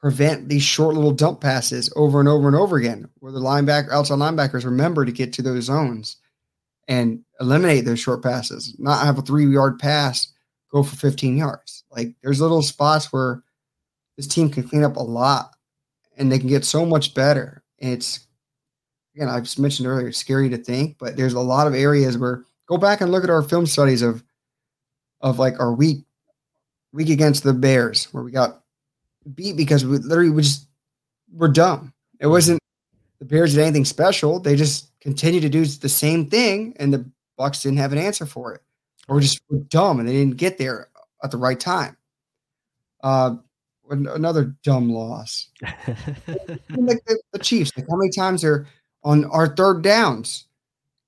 prevent 0.00 0.48
these 0.48 0.62
short 0.62 0.94
little 0.94 1.12
dump 1.12 1.40
passes 1.40 1.92
over 1.96 2.20
and 2.20 2.28
over 2.28 2.46
and 2.46 2.56
over 2.56 2.76
again, 2.76 3.08
where 3.18 3.32
the 3.32 3.40
linebacker, 3.40 3.90
outside 3.90 4.18
linebackers 4.18 4.64
remember 4.64 5.04
to 5.04 5.12
get 5.12 5.32
to 5.32 5.42
those 5.42 5.64
zones 5.64 6.16
and 6.86 7.20
eliminate 7.40 7.84
those 7.84 7.98
short 7.98 8.22
passes, 8.22 8.74
not 8.78 9.04
have 9.04 9.18
a 9.18 9.22
three 9.22 9.46
yard 9.46 9.78
pass 9.78 10.32
go 10.70 10.82
for 10.82 10.96
15 10.96 11.36
yards. 11.36 11.84
Like, 11.90 12.14
there's 12.22 12.40
little 12.40 12.62
spots 12.62 13.12
where 13.12 13.42
this 14.16 14.26
team 14.26 14.50
can 14.50 14.68
clean 14.68 14.84
up 14.84 14.96
a 14.96 15.02
lot 15.02 15.56
and 16.16 16.30
they 16.30 16.38
can 16.38 16.48
get 16.48 16.64
so 16.64 16.84
much 16.84 17.14
better. 17.14 17.62
And 17.80 17.92
it's 17.92 18.26
again, 19.14 19.28
I 19.28 19.40
just 19.40 19.58
mentioned 19.58 19.88
earlier, 19.88 20.08
it's 20.08 20.18
scary 20.18 20.48
to 20.50 20.56
think, 20.56 20.96
but 20.98 21.16
there's 21.16 21.34
a 21.34 21.40
lot 21.40 21.66
of 21.66 21.74
areas 21.74 22.16
where 22.16 22.44
Go 22.68 22.76
back 22.76 23.00
and 23.00 23.10
look 23.10 23.24
at 23.24 23.30
our 23.30 23.42
film 23.42 23.66
studies 23.66 24.02
of 24.02 24.22
of 25.20 25.38
like 25.38 25.58
our 25.58 25.72
week 25.72 26.04
week 26.92 27.08
against 27.10 27.42
the 27.42 27.52
Bears 27.52 28.04
where 28.12 28.22
we 28.22 28.30
got 28.30 28.62
beat 29.34 29.56
because 29.56 29.84
we 29.84 29.98
literally 29.98 30.30
we 30.30 30.42
just 30.42 30.66
were 31.32 31.48
dumb. 31.48 31.92
It 32.20 32.24
mm-hmm. 32.24 32.32
wasn't 32.32 32.60
the 33.18 33.24
Bears 33.24 33.54
did 33.54 33.62
anything 33.62 33.84
special. 33.84 34.38
They 34.38 34.54
just 34.54 34.90
continued 35.00 35.42
to 35.42 35.48
do 35.48 35.64
the 35.64 35.88
same 35.88 36.28
thing, 36.28 36.74
and 36.78 36.92
the 36.92 37.10
Bucs 37.38 37.62
didn't 37.62 37.78
have 37.78 37.92
an 37.92 37.98
answer 37.98 38.26
for 38.26 38.54
it, 38.54 38.62
or 39.08 39.20
just 39.20 39.40
were 39.48 39.58
dumb 39.58 39.98
and 39.98 40.08
they 40.08 40.12
didn't 40.12 40.36
get 40.36 40.58
there 40.58 40.88
at 41.22 41.30
the 41.30 41.36
right 41.36 41.58
time. 41.58 41.96
Uh, 43.02 43.36
another 43.90 44.56
dumb 44.62 44.90
loss. 44.90 45.48
like 45.62 47.04
the, 47.06 47.20
the 47.32 47.38
Chiefs, 47.38 47.72
like 47.76 47.86
how 47.88 47.96
many 47.96 48.10
times 48.10 48.44
are 48.44 48.66
on 49.04 49.24
our 49.26 49.54
third 49.54 49.82
downs 49.82 50.47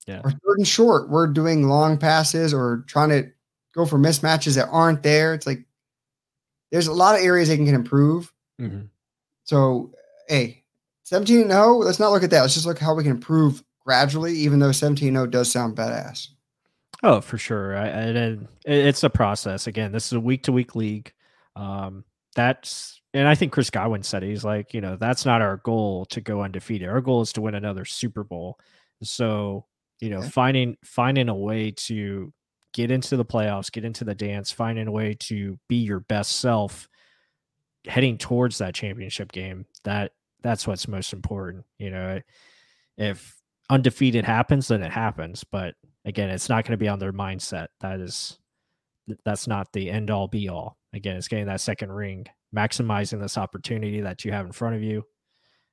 yeah. 0.07 0.21
Or 0.23 0.31
third 0.31 0.57
and 0.57 0.67
short, 0.67 1.09
we're 1.09 1.27
doing 1.27 1.67
long 1.67 1.97
passes 1.97 2.53
or 2.53 2.83
trying 2.87 3.09
to 3.09 3.31
go 3.73 3.85
for 3.85 3.97
mismatches 3.97 4.55
that 4.55 4.67
aren't 4.69 5.03
there. 5.03 5.33
It's 5.33 5.45
like 5.45 5.63
there's 6.71 6.87
a 6.87 6.93
lot 6.93 7.15
of 7.15 7.21
areas 7.21 7.49
they 7.49 7.57
can, 7.57 7.67
improve. 7.67 8.31
Mm-hmm. 8.59 8.85
So, 9.43 9.91
hey, 10.27 10.63
17 11.03 11.47
0, 11.47 11.77
let's 11.77 11.99
not 11.99 12.11
look 12.11 12.23
at 12.23 12.29
that. 12.31 12.41
Let's 12.41 12.53
just 12.53 12.65
look 12.65 12.79
how 12.79 12.95
we 12.95 13.03
can 13.03 13.11
improve 13.11 13.63
gradually, 13.85 14.33
even 14.33 14.59
though 14.59 14.71
17 14.71 15.13
0 15.13 15.27
does 15.27 15.51
sound 15.51 15.75
badass. 15.75 16.29
Oh, 17.03 17.19
for 17.19 17.37
sure. 17.37 17.75
I, 17.75 18.11
I, 18.11 18.37
it's 18.65 19.03
a 19.03 19.09
process. 19.09 19.67
Again, 19.67 19.91
this 19.91 20.07
is 20.07 20.13
a 20.13 20.19
week 20.19 20.43
to 20.43 20.51
week 20.51 20.75
league. 20.75 21.11
Um, 21.55 22.05
that's, 22.35 23.01
and 23.13 23.27
I 23.27 23.35
think 23.35 23.51
Chris 23.51 23.69
Godwin 23.69 24.03
said 24.03 24.23
he's 24.23 24.45
like, 24.45 24.73
you 24.73 24.81
know, 24.81 24.95
that's 24.95 25.25
not 25.25 25.41
our 25.41 25.57
goal 25.57 26.05
to 26.05 26.21
go 26.21 26.43
undefeated. 26.43 26.87
Our 26.87 27.01
goal 27.01 27.21
is 27.21 27.33
to 27.33 27.41
win 27.41 27.55
another 27.55 27.85
Super 27.85 28.23
Bowl. 28.23 28.59
So 29.03 29.65
you 30.01 30.09
know, 30.09 30.21
finding 30.21 30.75
finding 30.83 31.29
a 31.29 31.35
way 31.35 31.71
to 31.71 32.33
get 32.73 32.91
into 32.91 33.15
the 33.15 33.25
playoffs, 33.25 33.71
get 33.71 33.85
into 33.85 34.03
the 34.03 34.15
dance, 34.15 34.51
finding 34.51 34.87
a 34.87 34.91
way 34.91 35.15
to 35.19 35.57
be 35.69 35.77
your 35.77 35.99
best 36.01 36.39
self 36.39 36.89
heading 37.87 38.17
towards 38.17 38.57
that 38.57 38.73
championship 38.73 39.31
game. 39.31 39.65
That 39.83 40.11
that's 40.41 40.67
what's 40.67 40.87
most 40.87 41.13
important. 41.13 41.65
You 41.77 41.91
know, 41.91 42.19
if 42.97 43.37
undefeated 43.69 44.25
happens, 44.25 44.67
then 44.67 44.81
it 44.81 44.91
happens. 44.91 45.43
But 45.43 45.75
again, 46.03 46.29
it's 46.29 46.49
not 46.49 46.65
going 46.65 46.73
to 46.73 46.83
be 46.83 46.87
on 46.87 46.99
their 46.99 47.13
mindset. 47.13 47.67
That 47.81 47.99
is 47.99 48.39
that's 49.23 49.47
not 49.47 49.71
the 49.71 49.89
end 49.89 50.09
all 50.09 50.27
be 50.27 50.49
all. 50.49 50.77
Again, 50.93 51.15
it's 51.15 51.27
getting 51.27 51.45
that 51.45 51.61
second 51.61 51.91
ring, 51.91 52.25
maximizing 52.55 53.21
this 53.21 53.37
opportunity 53.37 54.01
that 54.01 54.25
you 54.25 54.31
have 54.31 54.45
in 54.45 54.51
front 54.51 54.75
of 54.75 54.83
you, 54.83 55.03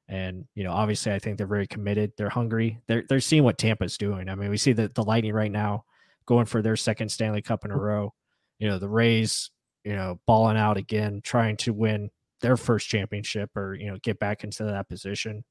and 0.09 0.47
you 0.55 0.65
know, 0.65 0.73
obviously, 0.73 1.13
I 1.13 1.19
think 1.19 1.37
they're 1.37 1.47
very 1.47 1.67
committed. 1.67 2.13
They're 2.17 2.31
hungry. 2.31 2.81
They're 2.89 3.05
they're 3.09 3.21
seeing 3.21 3.45
what 3.45 3.59
Tampa's 3.59 3.99
doing. 3.99 4.29
I 4.29 4.35
mean, 4.35 4.49
we 4.51 4.57
see 4.57 4.73
the 4.73 4.91
the 4.95 5.05
Lightning 5.05 5.35
right 5.35 5.53
now 5.53 5.85
going 6.27 6.47
for 6.47 6.63
their 6.63 6.77
second 6.77 7.11
Stanley 7.11 7.43
Cup 7.43 7.65
in 7.65 7.71
a 7.71 7.77
row. 7.77 8.15
You 8.59 8.69
know, 8.69 8.79
the 8.79 8.89
Rays, 8.89 9.51
you 9.85 9.95
know, 9.95 10.19
balling 10.27 10.57
out 10.57 10.79
again, 10.79 11.21
trying 11.23 11.57
to 11.59 11.73
win 11.73 12.11
their 12.41 12.57
first 12.57 12.89
championship 12.89 13.55
or 13.55 13.75
you 13.75 13.91
know 13.91 13.99
get 14.03 14.19
back 14.19 14.45
into 14.45 14.65
that 14.65 14.89
position. 14.89 15.45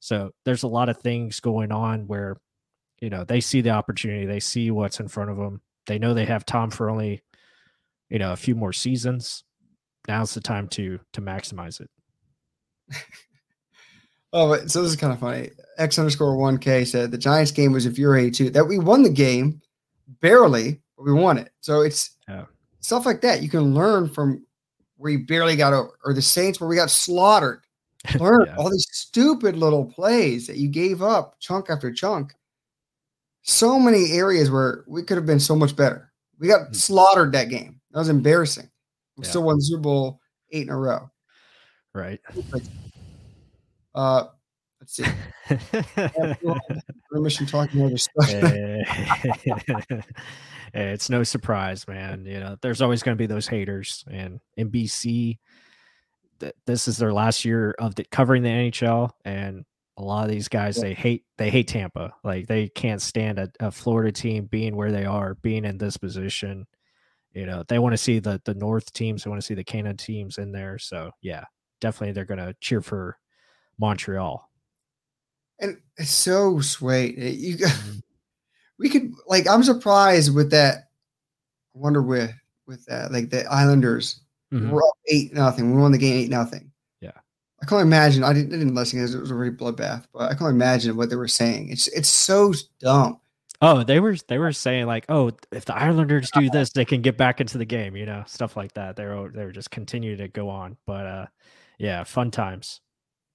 So 0.00 0.30
there's 0.44 0.62
a 0.62 0.68
lot 0.68 0.88
of 0.88 0.98
things 0.98 1.40
going 1.40 1.70
on 1.70 2.06
where 2.06 2.38
you 3.00 3.10
know 3.10 3.24
they 3.24 3.40
see 3.40 3.60
the 3.60 3.70
opportunity, 3.70 4.24
they 4.24 4.40
see 4.40 4.70
what's 4.70 5.00
in 5.00 5.08
front 5.08 5.30
of 5.30 5.36
them. 5.36 5.60
They 5.86 5.98
know 5.98 6.14
they 6.14 6.26
have 6.26 6.46
Tom 6.46 6.70
for 6.70 6.88
only 6.88 7.22
you 8.08 8.18
know 8.18 8.32
a 8.32 8.36
few 8.36 8.54
more 8.54 8.72
seasons. 8.72 9.44
Now's 10.06 10.32
the 10.32 10.40
time 10.40 10.68
to 10.68 11.00
to 11.12 11.20
maximize 11.20 11.82
it. 11.82 11.90
Oh, 14.32 14.54
so 14.66 14.82
this 14.82 14.90
is 14.90 14.96
kind 14.96 15.12
of 15.12 15.20
funny. 15.20 15.50
X 15.78 15.98
underscore 15.98 16.36
one 16.36 16.58
K 16.58 16.84
said 16.84 17.10
the 17.10 17.18
Giants 17.18 17.52
game 17.52 17.72
was 17.72 17.86
infuriating 17.86 18.32
too. 18.32 18.50
That 18.50 18.66
we 18.66 18.78
won 18.78 19.02
the 19.02 19.10
game 19.10 19.60
barely, 20.20 20.80
but 20.96 21.04
we 21.04 21.12
won 21.12 21.38
it. 21.38 21.50
So 21.60 21.82
it's 21.82 22.16
yeah. 22.28 22.44
stuff 22.80 23.06
like 23.06 23.20
that 23.22 23.42
you 23.42 23.48
can 23.48 23.74
learn 23.74 24.08
from 24.08 24.44
where 24.96 25.12
you 25.12 25.26
barely 25.26 25.56
got 25.56 25.72
over, 25.72 25.90
or 26.04 26.12
the 26.12 26.22
Saints 26.22 26.60
where 26.60 26.68
we 26.68 26.76
got 26.76 26.90
slaughtered. 26.90 27.62
Learn 28.20 28.44
yeah. 28.46 28.54
all 28.56 28.70
these 28.70 28.86
stupid 28.92 29.56
little 29.56 29.84
plays 29.84 30.46
that 30.46 30.56
you 30.56 30.68
gave 30.68 31.02
up 31.02 31.34
chunk 31.40 31.68
after 31.68 31.92
chunk. 31.92 32.32
So 33.42 33.78
many 33.78 34.12
areas 34.12 34.52
where 34.52 34.84
we 34.86 35.02
could 35.02 35.16
have 35.16 35.26
been 35.26 35.40
so 35.40 35.56
much 35.56 35.74
better. 35.74 36.12
We 36.38 36.46
got 36.46 36.60
mm-hmm. 36.60 36.74
slaughtered 36.74 37.32
that 37.32 37.48
game. 37.48 37.80
That 37.90 37.98
was 37.98 38.08
embarrassing. 38.08 38.70
We 39.16 39.24
yeah. 39.24 39.30
still 39.30 39.42
won 39.42 39.60
Super 39.60 39.80
Bowl 39.80 40.20
eight 40.52 40.68
in 40.68 40.72
a 40.72 40.76
row. 40.76 41.10
Right. 41.92 42.20
Uh, 43.98 44.28
let's 44.80 44.94
see. 44.94 45.04
Permission 47.10 47.46
talking 47.46 47.82
other 47.82 47.98
stuff. 47.98 48.30
it's 50.74 51.10
no 51.10 51.24
surprise, 51.24 51.88
man. 51.88 52.24
You 52.24 52.38
know, 52.38 52.56
there's 52.62 52.80
always 52.80 53.02
going 53.02 53.16
to 53.16 53.20
be 53.20 53.26
those 53.26 53.48
haters, 53.48 54.04
and 54.08 54.38
NBC. 54.56 55.38
Th- 56.38 56.54
this 56.64 56.86
is 56.86 56.96
their 56.96 57.12
last 57.12 57.44
year 57.44 57.74
of 57.80 57.96
the, 57.96 58.04
covering 58.04 58.44
the 58.44 58.50
NHL, 58.50 59.10
and 59.24 59.64
a 59.96 60.02
lot 60.02 60.22
of 60.22 60.30
these 60.30 60.46
guys 60.46 60.76
yeah. 60.76 60.84
they 60.84 60.94
hate 60.94 61.24
they 61.36 61.50
hate 61.50 61.66
Tampa. 61.66 62.14
Like 62.22 62.46
they 62.46 62.68
can't 62.68 63.02
stand 63.02 63.40
a, 63.40 63.48
a 63.58 63.72
Florida 63.72 64.12
team 64.12 64.44
being 64.44 64.76
where 64.76 64.92
they 64.92 65.06
are, 65.06 65.34
being 65.34 65.64
in 65.64 65.76
this 65.76 65.96
position. 65.96 66.68
You 67.32 67.46
know, 67.46 67.64
they 67.66 67.80
want 67.80 67.94
to 67.94 67.98
see 67.98 68.20
the 68.20 68.40
the 68.44 68.54
North 68.54 68.92
teams, 68.92 69.24
they 69.24 69.30
want 69.30 69.42
to 69.42 69.46
see 69.46 69.54
the 69.54 69.64
Canada 69.64 69.96
teams 69.96 70.38
in 70.38 70.52
there. 70.52 70.78
So 70.78 71.10
yeah, 71.20 71.46
definitely 71.80 72.12
they're 72.12 72.24
going 72.24 72.38
to 72.38 72.54
cheer 72.60 72.80
for 72.80 73.16
Montreal. 73.78 74.48
And 75.60 75.78
it's 75.96 76.10
so 76.10 76.60
sweet. 76.60 77.18
You 77.18 77.56
mm-hmm. 77.56 77.98
we 78.78 78.88
could 78.88 79.12
like 79.26 79.48
I'm 79.48 79.62
surprised 79.62 80.34
with 80.34 80.50
that. 80.50 80.88
I 81.74 81.78
wonder 81.78 82.02
with 82.02 82.32
with 82.66 82.84
that 82.86 83.12
like 83.12 83.30
the 83.30 83.44
Islanders. 83.46 84.20
Mm-hmm. 84.52 84.70
We're 84.70 84.82
up 84.82 84.94
eight 85.08 85.32
nothing. 85.34 85.74
We 85.74 85.80
won 85.80 85.92
the 85.92 85.98
game 85.98 86.18
eight 86.18 86.30
nothing. 86.30 86.70
Yeah. 87.00 87.12
I 87.62 87.66
can't 87.66 87.82
imagine. 87.82 88.24
I 88.24 88.32
didn't, 88.32 88.54
I 88.54 88.58
didn't 88.58 88.74
listen 88.74 88.98
because 88.98 89.14
it 89.14 89.20
was 89.20 89.32
already 89.32 89.54
bloodbath, 89.54 90.04
but 90.12 90.30
I 90.30 90.34
can't 90.34 90.50
imagine 90.50 90.96
what 90.96 91.10
they 91.10 91.16
were 91.16 91.28
saying. 91.28 91.70
It's 91.70 91.88
it's 91.88 92.08
so 92.08 92.54
dumb. 92.80 93.20
Oh, 93.60 93.82
they 93.82 93.98
were 93.98 94.16
they 94.28 94.38
were 94.38 94.52
saying 94.52 94.86
like, 94.86 95.04
oh, 95.08 95.32
if 95.50 95.64
the 95.64 95.76
Islanders 95.76 96.30
do 96.30 96.48
this, 96.52 96.70
they 96.70 96.84
can 96.84 97.02
get 97.02 97.16
back 97.16 97.40
into 97.40 97.58
the 97.58 97.64
game, 97.64 97.96
you 97.96 98.06
know, 98.06 98.22
stuff 98.26 98.56
like 98.56 98.74
that. 98.74 98.96
They 98.96 99.04
were 99.04 99.30
they 99.34 99.44
were 99.44 99.52
just 99.52 99.70
continue 99.70 100.16
to 100.16 100.28
go 100.28 100.48
on, 100.48 100.76
but 100.86 101.06
uh, 101.06 101.26
yeah, 101.78 102.04
fun 102.04 102.30
times. 102.30 102.80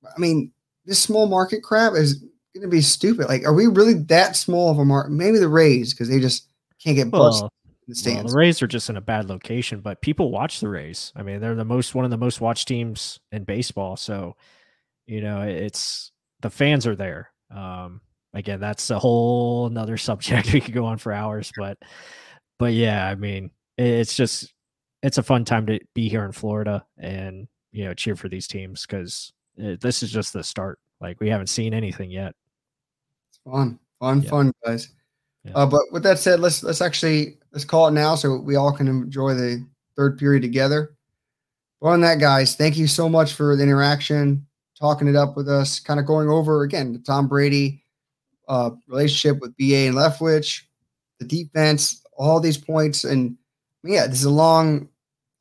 I 0.06 0.20
mean, 0.20 0.52
this 0.86 1.00
small 1.00 1.28
market 1.28 1.64
crap 1.64 1.94
is 1.94 2.16
going 2.54 2.64
to 2.64 2.68
be 2.68 2.82
stupid. 2.82 3.28
Like, 3.28 3.46
are 3.46 3.54
we 3.54 3.68
really 3.68 3.94
that 3.94 4.36
small 4.36 4.70
of 4.70 4.78
a 4.78 4.86
market? 4.86 5.12
Maybe 5.12 5.40
the 5.40 5.48
Rays 5.48 5.94
because 5.94 6.10
they 6.10 6.20
just 6.20 6.48
can't 6.82 6.96
get 6.96 7.12
busted 7.12 7.44
Well, 7.44 7.52
in 7.88 7.94
the 7.94 8.14
well, 8.16 8.24
the 8.28 8.38
Rays 8.38 8.62
are 8.62 8.68
just 8.68 8.90
in 8.90 8.98
a 8.98 9.02
bad 9.02 9.30
location, 9.30 9.82
but 9.82 10.02
people 10.02 10.32
watch 10.32 10.60
the 10.60 10.70
Rays. 10.70 11.12
I 11.16 11.24
mean, 11.24 11.40
they're 11.40 11.56
the 11.56 11.66
most 11.66 11.96
one 11.96 12.06
of 12.06 12.12
the 12.12 12.18
most 12.18 12.42
watched 12.42 12.68
teams 12.68 13.20
in 13.32 13.44
baseball. 13.44 13.98
So, 13.98 14.36
you 15.06 15.22
know, 15.22 15.42
it's 15.42 16.12
the 16.42 16.50
fans 16.50 16.86
are 16.86 16.96
there. 16.96 17.32
Um, 17.54 18.02
again, 18.34 18.60
that's 18.60 18.90
a 18.90 19.00
whole 19.00 19.68
another 19.68 19.98
subject 19.98 20.54
we 20.54 20.62
could 20.62 20.74
go 20.74 20.86
on 20.86 20.98
for 20.98 21.12
hours, 21.12 21.52
but 21.58 21.78
but 22.60 22.74
yeah, 22.74 23.08
I 23.08 23.16
mean, 23.16 23.52
it's 23.78 24.16
just 24.16 24.54
it's 25.02 25.18
a 25.18 25.24
fun 25.24 25.44
time 25.46 25.66
to 25.68 25.80
be 25.94 26.08
here 26.08 26.24
in 26.24 26.32
Florida 26.32 26.86
and 26.98 27.48
you 27.72 27.86
know 27.86 27.94
cheer 27.94 28.16
for 28.16 28.30
these 28.30 28.48
teams 28.48 28.86
because 28.86 29.34
this 29.58 30.04
is 30.04 30.12
just 30.12 30.34
the 30.34 30.44
start. 30.44 30.80
Like 31.02 31.20
we 31.20 31.30
haven't 31.30 31.48
seen 31.48 31.74
anything 31.74 32.10
yet. 32.12 32.34
It's 33.30 33.40
fun, 33.46 33.80
fun, 34.00 34.22
Yeah. 34.22 34.30
fun, 34.30 34.54
guys. 34.66 34.90
Yeah. 35.44 35.52
Uh, 35.56 35.66
but 35.66 35.82
with 35.92 36.04
that 36.04 36.20
said, 36.20 36.40
let's 36.40 36.64
let's 36.64 36.82
actually 36.82 37.38
let's 37.52 37.66
call 37.66 37.88
it 37.88 37.92
now 37.92 38.16
so 38.16 38.38
we 38.38 38.56
all 38.56 38.72
can 38.72 38.88
enjoy 38.88 39.34
the 39.34 39.66
third 39.96 40.18
period 40.18 40.42
together. 40.42 40.96
Well, 41.82 41.94
on 41.94 42.02
that, 42.02 42.20
guys, 42.20 42.56
thank 42.56 42.78
you 42.78 42.88
so 42.88 43.10
much 43.10 43.34
for 43.34 43.58
the 43.58 43.64
interaction, 43.64 44.48
talking 44.80 45.08
it 45.10 45.18
up 45.18 45.36
with 45.36 45.50
us, 45.50 45.82
kind 45.82 46.00
of 46.00 46.06
going 46.06 46.30
over 46.30 46.64
again 46.64 46.94
the 46.94 47.00
Tom 47.00 47.28
Brady 47.28 47.84
uh, 48.48 48.72
relationship 48.88 49.42
with 49.42 49.56
BA 49.58 49.88
and 49.88 49.96
Leftwich, 49.96 50.62
the 51.20 51.26
defense, 51.26 52.02
all 52.14 52.40
these 52.40 52.58
points, 52.58 53.04
and 53.04 53.36
yeah, 53.84 54.08
this 54.08 54.20
is 54.20 54.26
a 54.26 54.30
long 54.30 54.88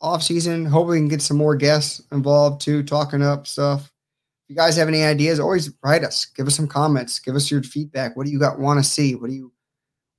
off 0.00 0.24
season. 0.24 0.64
Hopefully, 0.64 0.96
we 0.96 1.00
can 1.02 1.08
get 1.08 1.22
some 1.22 1.36
more 1.36 1.54
guests 1.54 2.02
involved 2.10 2.60
too, 2.60 2.82
talking 2.82 3.22
up 3.22 3.46
stuff. 3.46 3.91
You 4.52 4.56
guys 4.56 4.76
have 4.76 4.88
any 4.88 5.02
ideas, 5.02 5.40
always 5.40 5.70
write 5.82 6.04
us. 6.04 6.26
Give 6.26 6.46
us 6.46 6.54
some 6.54 6.68
comments. 6.68 7.18
Give 7.18 7.34
us 7.34 7.50
your 7.50 7.62
feedback. 7.62 8.18
What 8.18 8.26
do 8.26 8.32
you 8.32 8.38
got 8.38 8.58
want 8.58 8.78
to 8.78 8.84
see? 8.84 9.14
What 9.14 9.30
do 9.30 9.34
you 9.34 9.50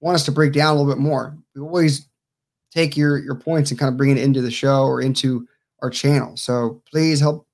want 0.02 0.16
us 0.16 0.26
to 0.26 0.32
break 0.32 0.54
down 0.54 0.76
a 0.76 0.80
little 0.80 0.92
bit 0.92 1.00
more? 1.00 1.38
We 1.54 1.62
always 1.62 2.08
take 2.72 2.98
your 2.98 3.20
your 3.20 3.36
points 3.36 3.70
and 3.70 3.80
kind 3.80 3.94
of 3.94 3.98
bring 3.98 4.10
it 4.10 4.18
into 4.18 4.42
the 4.42 4.50
show 4.50 4.86
or 4.86 5.02
into 5.02 5.48
our 5.84 5.92
channel. 5.92 6.36
So 6.36 6.82
please 6.90 7.20
help 7.20 7.46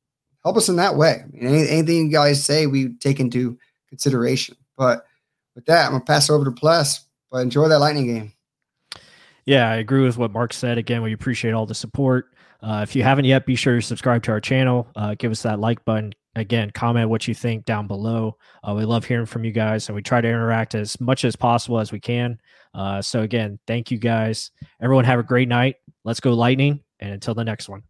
help 0.46 0.56
us 0.56 0.70
in 0.70 0.78
that 0.78 0.96
way. 0.96 1.22
I 1.22 1.28
mean, 1.34 1.48
any, 1.48 1.68
anything 1.68 2.06
you 2.06 2.14
guys 2.14 2.42
say, 2.42 2.66
we 2.66 2.94
take 2.94 3.20
into 3.20 3.60
consideration. 3.90 4.56
But 4.78 5.06
with 5.56 5.66
that, 5.66 5.86
I'm 5.86 5.92
gonna 5.92 6.06
pass 6.06 6.30
over 6.30 6.46
to 6.46 6.52
Pless. 6.52 7.06
But 7.30 7.40
enjoy 7.40 7.68
that 7.68 7.80
lightning 7.80 8.08
game. 8.08 8.32
Yeah, 9.44 9.70
I 9.70 9.76
agree 9.76 10.04
with 10.04 10.18
what 10.18 10.32
Mark 10.32 10.54
said. 10.54 10.78
Again, 10.78 11.02
we 11.02 11.12
appreciate 11.12 11.52
all 11.52 11.66
the 11.66 11.76
support. 11.76 12.34
Uh, 12.62 12.86
if 12.88 12.96
you 12.96 13.04
haven't 13.04 13.26
yet, 13.26 13.46
be 13.46 13.58
sure 13.58 13.76
to 13.76 13.82
subscribe 13.82 14.24
to 14.24 14.32
our 14.32 14.40
channel. 14.40 14.88
Uh, 14.96 15.16
give 15.20 15.30
us 15.30 15.42
that 15.42 15.60
like 15.60 15.84
button. 15.84 16.14
Again, 16.40 16.72
comment 16.72 17.10
what 17.10 17.28
you 17.28 17.34
think 17.34 17.66
down 17.66 17.88
below. 17.88 18.38
Uh, 18.68 18.74
we 18.74 18.86
love 18.86 19.06
hearing 19.06 19.26
from 19.26 19.44
you 19.44 19.52
guys, 19.52 19.88
and 19.88 19.96
we 19.96 20.02
try 20.02 20.22
to 20.22 20.28
interact 20.28 20.76
as 20.76 21.00
much 21.00 21.26
as 21.26 21.36
possible 21.36 21.80
as 21.80 21.92
we 21.92 22.00
can. 22.00 22.40
Uh, 22.74 23.02
so, 23.02 23.22
again, 23.22 23.60
thank 23.68 23.92
you 23.92 23.98
guys. 23.98 24.52
Everyone, 24.82 25.06
have 25.06 25.20
a 25.20 25.24
great 25.24 25.48
night. 25.48 25.76
Let's 26.04 26.20
go, 26.20 26.34
Lightning. 26.34 26.82
And 27.00 27.14
until 27.14 27.34
the 27.34 27.46
next 27.46 27.70
one. 27.70 27.84